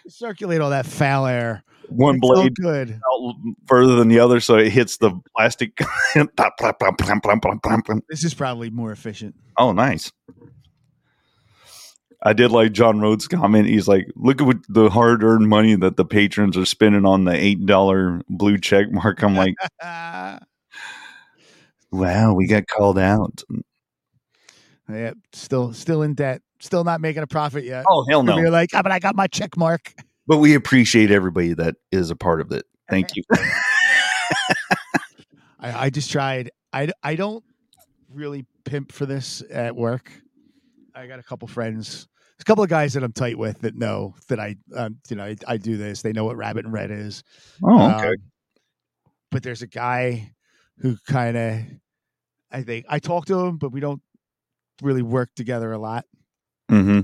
Circulate 0.08 0.62
all 0.62 0.70
that 0.70 0.86
foul 0.86 1.26
air. 1.28 1.64
One 1.90 2.16
It's 2.16 2.28
so 2.28 2.34
blade 2.36 2.56
good. 2.56 2.92
out 3.14 3.36
further 3.66 3.96
than 3.96 4.08
the 4.08 4.20
other, 4.20 4.40
so 4.40 4.56
it 4.58 4.72
hits 4.72 4.98
the 4.98 5.12
plastic. 5.36 5.78
This 8.10 8.24
is 8.24 8.34
probably 8.34 8.70
more 8.70 8.92
efficient. 8.92 9.36
oh, 9.58 9.72
nice. 9.74 10.12
I 12.24 12.34
did 12.34 12.52
like 12.52 12.72
John 12.72 13.00
Rhodes' 13.00 13.28
comment. 13.28 13.68
He's 13.68 13.88
like, 13.88 14.08
"Look 14.16 14.42
at 14.42 14.48
what 14.48 14.58
the 14.68 14.90
hard-earned 14.90 15.48
money 15.48 15.76
that 15.76 15.98
the 15.98 16.06
patrons 16.06 16.58
are 16.58 16.66
spending 16.66 17.06
on 17.06 17.26
the 17.26 17.34
eight 17.34 17.66
dollar 17.66 18.22
blue 18.28 18.58
check 18.58 18.92
mark." 18.92 19.22
I'm 19.24 19.36
like, 19.36 19.54
"Wow, 21.98 22.34
we 22.34 22.48
got 22.48 22.68
called 22.68 23.00
out." 23.00 23.43
yeah, 24.89 25.12
still 25.34 25.74
still 25.74 26.02
in 26.04 26.14
debt. 26.14 26.41
Still 26.60 26.84
not 26.84 27.02
making 27.02 27.24
a 27.24 27.28
profit 27.28 27.64
yet. 27.64 27.86
Oh 27.89 28.06
hell 28.10 28.24
no! 28.24 28.38
You're 28.38 28.50
like, 28.50 28.70
ah, 28.74 28.82
but 28.82 28.91
I 28.91 29.00
got 29.00 29.16
my 29.16 29.28
check 29.28 29.58
mark. 29.58 29.93
But 30.28 30.38
we 30.38 30.56
appreciate 30.56 31.10
everybody 31.10 31.54
that 31.54 31.76
is 31.91 32.10
a 32.10 32.16
part 32.16 32.41
of 32.41 32.52
it. 32.52 32.66
Thank 32.89 33.16
you. 33.16 33.24
I, 35.60 35.86
I 35.86 35.89
just 35.89 36.12
tried. 36.12 36.52
I, 36.74 36.89
I 37.02 37.16
don't 37.16 37.43
really 38.14 38.45
pimp 38.66 38.91
for 38.91 39.06
this 39.06 39.41
at 39.50 39.76
work. 39.76 40.12
I 40.93 41.08
got 41.08 41.20
a 41.20 41.24
couple 41.24 41.48
friends, 41.48 42.08
a 42.39 42.43
couple 42.43 42.64
of 42.64 42.70
guys 42.70 42.93
that 42.93 43.04
I'm 43.04 43.14
tight 43.14 43.38
with 43.38 43.62
that 43.62 43.76
know 43.76 44.16
that 44.28 44.39
I, 44.39 44.56
um, 44.76 44.98
you 45.10 45.16
know, 45.16 45.24
I, 45.24 45.36
I 45.48 45.58
do 45.58 45.78
this. 45.78 46.02
They 46.02 46.12
know 46.12 46.26
what 46.26 46.36
Rabbit 46.38 46.66
In 46.66 46.72
Red 46.72 46.91
is. 46.91 47.24
Oh, 47.64 47.95
okay. 47.95 48.10
Um, 48.10 48.16
but 49.32 49.43
there's 49.43 49.62
a 49.62 49.68
guy 49.68 50.34
who 50.80 50.98
kind 51.08 51.38
of, 51.38 51.60
I 52.52 52.64
think 52.64 52.86
I 52.89 53.00
talk 53.00 53.26
to 53.28 53.39
him, 53.39 53.58
but 53.58 53.72
we 53.72 53.80
don't 53.80 54.02
really 54.82 55.02
work 55.02 55.30
together 55.36 55.72
a 55.74 55.78
lot. 55.80 56.06
hmm 56.70 57.02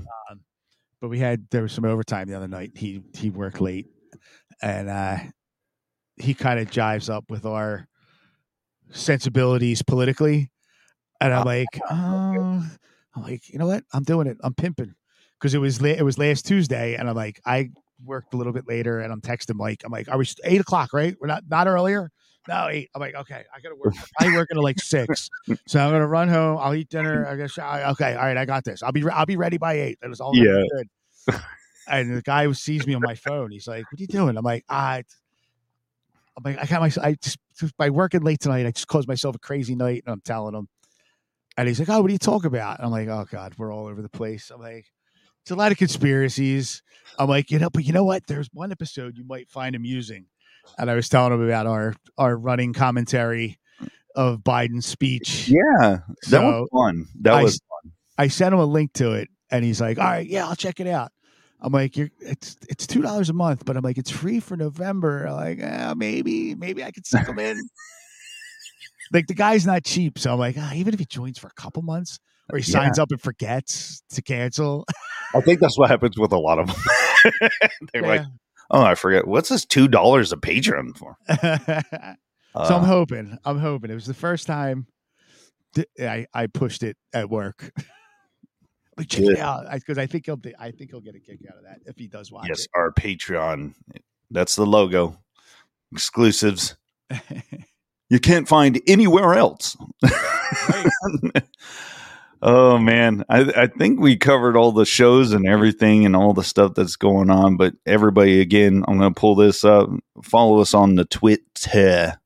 But 1.00 1.08
we 1.08 1.18
had 1.18 1.46
there 1.50 1.62
was 1.62 1.72
some 1.72 1.84
overtime 1.84 2.28
the 2.28 2.36
other 2.36 2.48
night. 2.48 2.72
He 2.76 3.02
he 3.14 3.30
worked 3.30 3.60
late, 3.60 3.88
and 4.62 4.88
uh, 4.88 5.18
he 6.16 6.34
kind 6.34 6.58
of 6.60 6.70
jives 6.70 7.10
up 7.12 7.30
with 7.30 7.44
our 7.44 7.88
sensibilities 8.90 9.82
politically. 9.82 10.50
And 11.20 11.32
I'm 11.32 11.44
like, 11.44 11.68
oh, 11.90 12.66
I'm 13.14 13.22
like, 13.22 13.48
you 13.50 13.58
know 13.58 13.66
what? 13.66 13.84
I'm 13.92 14.02
doing 14.04 14.26
it. 14.26 14.38
I'm 14.42 14.54
pimping 14.54 14.94
because 15.38 15.54
it 15.54 15.58
was 15.58 15.80
la- 15.80 15.88
it 15.90 16.04
was 16.04 16.18
last 16.18 16.46
Tuesday, 16.46 16.94
and 16.96 17.08
I'm 17.08 17.16
like, 17.16 17.40
I 17.46 17.70
worked 18.04 18.34
a 18.34 18.36
little 18.36 18.52
bit 18.52 18.68
later, 18.68 19.00
and 19.00 19.12
I'm 19.12 19.20
texting 19.20 19.56
Mike. 19.56 19.82
I'm 19.84 19.92
like, 19.92 20.08
are 20.08 20.18
we 20.18 20.24
st- 20.24 20.52
eight 20.52 20.60
o'clock? 20.60 20.92
Right? 20.92 21.16
We're 21.20 21.28
not 21.28 21.44
not 21.48 21.66
earlier. 21.66 22.10
No, 22.46 22.68
eight. 22.68 22.90
I'm 22.94 23.00
like, 23.00 23.14
okay, 23.14 23.44
I 23.54 23.60
gotta 23.60 23.74
work. 23.76 23.94
I 24.20 24.34
work 24.34 24.48
until 24.50 24.62
like 24.62 24.78
six, 24.80 25.30
so 25.66 25.80
I'm 25.80 25.90
gonna 25.92 26.06
run 26.06 26.28
home. 26.28 26.58
I'll 26.60 26.74
eat 26.74 26.88
dinner. 26.90 27.26
I 27.26 27.36
guess. 27.36 27.58
I- 27.58 27.90
Okay, 27.92 28.14
all 28.14 28.22
right, 28.24 28.36
I 28.36 28.44
got 28.44 28.64
this. 28.64 28.82
I'll 28.82 28.92
be 28.92 29.02
I'll 29.08 29.26
be 29.26 29.36
ready 29.36 29.56
by 29.56 29.74
eight. 29.74 29.98
That 30.02 30.10
was 30.10 30.20
all. 30.20 30.34
gonna 30.34 30.44
good. 31.26 31.40
and 31.88 32.16
the 32.16 32.22
guy 32.22 32.50
sees 32.52 32.86
me 32.86 32.94
on 32.94 33.00
my 33.02 33.14
phone, 33.14 33.50
he's 33.50 33.66
like, 33.66 33.90
"What 33.90 33.98
are 33.98 34.02
you 34.02 34.06
doing?" 34.06 34.36
I'm 34.36 34.44
like, 34.44 34.64
"Ah." 34.68 34.98
it's- 34.98 35.16
I'm 36.36 36.42
like, 36.42 36.58
I 36.60 36.66
got 36.66 36.80
my, 36.80 36.90
I 37.06 37.14
just, 37.22 37.38
just 37.60 37.76
by 37.76 37.90
working 37.90 38.22
late 38.22 38.40
tonight, 38.40 38.66
I 38.66 38.72
just 38.72 38.88
caused 38.88 39.06
myself 39.06 39.36
a 39.36 39.38
crazy 39.38 39.76
night, 39.76 40.02
and 40.04 40.12
I'm 40.12 40.20
telling 40.20 40.54
him. 40.54 40.68
And 41.56 41.68
he's 41.68 41.78
like, 41.78 41.88
"Oh, 41.88 42.00
what 42.00 42.08
do 42.08 42.12
you 42.12 42.18
talk 42.18 42.44
about?" 42.44 42.78
And 42.78 42.86
I'm 42.86 42.90
like, 42.90 43.06
"Oh 43.08 43.24
God, 43.30 43.54
we're 43.56 43.72
all 43.72 43.86
over 43.86 44.02
the 44.02 44.08
place." 44.08 44.50
I'm 44.50 44.60
like, 44.60 44.86
"It's 45.42 45.52
a 45.52 45.54
lot 45.56 45.70
of 45.70 45.78
conspiracies." 45.78 46.82
I'm 47.18 47.28
like, 47.28 47.52
you 47.52 47.60
know, 47.60 47.70
but 47.70 47.84
you 47.84 47.92
know 47.92 48.02
what? 48.04 48.26
There's 48.26 48.48
one 48.52 48.72
episode 48.72 49.16
you 49.16 49.24
might 49.24 49.48
find 49.48 49.76
amusing, 49.76 50.26
and 50.78 50.90
I 50.90 50.94
was 50.94 51.08
telling 51.08 51.32
him 51.32 51.42
about 51.42 51.66
our 51.66 51.94
our 52.18 52.36
running 52.36 52.72
commentary 52.72 53.58
of 54.16 54.40
Biden's 54.40 54.86
speech. 54.86 55.48
Yeah, 55.48 55.98
that 55.98 56.16
So, 56.22 56.42
was 56.42 56.68
fun. 56.72 57.06
That 57.22 57.34
I 57.34 57.42
was 57.42 57.54
s- 57.54 57.90
I 58.16 58.28
sent 58.28 58.52
him 58.54 58.60
a 58.60 58.64
link 58.64 58.92
to 58.94 59.12
it, 59.12 59.28
and 59.50 59.64
he's 59.64 59.80
like, 59.80 59.98
"All 59.98 60.04
right, 60.04 60.26
yeah, 60.26 60.46
I'll 60.46 60.54
check 60.56 60.78
it 60.80 60.86
out." 60.86 61.10
I'm 61.60 61.72
like, 61.72 61.96
"You're 61.96 62.10
it's 62.20 62.56
it's 62.68 62.86
two 62.86 63.02
dollars 63.02 63.30
a 63.30 63.32
month, 63.32 63.64
but 63.64 63.76
I'm 63.76 63.82
like, 63.82 63.98
it's 63.98 64.10
free 64.10 64.38
for 64.40 64.56
November." 64.56 65.24
I'm 65.26 65.34
like, 65.36 65.58
eh, 65.60 65.94
maybe 65.96 66.54
maybe 66.54 66.84
I 66.84 66.90
could 66.92 67.06
stick 67.06 67.26
him 67.26 67.38
in. 67.38 67.56
like 69.12 69.26
the 69.26 69.34
guy's 69.34 69.66
not 69.66 69.84
cheap, 69.84 70.18
so 70.18 70.32
I'm 70.32 70.38
like, 70.38 70.56
ah, 70.58 70.72
even 70.74 70.94
if 70.94 71.00
he 71.00 71.06
joins 71.06 71.38
for 71.38 71.48
a 71.48 71.54
couple 71.60 71.82
months 71.82 72.18
or 72.52 72.58
he 72.58 72.62
signs 72.64 72.98
up 72.98 73.10
and 73.10 73.20
forgets 73.20 74.02
to 74.10 74.22
cancel, 74.22 74.84
I 75.34 75.40
think 75.40 75.60
that's 75.60 75.78
what 75.78 75.90
happens 75.90 76.18
with 76.18 76.32
a 76.32 76.38
lot 76.38 76.58
of 76.58 76.66
them. 76.68 76.76
They're 77.92 78.02
like, 78.02 78.20
oh, 78.70 78.82
I 78.82 78.94
forget. 78.94 79.26
What's 79.26 79.48
this 79.48 79.64
two 79.64 79.88
dollars 79.88 80.32
a 80.32 80.36
Patreon 80.36 80.96
for? 80.96 81.16
Uh, 81.28 81.58
so 82.66 82.76
I'm 82.76 82.84
hoping, 82.84 83.38
I'm 83.44 83.58
hoping 83.58 83.90
it 83.90 83.94
was 83.94 84.06
the 84.06 84.14
first 84.14 84.46
time 84.46 84.86
th- 85.74 85.88
I 86.00 86.26
I 86.32 86.46
pushed 86.46 86.82
it 86.82 86.96
at 87.12 87.28
work. 87.28 87.72
Like 88.96 89.08
check 89.08 89.24
it 89.24 89.40
out 89.40 89.68
because 89.72 89.98
I 89.98 90.06
think 90.06 90.26
he'll 90.26 90.40
I 90.56 90.70
think 90.70 90.92
he'll 90.92 91.00
get 91.00 91.16
a 91.16 91.18
kick 91.18 91.40
out 91.50 91.56
of 91.56 91.64
that 91.64 91.80
if 91.84 91.98
he 91.98 92.06
does 92.06 92.30
watch 92.30 92.46
yes, 92.48 92.68
our 92.76 92.92
Patreon. 92.92 93.74
That's 94.30 94.54
the 94.54 94.64
logo. 94.64 95.18
Exclusives. 95.90 96.76
you 98.08 98.20
can't 98.20 98.46
find 98.46 98.80
anywhere 98.86 99.34
else. 99.34 99.76
Oh 102.44 102.78
man, 102.78 103.24
I, 103.28 103.40
I 103.56 103.66
think 103.66 103.98
we 103.98 104.16
covered 104.16 104.56
all 104.56 104.70
the 104.70 104.84
shows 104.84 105.32
and 105.32 105.46
everything 105.48 106.06
and 106.06 106.14
all 106.14 106.32
the 106.32 106.44
stuff 106.44 106.74
that's 106.74 106.96
going 106.96 107.30
on. 107.30 107.56
But 107.56 107.74
everybody, 107.84 108.40
again, 108.40 108.84
I'm 108.86 108.98
going 108.98 109.12
to 109.12 109.20
pull 109.20 109.34
this 109.34 109.64
up. 109.64 109.90
Follow 110.22 110.60
us 110.60 110.74
on 110.74 110.94
the 110.94 111.04
Twitter. 111.04 112.20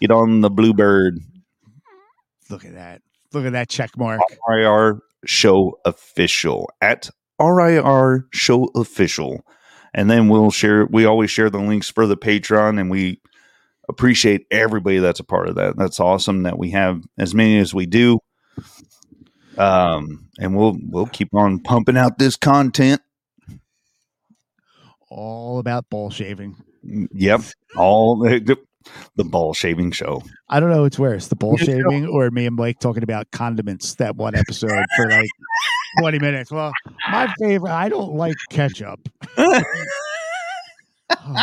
Get 0.00 0.10
on 0.10 0.40
the 0.40 0.50
Bluebird 0.50 1.20
Look 2.50 2.64
at 2.64 2.74
that. 2.74 3.02
Look 3.32 3.46
at 3.46 3.52
that 3.52 3.68
check 3.68 3.96
mark. 3.96 4.20
RIR 4.48 5.00
Show 5.24 5.78
Official 5.84 6.70
at 6.80 7.10
RIR 7.40 8.26
Show 8.32 8.70
Official. 8.74 9.44
And 9.92 10.10
then 10.10 10.28
we'll 10.28 10.50
share, 10.50 10.86
we 10.86 11.04
always 11.04 11.30
share 11.30 11.50
the 11.50 11.58
links 11.58 11.88
for 11.88 12.06
the 12.06 12.16
Patreon 12.16 12.80
and 12.80 12.90
we 12.90 13.20
appreciate 13.88 14.46
everybody 14.50 14.98
that's 14.98 15.20
a 15.20 15.24
part 15.24 15.48
of 15.48 15.54
that. 15.56 15.76
That's 15.76 16.00
awesome 16.00 16.42
that 16.44 16.58
we 16.58 16.70
have 16.70 17.02
as 17.18 17.34
many 17.34 17.58
as 17.58 17.72
we 17.72 17.86
do. 17.86 18.18
Um, 19.58 20.28
and 20.38 20.56
we'll, 20.56 20.76
we'll 20.80 21.06
keep 21.06 21.34
on 21.34 21.60
pumping 21.60 21.96
out 21.96 22.18
this 22.18 22.36
content. 22.36 23.00
All 25.10 25.58
about 25.58 25.88
ball 25.90 26.10
shaving. 26.10 26.56
Yep. 26.82 27.42
All 27.76 28.16
the, 28.16 28.58
the 29.16 29.24
ball 29.24 29.54
shaving 29.54 29.92
show. 29.92 30.22
I 30.48 30.60
don't 30.60 30.70
know 30.70 30.82
what's 30.82 30.98
worse, 30.98 31.28
the 31.28 31.36
ball 31.36 31.56
shaving 31.56 32.06
or 32.06 32.30
me 32.30 32.46
and 32.46 32.56
Mike 32.56 32.80
talking 32.80 33.02
about 33.02 33.30
condiments 33.30 33.94
that 33.96 34.16
one 34.16 34.34
episode 34.34 34.84
for 34.96 35.08
like 35.08 35.28
20 36.00 36.18
minutes. 36.18 36.50
Well, 36.50 36.72
my 37.10 37.32
favorite, 37.38 37.72
I 37.72 37.88
don't 37.88 38.14
like 38.14 38.34
ketchup. 38.50 39.08
oh, 39.38 39.62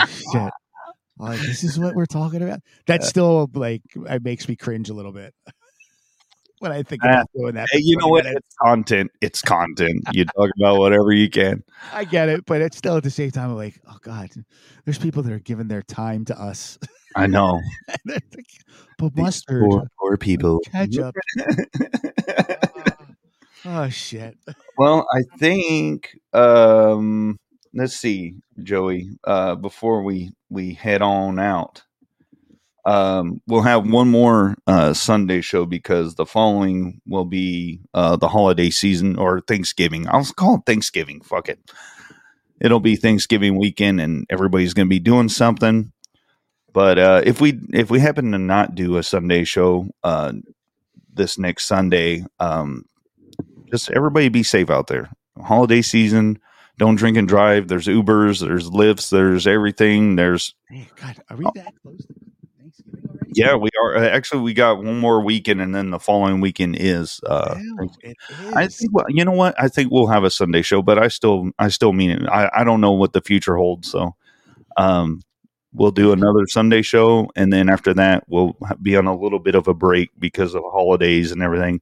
shit. 0.07 0.51
Like, 1.17 1.39
this 1.39 1.63
is 1.63 1.79
what 1.79 1.95
we're 1.95 2.07
talking 2.07 2.41
about. 2.41 2.61
That 2.87 3.03
still, 3.03 3.49
like, 3.53 3.83
it 3.95 4.23
makes 4.23 4.49
me 4.49 4.55
cringe 4.55 4.89
a 4.89 4.93
little 4.93 5.11
bit 5.11 5.33
when 6.61 6.71
I 6.71 6.83
think 6.83 7.03
about 7.03 7.27
doing 7.35 7.55
that. 7.55 7.67
Hey, 7.71 7.79
you 7.81 7.97
know 7.97 8.07
what? 8.07 8.23
minutes. 8.23 8.45
It's 8.45 8.55
content. 8.61 9.11
It's 9.19 9.41
content. 9.41 10.03
You 10.13 10.25
talk 10.25 10.49
about 10.59 10.77
whatever 10.77 11.11
you 11.11 11.27
can. 11.29 11.63
I 11.91 12.03
get 12.05 12.29
it, 12.29 12.45
but 12.45 12.61
it's 12.61 12.77
still 12.77 12.97
at 12.97 13.03
the 13.03 13.09
same 13.09 13.31
time, 13.31 13.49
I'm 13.49 13.55
like, 13.55 13.81
oh, 13.89 13.97
God, 14.01 14.29
there's 14.85 14.99
people 14.99 15.23
that 15.23 15.33
are 15.33 15.39
giving 15.39 15.67
their 15.67 15.81
time 15.81 16.23
to 16.25 16.39
us. 16.39 16.77
I 17.15 17.27
know. 17.27 17.59
Like, 18.05 18.23
but 18.97 19.15
mustard, 19.15 19.63
Poor, 19.69 19.83
poor 19.99 20.17
people. 20.17 20.59
ketchup. 20.71 21.15
oh, 23.65 23.89
shit. 23.89 24.37
Well, 24.77 25.05
I 25.13 25.21
think 25.37 26.17
um 26.33 27.37
let's 27.73 27.95
see, 27.95 28.35
Joey, 28.63 29.09
uh 29.25 29.55
before 29.55 30.03
we 30.03 30.31
we 30.49 30.73
head 30.73 31.01
on 31.01 31.37
out. 31.39 31.83
Um 32.85 33.41
we'll 33.47 33.61
have 33.61 33.89
one 33.89 34.09
more 34.09 34.55
uh 34.67 34.93
Sunday 34.93 35.41
show 35.41 35.65
because 35.65 36.15
the 36.15 36.25
following 36.25 37.01
will 37.05 37.25
be 37.25 37.81
uh 37.93 38.15
the 38.15 38.27
holiday 38.27 38.69
season 38.69 39.17
or 39.17 39.41
Thanksgiving. 39.41 40.07
I'll 40.09 40.25
call 40.25 40.55
it 40.55 40.61
Thanksgiving. 40.65 41.21
Fuck 41.21 41.49
it. 41.49 41.59
It'll 42.59 42.79
be 42.79 42.95
Thanksgiving 42.95 43.57
weekend 43.57 43.99
and 44.01 44.25
everybody's 44.29 44.73
going 44.73 44.87
to 44.87 44.89
be 44.89 44.99
doing 44.99 45.29
something. 45.29 45.91
But 46.73 46.97
uh 46.97 47.21
if 47.25 47.39
we 47.41 47.59
if 47.73 47.91
we 47.91 47.99
happen 47.99 48.31
to 48.31 48.39
not 48.39 48.75
do 48.75 48.97
a 48.97 49.03
Sunday 49.03 49.43
show 49.43 49.87
uh 50.03 50.33
this 51.13 51.37
next 51.37 51.65
Sunday, 51.67 52.25
um 52.39 52.85
just 53.69 53.91
everybody 53.91 54.29
be 54.29 54.43
safe 54.43 54.69
out 54.69 54.87
there. 54.87 55.09
Holiday 55.41 55.81
season, 55.81 56.39
don't 56.77 56.95
drink 56.95 57.15
and 57.17 57.27
drive. 57.27 57.67
There's 57.67 57.87
Ubers, 57.87 58.39
there's 58.41 58.69
Lyfts, 58.69 59.09
there's 59.09 59.45
everything. 59.47 60.15
There's 60.15 60.55
Hey, 60.69 60.87
God, 60.95 61.21
are 61.29 61.37
we 61.37 61.45
that 61.55 61.73
close? 61.81 62.05
Yeah, 63.33 63.55
we 63.55 63.69
are 63.83 63.97
uh, 63.97 64.07
actually 64.09 64.41
we 64.41 64.53
got 64.53 64.77
one 64.83 64.99
more 64.99 65.21
weekend, 65.23 65.61
and 65.61 65.73
then 65.75 65.91
the 65.91 65.99
following 65.99 66.41
weekend 66.41 66.77
is. 66.79 67.19
uh 67.27 67.57
it 68.01 68.17
I 68.53 68.67
think 68.67 68.91
well, 68.93 69.05
you 69.09 69.25
know 69.25 69.31
what 69.31 69.55
I 69.59 69.67
think 69.67 69.91
we'll 69.91 70.07
have 70.07 70.23
a 70.23 70.29
Sunday 70.31 70.61
show, 70.61 70.81
but 70.81 70.97
I 70.99 71.07
still 71.07 71.51
I 71.59 71.69
still 71.69 71.93
mean 71.93 72.11
it. 72.11 72.23
I 72.29 72.49
I 72.53 72.63
don't 72.63 72.81
know 72.81 72.91
what 72.91 73.13
the 73.13 73.21
future 73.21 73.55
holds, 73.57 73.89
so 73.89 74.15
um 74.77 75.21
we'll 75.73 75.91
do 75.91 76.11
another 76.13 76.45
Sunday 76.47 76.81
show, 76.81 77.29
and 77.35 77.51
then 77.53 77.69
after 77.69 77.93
that 77.95 78.23
we'll 78.27 78.55
be 78.81 78.95
on 78.97 79.07
a 79.07 79.15
little 79.17 79.39
bit 79.39 79.55
of 79.55 79.67
a 79.67 79.73
break 79.73 80.09
because 80.19 80.55
of 80.55 80.63
holidays 80.71 81.31
and 81.31 81.41
everything. 81.43 81.81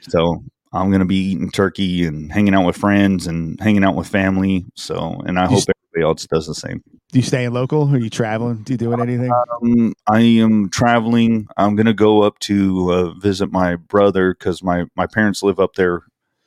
So 0.00 0.42
I'm 0.72 0.90
gonna 0.90 1.04
be 1.06 1.16
eating 1.32 1.50
turkey 1.50 2.04
and 2.06 2.32
hanging 2.32 2.54
out 2.54 2.66
with 2.66 2.76
friends 2.76 3.26
and 3.26 3.58
hanging 3.60 3.84
out 3.84 3.94
with 3.96 4.08
family. 4.08 4.64
So, 4.74 5.20
and 5.26 5.38
I 5.38 5.46
You 5.46 5.48
hope 5.48 5.58
s- 5.58 5.68
everybody 5.92 6.08
else 6.08 6.26
does 6.26 6.46
the 6.46 6.54
same. 6.54 6.82
Do 7.10 7.18
you 7.18 7.22
stay 7.22 7.48
local? 7.48 7.92
Are 7.92 7.98
you 7.98 8.10
traveling? 8.10 8.62
Do 8.62 8.72
you 8.72 8.76
doing 8.76 9.00
anything? 9.00 9.30
Um, 9.62 9.94
I 10.06 10.20
am 10.20 10.70
traveling. 10.70 11.46
I'm 11.56 11.76
gonna 11.76 11.92
go 11.92 12.22
up 12.22 12.38
to 12.40 12.92
uh, 12.92 13.10
visit 13.14 13.52
my 13.52 13.76
brother 13.76 14.34
because 14.34 14.62
my 14.62 14.86
my 14.96 15.06
parents 15.06 15.42
live 15.42 15.60
up 15.60 15.74
there 15.74 16.02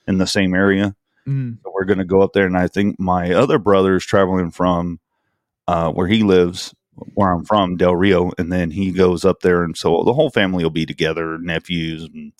in 0.07 0.17
the 0.17 0.27
same 0.27 0.53
area. 0.53 0.95
Mm. 1.27 1.57
So 1.63 1.71
we're 1.73 1.85
gonna 1.85 2.05
go 2.05 2.21
up 2.21 2.33
there, 2.33 2.45
and 2.45 2.57
I 2.57 2.67
think 2.67 2.99
my 2.99 3.31
other 3.33 3.59
brother 3.59 3.95
is 3.95 4.05
traveling 4.05 4.51
from 4.51 4.99
uh, 5.67 5.91
where 5.91 6.07
he 6.07 6.23
lives, 6.23 6.73
where 7.13 7.31
I'm 7.31 7.45
from, 7.45 7.77
Del 7.77 7.95
Rio, 7.95 8.31
and 8.37 8.51
then 8.51 8.71
he 8.71 8.91
goes 8.91 9.25
up 9.25 9.41
there, 9.41 9.63
and 9.63 9.77
so 9.77 10.03
the 10.03 10.13
whole 10.13 10.29
family 10.29 10.63
will 10.63 10.71
be 10.71 10.85
together, 10.85 11.37
nephews 11.37 12.03
and 12.03 12.31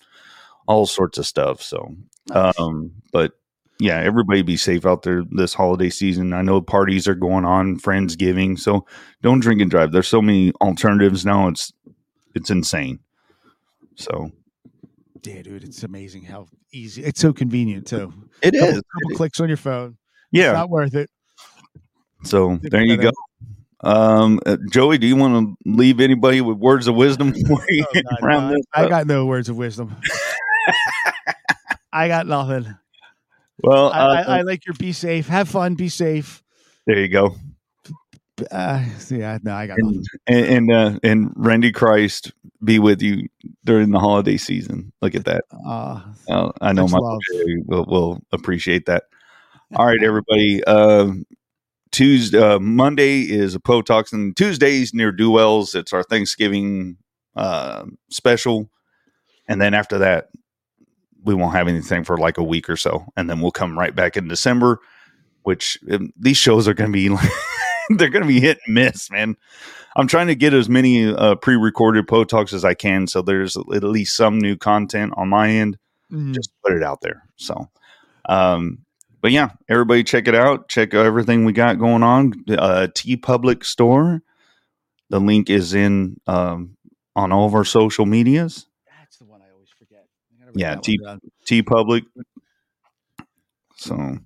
all 0.66 0.86
sorts 0.86 1.18
of 1.18 1.26
stuff. 1.26 1.62
So, 1.62 1.94
um, 2.32 2.90
but 3.12 3.32
yeah, 3.78 3.98
everybody 3.98 4.42
be 4.42 4.56
safe 4.56 4.86
out 4.86 5.02
there 5.02 5.22
this 5.30 5.54
holiday 5.54 5.90
season. 5.90 6.32
I 6.32 6.42
know 6.42 6.60
parties 6.60 7.06
are 7.06 7.14
going 7.14 7.44
on, 7.44 7.78
friendsgiving, 7.78 8.58
so 8.58 8.86
don't 9.22 9.40
drink 9.40 9.60
and 9.60 9.70
drive. 9.70 9.92
There's 9.92 10.08
so 10.08 10.22
many 10.22 10.52
alternatives 10.60 11.26
now. 11.26 11.48
It's 11.48 11.72
it's 12.34 12.50
insane. 12.50 13.00
So 13.96 14.30
Yeah, 15.24 15.42
dude, 15.42 15.64
it's 15.64 15.82
amazing 15.82 16.24
how 16.24 16.46
easy. 16.72 17.04
It's 17.04 17.20
so 17.20 17.32
convenient 17.32 17.86
too. 17.86 18.12
it 18.42 18.52
Couple, 18.52 18.68
is. 18.68 18.82
couple 18.82 19.16
clicks 19.16 19.40
on 19.40 19.48
your 19.48 19.56
phone. 19.56 19.96
Yeah, 20.32 20.50
It's 20.50 20.54
not 20.54 20.70
worth 20.70 20.94
it. 20.94 21.10
So 22.24 22.58
there 22.62 22.82
you 22.84 22.96
go. 22.96 23.10
Um, 23.80 24.40
uh, 24.46 24.56
Joey, 24.70 24.98
do 24.98 25.06
you 25.06 25.16
want 25.16 25.34
to 25.34 25.70
leave 25.70 26.00
anybody 26.00 26.40
with 26.40 26.56
words 26.56 26.88
of 26.88 26.94
wisdom 26.96 27.34
Oh, 27.50 27.56
God, 28.20 28.50
no, 28.50 28.56
I 28.74 28.88
got 28.88 29.06
no 29.06 29.26
words 29.26 29.48
of 29.48 29.56
wisdom. 29.56 29.94
I 31.92 32.08
got 32.08 32.26
nothing. 32.26 32.74
Well, 33.62 33.90
I, 33.92 33.98
uh, 33.98 34.08
I, 34.08 34.38
I 34.38 34.42
like 34.42 34.66
your 34.66 34.74
be 34.74 34.92
safe. 34.92 35.28
Have 35.28 35.48
fun. 35.48 35.74
Be 35.74 35.88
safe. 35.88 36.42
there 36.86 37.00
you 37.00 37.08
go. 37.08 37.36
Uh, 38.50 38.84
yeah, 39.10 39.38
no, 39.42 39.54
I 39.54 39.66
got 39.66 39.78
nothing. 39.80 40.04
And 40.26 40.46
and, 40.46 40.72
uh, 40.72 40.98
and 41.02 41.32
Randy 41.36 41.72
Christ 41.72 42.32
be 42.62 42.78
with 42.78 43.00
you 43.00 43.28
during 43.64 43.90
the 43.90 43.98
holiday 43.98 44.36
season. 44.36 44.92
Look 45.00 45.14
at 45.14 45.24
that. 45.24 45.44
Uh, 45.66 46.02
Uh, 46.28 46.52
I 46.60 46.72
know 46.72 46.86
my 46.86 46.98
will 47.66 47.84
will 47.86 48.22
appreciate 48.32 48.86
that. 48.86 49.04
All 49.76 49.86
right, 49.86 50.02
everybody. 50.02 50.62
Um, 50.64 51.24
Tuesday, 51.92 52.38
uh, 52.38 52.58
Monday 52.58 53.22
is 53.22 53.54
a 53.54 53.60
Poe 53.60 53.80
Talks, 53.80 54.12
and 54.12 54.36
Tuesdays 54.36 54.92
near 54.92 55.12
Duels. 55.12 55.74
It's 55.74 55.92
our 55.94 56.02
Thanksgiving 56.02 56.98
uh, 57.36 57.84
special, 58.10 58.68
and 59.48 59.60
then 59.60 59.72
after 59.72 59.98
that, 59.98 60.28
we 61.26 61.34
won't 61.34 61.54
have 61.54 61.68
anything 61.68 62.04
for 62.04 62.16
like 62.16 62.38
a 62.38 62.42
week 62.42 62.70
or 62.70 62.76
so, 62.76 63.06
and 63.16 63.28
then 63.28 63.40
we'll 63.40 63.50
come 63.50 63.78
right 63.78 63.94
back 63.94 64.16
in 64.16 64.28
December. 64.28 64.80
Which 65.42 65.78
um, 65.92 66.12
these 66.16 66.36
shows 66.36 66.66
are 66.66 66.74
going 66.74 66.92
to 66.92 66.92
be, 66.92 67.08
they're 67.96 68.08
going 68.08 68.24
to 68.24 68.28
be 68.28 68.40
hit 68.40 68.58
and 68.66 68.74
miss, 68.74 69.10
man. 69.10 69.36
I'm 69.94 70.08
trying 70.08 70.26
to 70.26 70.34
get 70.34 70.52
as 70.52 70.68
many 70.68 71.06
uh, 71.06 71.36
pre-recorded 71.36 72.08
Poe 72.08 72.24
Talks 72.24 72.52
as 72.52 72.64
I 72.64 72.74
can, 72.74 73.06
so 73.06 73.22
there's 73.22 73.56
at 73.56 73.84
least 73.84 74.16
some 74.16 74.38
new 74.38 74.56
content 74.56 75.14
on 75.16 75.28
my 75.28 75.50
end 75.50 75.78
mm, 76.10 76.34
just 76.34 76.50
put 76.64 76.72
it 76.76 76.82
out 76.82 77.00
there. 77.00 77.22
So, 77.36 77.68
um, 78.28 78.78
but 79.20 79.32
yeah, 79.32 79.50
everybody 79.68 80.04
check 80.04 80.28
it 80.28 80.34
out. 80.34 80.68
Check 80.68 80.94
everything 80.94 81.44
we 81.44 81.52
got 81.52 81.78
going 81.78 82.02
on. 82.02 82.32
Uh, 82.48 82.88
TeePublic 82.94 83.64
Store. 83.64 84.22
The 85.08 85.20
link 85.20 85.50
is 85.50 85.74
in 85.74 86.20
um, 86.26 86.76
on 87.14 87.32
all 87.32 87.46
of 87.46 87.54
our 87.54 87.64
social 87.64 88.06
medias. 88.06 88.66
that's 89.00 89.18
the 89.18 89.24
one 89.24 89.40
I 89.40 89.52
always 89.52 89.68
forget. 89.70 90.06
I 90.32 90.38
gotta 90.40 90.45
write 90.45 90.45
Yeah, 90.56 90.76
T- 90.76 90.98
TeePublic. 91.46 92.02
So, 93.76 94.18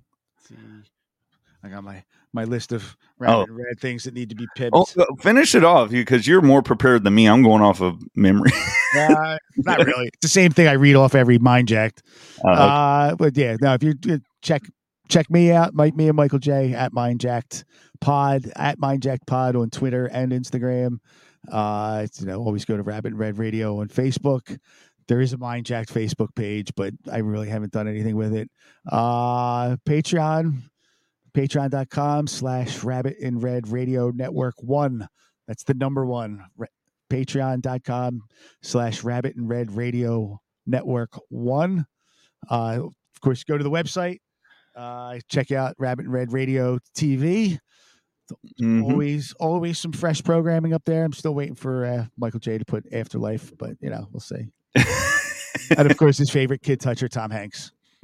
I 1.63 1.69
got 1.69 1.83
my 1.83 2.03
my 2.33 2.45
list 2.45 2.71
of 2.71 2.95
Oh. 3.23 3.45
red 3.49 3.79
things 3.79 4.05
that 4.05 4.13
need 4.15 4.29
to 4.29 4.35
be 4.35 4.47
pipped. 4.55 4.73
oh, 4.75 4.85
uh, 4.97 5.05
finish 5.19 5.53
it 5.53 5.63
off 5.63 5.91
because 5.91 6.25
you're 6.25 6.41
more 6.41 6.63
prepared 6.63 7.03
than 7.03 7.13
me. 7.13 7.27
I'm 7.27 7.43
going 7.43 7.61
off 7.61 7.81
of 7.81 8.01
memory. 8.15 8.51
Uh, 8.93 9.37
not 9.55 9.77
really. 9.85 10.07
It's 10.07 10.17
the 10.21 10.27
same 10.27 10.51
thing 10.51 10.67
I 10.67 10.73
read 10.73 10.97
off 10.97 11.15
every 11.15 11.39
mind 11.39 11.69
jacked. 11.69 12.03
Uh, 12.43 12.49
Uh, 12.51 13.15
but 13.15 13.37
yeah, 13.37 13.55
now 13.61 13.73
if 13.73 13.83
you 13.83 13.93
uh, 14.09 14.17
check 14.41 14.63
check 15.07 15.29
me 15.31 15.49
out, 15.49 15.73
Mike, 15.73 15.95
me 15.95 16.09
and 16.09 16.17
Michael 16.17 16.39
J 16.39 16.73
at 16.73 16.91
mind 16.91 17.21
jacked 17.21 17.63
Pod 18.01 18.51
at 18.57 18.79
mind 18.79 19.01
jacked 19.01 19.25
Pod 19.27 19.55
on 19.55 19.69
Twitter 19.69 20.07
and 20.07 20.33
Instagram. 20.33 20.97
Uh, 21.49 22.05
you 22.19 22.25
know, 22.25 22.39
always 22.43 22.65
go 22.65 22.75
to 22.75 22.83
Rabbit 22.83 23.13
Red 23.13 23.37
Radio 23.37 23.79
on 23.79 23.87
Facebook. 23.87 24.59
There 25.11 25.19
is 25.19 25.33
a 25.33 25.37
Mind 25.37 25.65
Jacked 25.65 25.93
Facebook 25.93 26.33
page, 26.35 26.71
but 26.73 26.93
I 27.11 27.17
really 27.17 27.49
haven't 27.49 27.73
done 27.73 27.85
anything 27.85 28.15
with 28.15 28.33
it. 28.33 28.49
Uh, 28.89 29.75
Patreon, 29.85 30.61
patreon.com 31.33 32.27
slash 32.27 32.81
Rabbit 32.81 33.17
in 33.19 33.39
Red 33.39 33.67
Radio 33.67 34.11
Network 34.11 34.53
One. 34.63 35.09
That's 35.49 35.65
the 35.65 35.73
number 35.73 36.05
one. 36.05 36.45
Ra- 36.55 36.67
patreon.com 37.09 38.21
slash 38.61 39.03
rabbit 39.03 39.35
in 39.35 39.49
red 39.49 39.75
radio 39.75 40.39
network 40.65 41.19
one. 41.27 41.85
Uh, 42.49 42.83
of 42.85 43.21
course, 43.21 43.43
go 43.43 43.57
to 43.57 43.65
the 43.65 43.69
website, 43.69 44.19
uh, 44.77 45.19
check 45.27 45.51
out 45.51 45.75
Rabbit 45.77 46.05
In 46.05 46.11
Red 46.11 46.31
Radio 46.31 46.79
TV. 46.95 47.59
Mhm. 48.61 48.83
Always, 48.89 49.33
always 49.41 49.77
some 49.77 49.91
fresh 49.91 50.23
programming 50.23 50.71
up 50.71 50.85
there. 50.85 51.03
I'm 51.03 51.11
still 51.11 51.35
waiting 51.35 51.55
for 51.55 51.85
uh, 51.85 52.05
Michael 52.17 52.39
J 52.39 52.57
to 52.59 52.63
put 52.63 52.85
Afterlife, 52.93 53.51
but 53.57 53.71
you 53.81 53.89
know, 53.89 54.07
we'll 54.13 54.21
see. 54.21 54.47
And 54.75 55.89
of 55.91 55.97
course, 55.97 56.17
his 56.17 56.29
favorite 56.29 56.61
kid 56.63 56.79
toucher, 56.79 57.07
Tom 57.07 57.31
Hanks. 57.31 57.71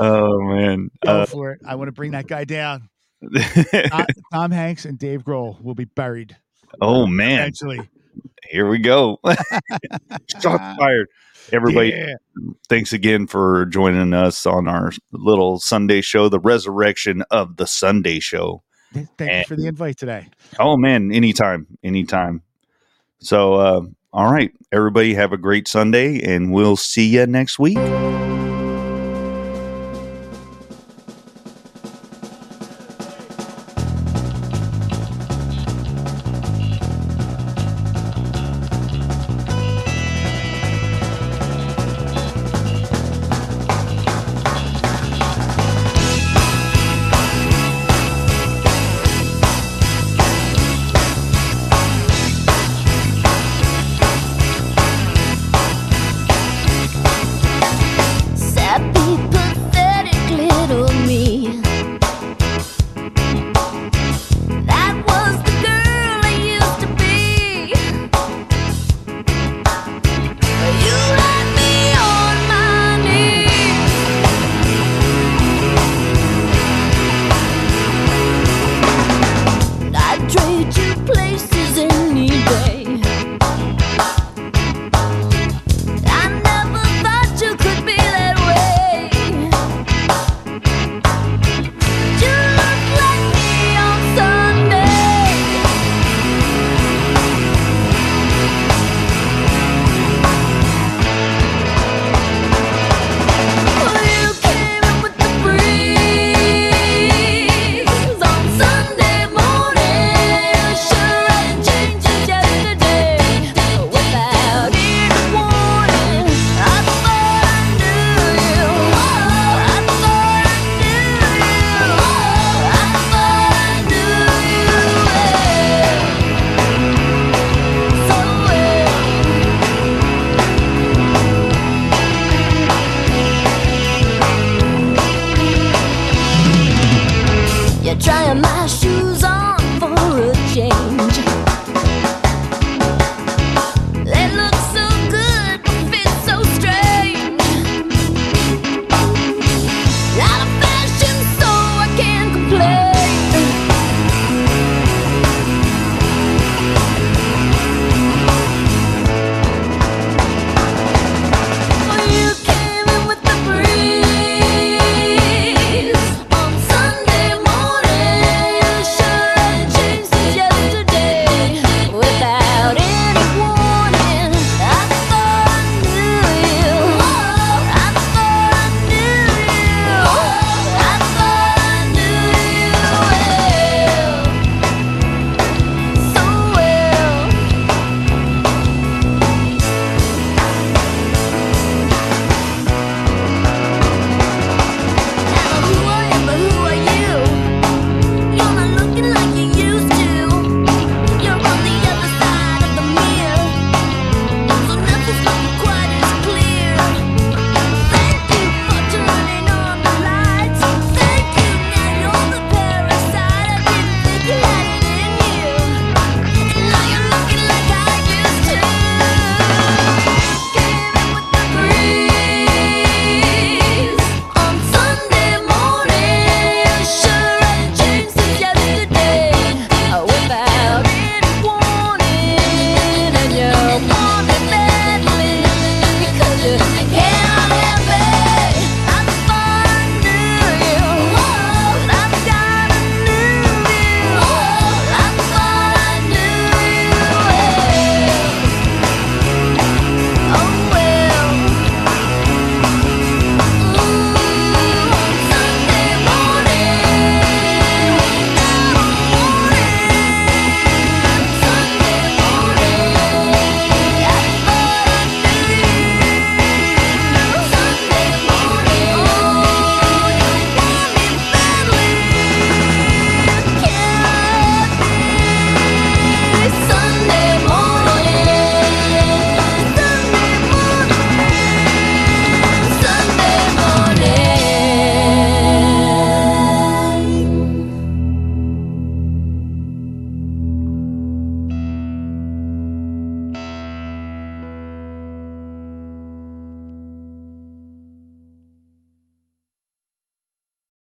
oh 0.00 0.40
man. 0.42 0.90
Go 1.04 1.20
Uh, 1.22 1.26
for 1.26 1.52
it. 1.52 1.60
I 1.66 1.74
want 1.76 1.88
to 1.88 1.92
bring 1.92 2.12
that 2.12 2.26
guy 2.26 2.44
down. 2.44 2.88
Tom, 3.90 4.06
Tom 4.32 4.50
Hanks 4.50 4.84
and 4.84 4.98
Dave 4.98 5.22
Grohl 5.24 5.60
will 5.62 5.74
be 5.74 5.84
buried 5.86 6.36
oh 6.80 7.06
man. 7.06 7.40
eventually. 7.40 7.88
Here 8.50 8.68
we 8.68 8.78
go. 8.78 9.18
Shots 10.40 10.78
fired. 10.78 11.08
Everybody, 11.52 11.90
Yeah. 11.90 12.14
thanks 12.68 12.92
again 12.92 13.26
for 13.26 13.66
joining 13.66 14.12
us 14.14 14.46
on 14.46 14.66
our 14.68 14.92
little 15.12 15.58
Sunday 15.58 16.00
show, 16.00 16.28
the 16.28 16.38
resurrection 16.40 17.22
of 17.30 17.56
the 17.56 17.66
Sunday 17.66 18.18
show. 18.20 18.62
Th- 18.94 19.06
Thank 19.18 19.32
you 19.32 19.44
for 19.48 19.56
the 19.60 19.66
invite 19.66 19.98
today. 19.98 20.28
Oh 20.58 20.76
man, 20.76 21.12
anytime, 21.12 21.66
anytime. 21.82 22.42
So, 23.20 23.54
uh, 23.54 23.82
all 24.12 24.32
right, 24.32 24.52
everybody, 24.72 25.14
have 25.14 25.32
a 25.32 25.36
great 25.36 25.66
Sunday, 25.66 26.20
and 26.22 26.52
we'll 26.52 26.76
see 26.76 27.06
you 27.06 27.26
next 27.26 27.58
week. 27.58 27.78